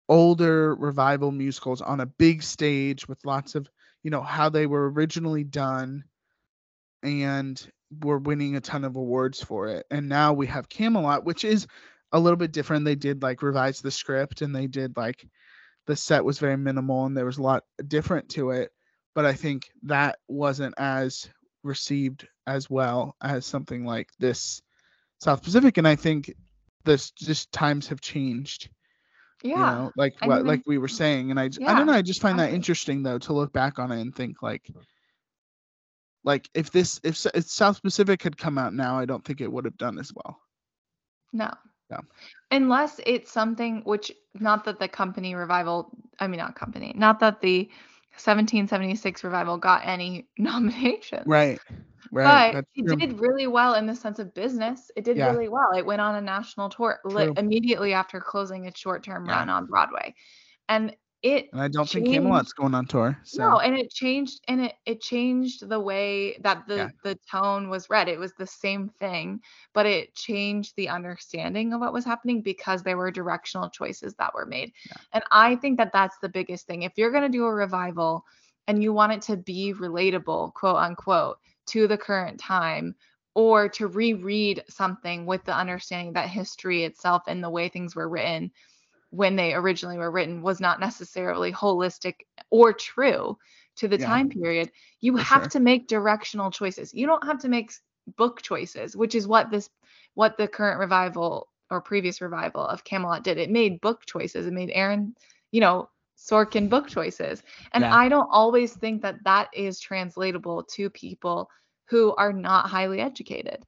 [0.10, 3.70] older revival musicals on a big stage with lots of
[4.04, 6.04] you know how they were originally done
[7.04, 7.70] and
[8.02, 9.86] we're winning a ton of awards for it.
[9.92, 11.68] And now we have camelot which is
[12.12, 12.86] a little bit different.
[12.86, 15.26] They did like revise the script and they did like
[15.88, 18.72] the set was very minimal and there was a lot different to it.
[19.16, 21.30] But i think that wasn't as
[21.64, 24.62] received as well as something like this
[25.20, 25.78] south pacific.
[25.78, 26.34] And i think
[26.86, 28.70] this just times have changed
[29.44, 29.52] yeah.
[29.52, 31.32] you know like what even- like we were saying.
[31.32, 33.52] And i j- i Yeah, don't know i just find that interesting though to look
[33.54, 34.70] back on it and think like
[36.24, 39.52] like if this if, if south pacific had come out now i don't think it
[39.52, 40.40] would have done as well
[41.34, 41.52] No.
[41.90, 42.00] No.
[42.52, 45.90] Unless it's something which not that the company revival,
[46.20, 47.70] I mean not company, not that the
[48.16, 51.24] 1776 revival got any nominations.
[51.26, 51.60] right
[52.12, 54.92] right But it did really well in the sense of business.
[54.96, 55.32] It did Yeah.
[55.32, 55.72] really well.
[55.76, 59.40] It went on a national tour li- immediately after closing its short-term Yeah.
[59.40, 60.16] run on Broadway.
[60.70, 63.90] And it and i don't think changed- camelot's going on tour so No, and it
[63.90, 66.90] changed and it it changed the way that the Yeah.
[67.04, 68.08] the tone was read.
[68.10, 69.40] It was the same thing,
[69.74, 74.34] but it changed the understanding of what was happening because there were directional choices that
[74.34, 74.74] were made.
[74.86, 74.98] Yeah.
[75.14, 76.84] And I think that that's the biggest thing.
[76.84, 78.26] If you're going to do a revival
[78.68, 81.38] and you want it to be relatable, quote unquote,
[81.68, 82.96] to the current time
[83.36, 88.10] or to reread something with the understanding that history itself and the way things were
[88.10, 88.52] written
[89.14, 92.16] when they originally were written was not necessarily holistic
[92.50, 93.38] or true
[93.76, 94.08] to the Yeah.
[94.08, 94.72] time period
[95.02, 95.50] you have sure.
[95.50, 97.72] to make directional choices you don't have to make
[98.18, 99.70] book choices which is what this
[100.16, 104.54] what the current revival or previous revival of camelot did it made book choices it
[104.54, 105.14] made aaron
[105.52, 105.88] you know
[106.18, 107.96] sorkin book choices and Yeah.
[107.96, 111.50] i don't always think that that is translatable to people
[111.86, 113.64] who are not highly educated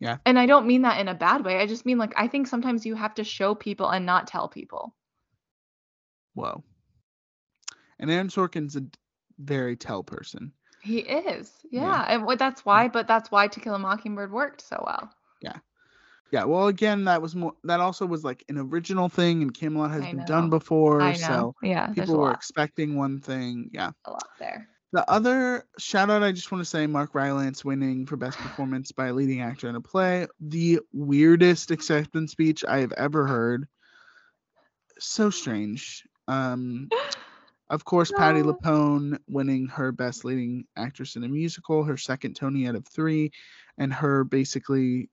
[0.00, 0.18] Yeah.
[0.26, 2.46] and i don't mean that in a bad way i just mean like i think
[2.46, 4.94] sometimes you have to show people and not tell people
[6.34, 6.62] whoa
[7.98, 8.82] And Aaron Sorkin's a
[9.38, 10.52] very tell person.
[10.82, 11.50] He is.
[11.70, 11.82] Yeah.
[11.82, 12.06] Yeah.
[12.08, 15.10] And what that's why, but that's why To Kill a Mockingbird worked so well.
[15.40, 15.56] Yeah,
[16.30, 16.44] Yeah.
[16.44, 17.54] well, again, that was more.
[17.64, 21.12] That also was like an original thing, and Camelot has I been done before, I
[21.12, 21.16] know.
[21.16, 21.86] so yeah.
[21.88, 23.70] People were expecting one thing.
[23.72, 23.92] Yeah.
[24.04, 24.68] a lot there.
[24.92, 28.92] The other shout out I just want to say Mark Rylance winning for best performance
[28.92, 30.26] by a leading actor in a play.
[30.40, 33.66] The weirdest acceptance speech I have ever heard.
[34.98, 36.04] So strange.
[36.28, 36.88] Um
[37.68, 38.54] of course Patti No.
[38.54, 43.30] LuPone winning her best leading actress in a musical, her second Tony out of 3
[43.78, 45.10] and her basically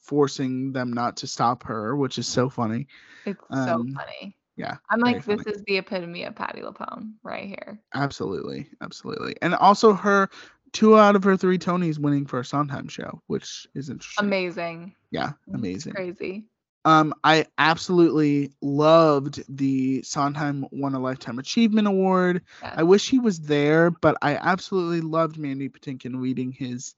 [0.00, 2.86] forcing them not to stop her, which is so funny.
[3.24, 4.35] It's Um, so funny.
[4.56, 5.56] Yeah, I'm like, this funny.
[5.56, 7.80] is the epitome of Patti LuPone right here.
[7.94, 9.36] Absolutely, absolutely.
[9.42, 10.28] And also her
[10.72, 14.26] two out of her three Tonys winning for a Sondheim show, which is interesting.
[14.26, 14.94] Amazing.
[15.10, 15.92] Yeah, It's amazing.
[15.92, 16.44] Crazy.
[16.84, 22.42] Um, I absolutely loved the Sondheim won a Lifetime Achievement Award.
[22.62, 26.94] I wish he was there, but I absolutely loved Mandy Patinkin reading his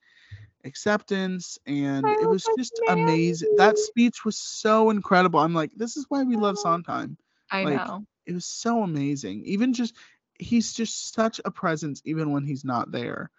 [0.64, 3.54] acceptance, and I it was just amazing.
[3.56, 5.40] That speech was so incredible.
[5.40, 6.58] I'm like, this is why we love.
[6.58, 7.16] Sondheim.
[7.50, 8.04] I like, know.
[8.26, 9.42] It was so amazing.
[9.44, 9.94] Even just,
[10.38, 13.30] he's just such a presence, even when he's not there.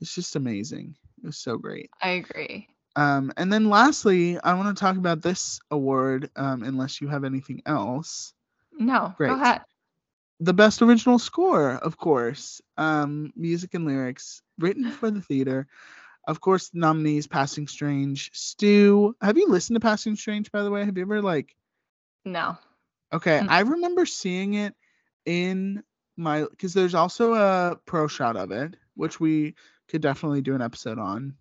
[0.00, 0.96] It's just amazing.
[1.22, 1.90] It was so great.
[2.02, 2.68] I agree.
[2.96, 7.24] Um, and then lastly, I want to talk about this award, um, unless you have
[7.24, 8.32] anything else.
[8.78, 9.28] No, Great.
[9.28, 9.62] go ahead.
[10.40, 15.66] The best original score, of course, um, music and lyrics written for the theater.
[16.26, 19.16] Of course, nominees: Passing Strange, Stew.
[19.20, 20.84] Have you listened to Passing Strange, by the way?
[20.84, 21.54] Have you ever like?
[22.24, 22.58] No.
[23.14, 23.48] Okay, Mm.
[23.48, 24.74] I remember seeing it
[25.26, 25.82] in
[26.16, 29.54] my because there's also a pro shot of it, which we
[29.88, 31.36] could definitely do an episode on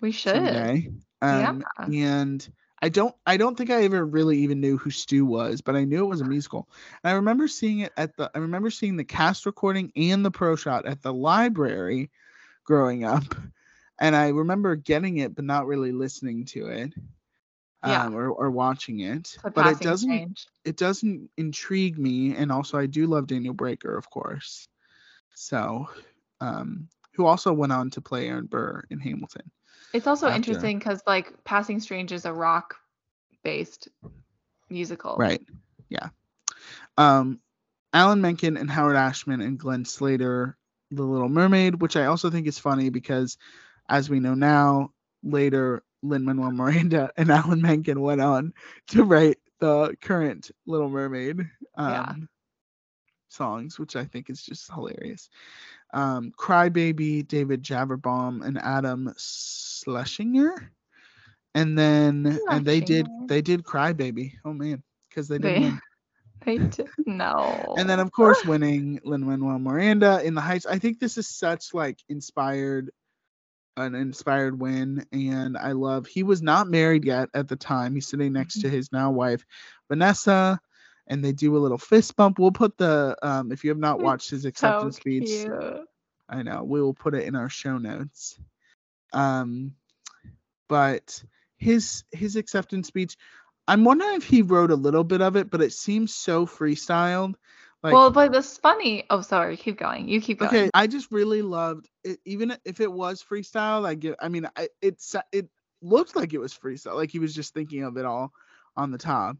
[0.00, 0.34] We should.
[0.34, 0.90] someday.
[1.22, 2.48] Um, and
[2.82, 5.84] I don't I don't think I ever really even knew who Stew was, but I
[5.84, 6.68] knew it was a musical.
[7.02, 10.30] And I remember seeing it at the I remember seeing the cast recording and the
[10.30, 12.10] pro shot at the library
[12.64, 13.34] growing up.
[14.00, 16.94] And I remember getting it but not really listening to it.
[17.84, 18.04] Yeah.
[18.04, 19.36] Um, or, or watching it.
[19.42, 20.46] The But it doesn't change.
[20.64, 24.68] it doesn't intrigue me and also I do love Daniel Breaker, of course.
[25.34, 25.88] So
[26.40, 29.50] um who also went on to play Aaron Burr in Hamilton.
[29.92, 30.36] It's also after.
[30.36, 32.76] interesting because like Passing Strange is a rock
[33.42, 33.88] based
[34.68, 35.16] musical.
[35.16, 35.42] Right.
[35.88, 36.08] Yeah.
[36.96, 37.40] Um,
[37.92, 40.56] Alan Menken and Howard Ashman and Glenn Slater,
[40.90, 43.36] The Little Mermaid, which I also think is funny because,
[43.88, 44.92] as we know now,
[45.22, 48.52] later Lin Manuel Miranda and Alan Menken went on
[48.88, 51.40] to write the current Little Mermaid
[51.76, 52.28] um, Yeah.
[53.28, 55.28] songs, which I think is just hilarious.
[55.92, 60.72] Um, Crybaby, David Javerbaum, and Adam Schlesinger.
[61.54, 64.32] And then and they did they did Crybaby.
[64.44, 65.70] Oh man, because they didn't They-.
[66.44, 67.76] They did no.
[67.76, 70.66] And then of course winning Lin Manuel Miranda in the Heights.
[70.66, 72.90] I think this is such like inspired
[73.80, 77.94] an inspired win and I love he was not married yet at the time.
[77.94, 78.60] He's sitting next Mm-hmm.
[78.60, 79.44] to his now wife
[79.88, 80.60] Vanessa
[81.06, 82.38] and they do a little fist bump.
[82.38, 85.86] We'll put the um if you have not watched his so acceptance speech, cute.
[86.28, 86.62] I know.
[86.64, 88.38] We will put it in our show notes.
[89.12, 89.72] Um,
[90.68, 91.22] but
[91.56, 93.16] his his acceptance speech,
[93.66, 97.34] I'm wondering if he wrote a little bit of it, but it seems so freestyled.
[97.82, 99.04] Like, well, but this funny.
[99.08, 99.56] Oh, sorry.
[99.56, 100.06] Keep going.
[100.06, 100.48] You keep going.
[100.48, 102.18] okay, I just really loved it.
[102.26, 104.16] Even if it was freestyle, I give.
[104.20, 105.02] I mean, I, it
[105.32, 105.48] it
[105.80, 108.32] looked like it was freestyle, like he was just thinking of it all
[108.76, 109.36] on the top.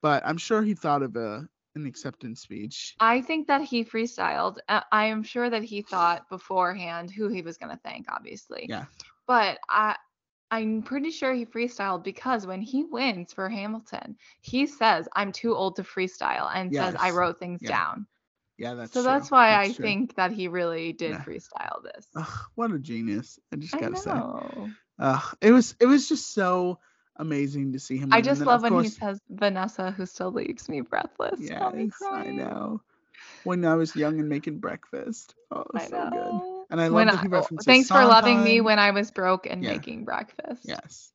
[0.00, 2.94] But I'm sure he thought of a an acceptance speech.
[3.00, 4.58] I think that he freestyled.
[4.68, 8.66] Uh, I am sure that he thought beforehand who he was going to thank, obviously.
[8.68, 8.84] Yeah.
[9.26, 9.96] But I,
[10.52, 15.54] I'm pretty sure he freestyled because when he wins for Hamilton, he says, "I'm too
[15.54, 17.70] old to freestyle," and says, "I wrote things Yeah.
[17.70, 18.06] down."
[18.58, 19.12] Yeah, that's so true.
[19.14, 19.86] that's why That's I true.
[19.86, 21.24] think that he really did Yeah.
[21.24, 22.06] freestyle this.
[22.16, 23.40] Ugh, what a genius!
[23.52, 24.10] I just gotta say.
[24.10, 24.70] know.
[24.98, 26.78] Uh, it was it was just so
[27.16, 28.10] amazing to see him.
[28.10, 31.50] I just then, love when he says Vanessa, who still leaves me breathless.
[31.58, 32.82] Got me Yes, I know.
[33.44, 36.40] When I was young and making breakfast, oh, it was I so good.
[36.72, 39.10] And I love When that he oh, references Thanks for loving me when I was
[39.10, 39.72] broke and Yeah.
[39.72, 40.64] making breakfast.
[40.64, 41.12] Yes,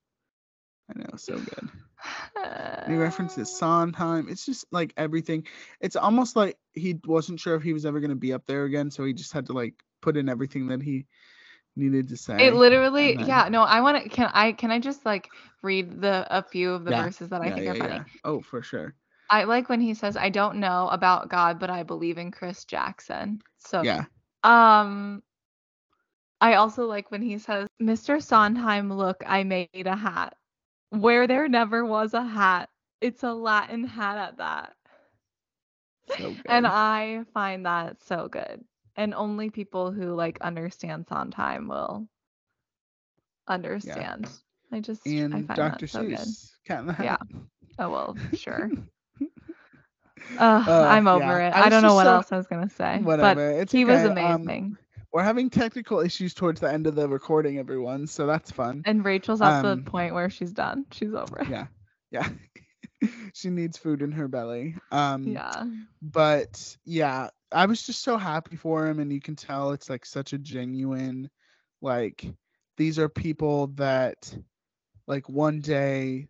[0.89, 1.69] I know, so good.
[2.45, 4.29] And he references Sondheim.
[4.29, 5.47] It's just like everything.
[5.81, 8.65] It's almost like he wasn't sure if he was ever going to be up there
[8.65, 11.07] again, so he just had to like put in everything that he
[11.75, 12.45] needed to say.
[12.47, 13.49] It literally, then- yeah.
[13.49, 14.09] No, I want to.
[14.09, 14.51] Can I?
[14.53, 15.27] Can I just like
[15.63, 17.95] read the a few of the Yeah, verses that I yeah, think yeah, are funny?
[17.95, 18.03] yeah.
[18.23, 18.93] Oh, for sure.
[19.29, 22.63] I like when he says, "I don't know about God, but I believe in Chris
[22.63, 24.05] Jackson." So Yeah.
[24.43, 25.23] Um,
[26.39, 28.21] I also like when he says, "Mr.
[28.21, 30.35] Sondheim, look, I made a hat
[30.89, 32.69] where there never was a hat.
[33.01, 34.73] It's a Latin hat at that."
[36.09, 36.41] So good.
[36.45, 38.63] and I find that so good.
[38.95, 42.07] And only people who like understand Sondheim will
[43.47, 44.29] understand.
[44.71, 45.85] I just I find Dr.
[45.85, 46.17] that so good.
[46.17, 47.05] Seuss, Cat in the Hat.
[47.05, 47.39] Yeah.
[47.79, 48.71] Oh well, sure.
[50.37, 51.47] Uh, I'm over yeah.
[51.47, 51.51] it.
[51.51, 52.99] I I, don't know what so- else I was gonna say.
[52.99, 53.53] Whatever.
[53.53, 54.21] But it's he was okay.
[54.21, 54.77] Um, amazing.
[55.13, 58.07] We're having technical issues towards the end of the recording, everyone.
[58.07, 58.83] So that's fun.
[58.85, 60.85] and Rachel's at um, the point where she's done.
[60.91, 61.47] She's over it.
[61.49, 61.67] Yeah.
[62.11, 62.27] Yeah.
[63.33, 64.75] she needs food in her belly.
[64.91, 65.65] Um Yeah.
[66.01, 70.05] but yeah, I was just so happy for him and you can tell it's like
[70.05, 71.29] such a genuine
[71.81, 72.25] like
[72.77, 74.35] these are people that
[75.07, 76.27] like one day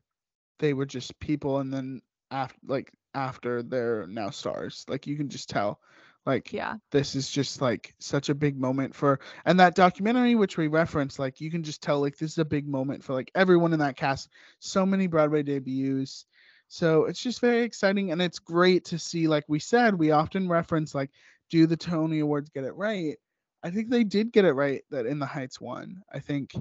[0.60, 2.02] they were just people and then
[2.32, 4.86] after like after they're now stars.
[4.88, 5.80] Like you can just tell
[6.28, 6.76] like Yeah.
[6.92, 11.20] this is just like such a big moment for and that documentary which we referenced
[11.20, 13.80] like you can just tell like this is a big moment for like everyone in
[13.80, 14.30] that cast.
[14.60, 16.26] So many broadway debuts.
[16.68, 20.50] So it's just very exciting and it's great to see like we said we often
[20.50, 21.12] reference like
[21.50, 23.16] do the tony awards get it right?
[23.64, 26.04] I think they did get it right that in the heights won.
[26.14, 26.54] I think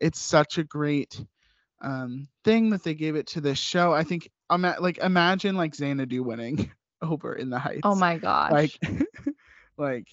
[0.00, 1.24] it's such a great
[1.80, 3.92] um thing that they gave it to this show.
[3.92, 6.72] I think I'm at like imagine like xanadu winning
[7.04, 8.78] over in the heights Oh my gosh.
[8.80, 8.80] like
[9.78, 10.08] like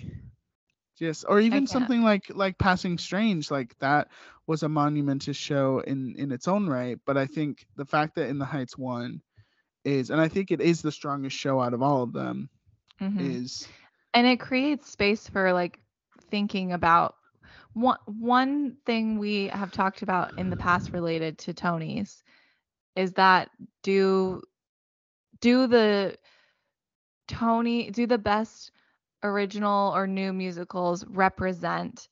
[0.98, 4.08] just or even something like like passing strange like that
[4.48, 8.30] was a monumentous show in in its own right but i think the fact that
[8.30, 9.22] in the heights won
[9.84, 12.50] is and i think it is the strongest show out of all of them
[13.02, 13.40] Mhm.
[13.40, 13.70] is
[14.14, 15.80] and it creates space for like
[16.30, 17.16] thinking about
[17.74, 22.24] one one thing we have talked about in the past related to Tony's
[22.96, 23.50] is that
[23.84, 24.42] do
[25.42, 26.16] do the
[27.32, 28.72] Tony do the best
[29.24, 32.08] original or new musicals represent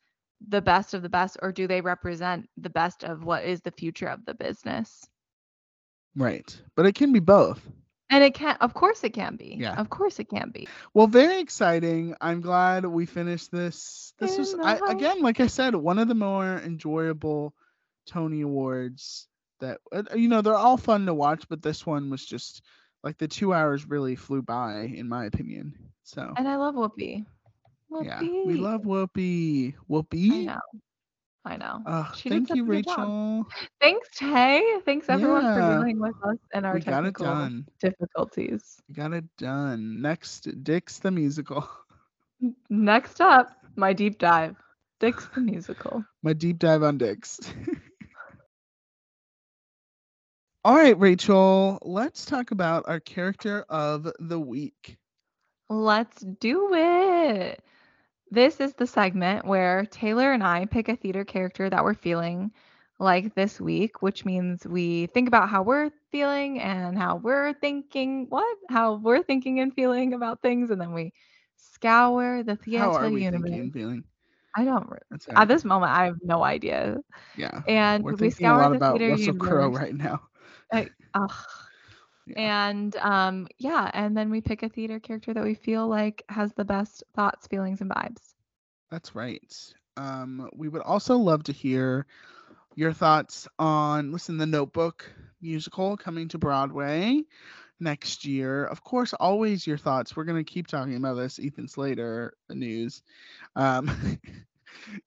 [0.48, 3.72] the best of the best or do they represent the best of what is the
[3.72, 5.06] future of the business?
[6.16, 7.62] right but it can be both
[8.10, 9.58] And it can of course it can be.
[9.60, 9.76] Yeah.
[9.76, 10.68] Of course it can be.
[10.94, 15.76] well very exciting i'm glad we finished this this was I, again like i said
[15.76, 17.54] one of the more enjoyable
[18.08, 19.28] tony awards
[19.60, 22.64] that uh, you know they're all fun to watch but this one was just
[23.04, 25.74] like the two hours really flew by in my opinion
[26.04, 27.26] so And I love Whoopi.
[27.92, 28.06] Whoopi.
[28.06, 30.30] yeah we love whoopi Whoopi.
[30.32, 30.60] I know.
[31.46, 31.84] I know.
[31.86, 32.98] uh, thank you a good job.
[33.00, 33.46] rachel
[33.82, 34.80] Thanks, Tay.
[34.86, 35.54] Thanks everyone Yeah.
[35.54, 38.82] for dealing with us and our we got it technical done difficulties.
[38.88, 41.68] we got it done next dick's the musical
[42.70, 44.56] Next up, my deep dive.
[45.00, 46.06] Dick's the musical.
[46.24, 47.40] my deep dive on dicks
[50.64, 54.98] all right rachel let's talk about our character of the week
[55.70, 57.64] Let's do it.
[58.32, 62.52] This is the segment where Taylor and I pick a theater character that we're feeling
[63.00, 68.28] like this week, which means we think about how we're feeling and how we're thinking,
[68.30, 68.58] what?
[68.70, 71.14] How we're thinking and feeling about things, and then we
[71.58, 73.52] scour the theater how are we universe.
[73.52, 74.04] thinking and feeling
[74.56, 74.88] I don't.
[75.36, 76.98] At this moment, I have no idea.
[77.36, 79.70] yeah And we're we thinking a scour lot the about theater russell crowe universe.
[79.70, 80.22] right now
[80.72, 81.32] Ugh.
[82.26, 82.36] Yeah.
[82.36, 86.54] And um, yeah, and then we pick a theater character that we feel like has
[86.54, 88.34] the best thoughts, feelings, and vibes.
[88.92, 89.74] That's right.
[89.98, 92.06] Um, we would also love to hear
[92.76, 97.22] your thoughts on listen the Notebook musical coming to Broadway
[97.80, 98.66] next year.
[98.66, 100.16] Of course, always your thoughts.
[100.16, 103.02] We're gonna keep talking about this Ethan Slater news,
[103.56, 103.90] um,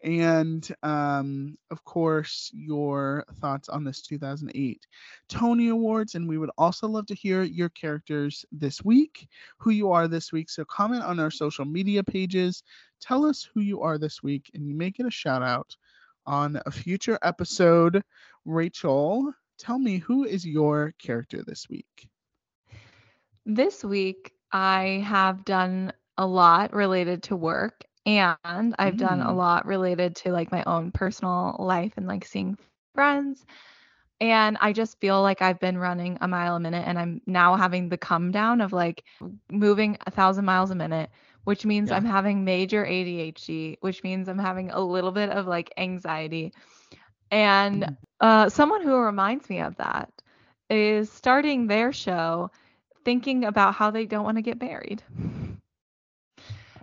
[0.03, 4.87] and um, of course your thoughts on this 2008
[5.29, 6.15] Tony Awards.
[6.15, 9.29] And we would also love to hear your characters this week,
[9.59, 10.51] who you are this week.
[10.51, 12.63] So comment on our social media pages
[13.01, 15.77] tell us who you are this week and you may get a shout out
[16.27, 18.03] on a future episode.
[18.45, 22.09] Rachel, tell me who is your character this week?
[23.45, 29.33] This week, I have done a lot related to work, and I've done a Mm.
[29.33, 32.57] lot related to like my own personal life and like seeing
[32.95, 33.45] friends.
[34.21, 37.57] And I just feel like I've been running a mile a minute, and I'm now
[37.57, 39.05] having the come down of like
[39.51, 41.11] moving a thousand miles a minute,
[41.45, 41.93] which means Yeah.
[41.93, 46.53] I'm having major ADHD, which means I'm having a little bit of like anxiety.
[47.31, 47.97] And Mhm.
[48.21, 50.11] uh, someone who reminds me of that
[50.71, 52.51] is starting their show
[53.05, 55.03] thinking about how they don't want to get married.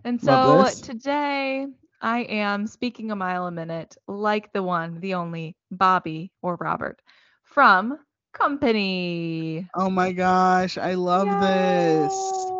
[0.09, 1.67] And so today
[2.01, 6.99] I am speaking a mile a minute, like the one, the only Bobby or Robert
[7.43, 7.99] from
[8.33, 9.69] Company.
[9.75, 12.51] Oh my gosh, I love this.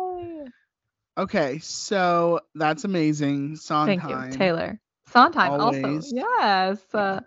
[1.18, 3.56] Okay, so that's amazing.
[3.56, 4.80] Thank you, Taylor.
[5.08, 6.12] Sondheim Always.
[6.12, 6.16] also.
[6.16, 6.94] Yes.
[6.94, 7.20] Uh,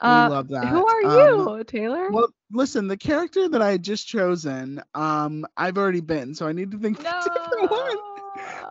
[0.00, 0.68] Uh, we love that.
[0.70, 2.08] Who are Um, you, Taylor?
[2.12, 6.52] Well, listen, the character that I had just chosen, um, I've already been, so I
[6.52, 8.11] need to think of a different one.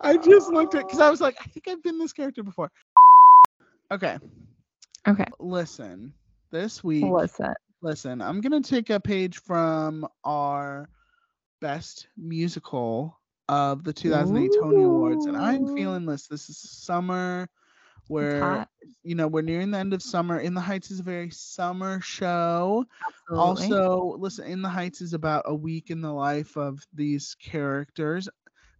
[0.02, 2.70] I just looked at because I was like, I think I've been this character before.
[3.90, 4.18] Okay,
[5.06, 5.24] Okay.
[5.38, 6.14] listen.
[6.50, 7.54] This week, Listen.
[7.82, 10.88] listen, I'm gonna take a page from our
[11.60, 13.18] best musical
[13.48, 16.26] of the 2008 Tony Awards, and I'm feeling this.
[16.26, 17.48] This is summer,
[18.08, 18.66] where
[19.02, 20.40] you know we're nearing the end of summer.
[20.40, 22.84] In the Heights is a very summer show.
[23.30, 23.76] Absolutely.
[23.76, 28.28] Also, listen, In the Heights is about a week in the life of these characters.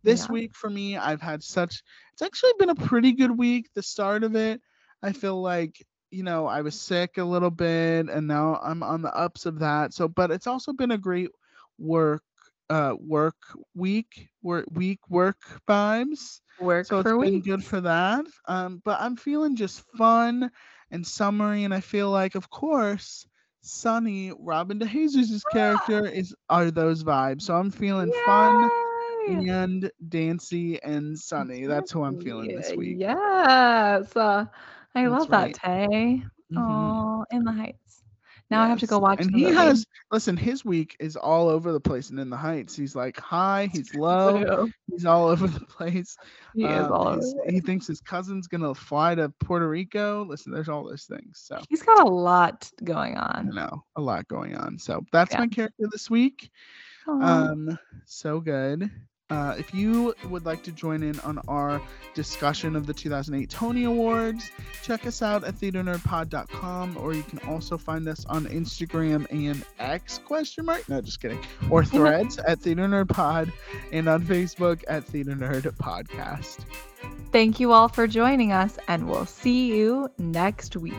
[0.03, 0.33] This Yeah.
[0.33, 3.69] week for me, I've had such it's actually been a pretty good week.
[3.75, 4.61] The start of it,
[5.03, 9.03] I feel like, you know, I was sick a little bit and now I'm on
[9.03, 9.93] the ups of that.
[9.95, 11.31] So, but it's also been a great
[11.79, 12.23] work
[12.71, 13.37] uh work
[13.75, 15.39] week, work week work
[15.69, 16.41] vibes.
[16.59, 17.43] work So it's for been week.
[17.43, 18.25] good for that.
[18.49, 20.51] Um, but I'm feeling just fun
[20.91, 23.27] and summery, and I feel like, of course,
[23.63, 27.43] Sunny, Robin DeJesus' character is are those vibes.
[27.43, 28.92] So I'm feeling fun Yay!
[29.29, 31.67] And dancy and sunny.
[31.67, 32.97] That's who I'm feeling this week.
[32.99, 34.17] Yes.
[34.17, 34.47] Uh,
[34.95, 35.55] I That's love right.
[35.55, 36.23] that, Tay.
[36.57, 38.05] Oh, in the Heights.
[38.51, 39.55] Now I have to go watch And he movie.
[39.55, 40.37] has listen.
[40.37, 43.95] His week is all over the place, and in the heights, he's like high, he's
[43.95, 46.19] low, he's all over the place.
[46.55, 47.23] He is Um, all over.
[47.49, 50.27] He thinks his cousin's gonna fly to Puerto Rico.
[50.27, 51.41] Listen, there's all those things.
[51.43, 53.49] So He's got a lot going on.
[53.55, 54.79] No, a lot going on.
[54.79, 55.39] So that's Yeah.
[55.41, 56.51] my character this week.
[57.09, 57.23] Aw.
[57.53, 58.91] Um, so good.
[59.33, 61.81] Uh, if you would like to join in on our
[62.13, 64.51] discussion of the 2008 Tony Awards,
[64.83, 70.19] check us out at theaternerdpod.com, or you can also find us on Instagram and X
[70.19, 70.87] question mark.
[70.87, 71.43] No, just kidding.
[71.71, 73.51] Or threads at Theater Nerd Pod,
[73.91, 76.67] and on Facebook at Theater Nerd Podcast.
[77.31, 80.93] Thank you all for joining us, and we'll see you next week.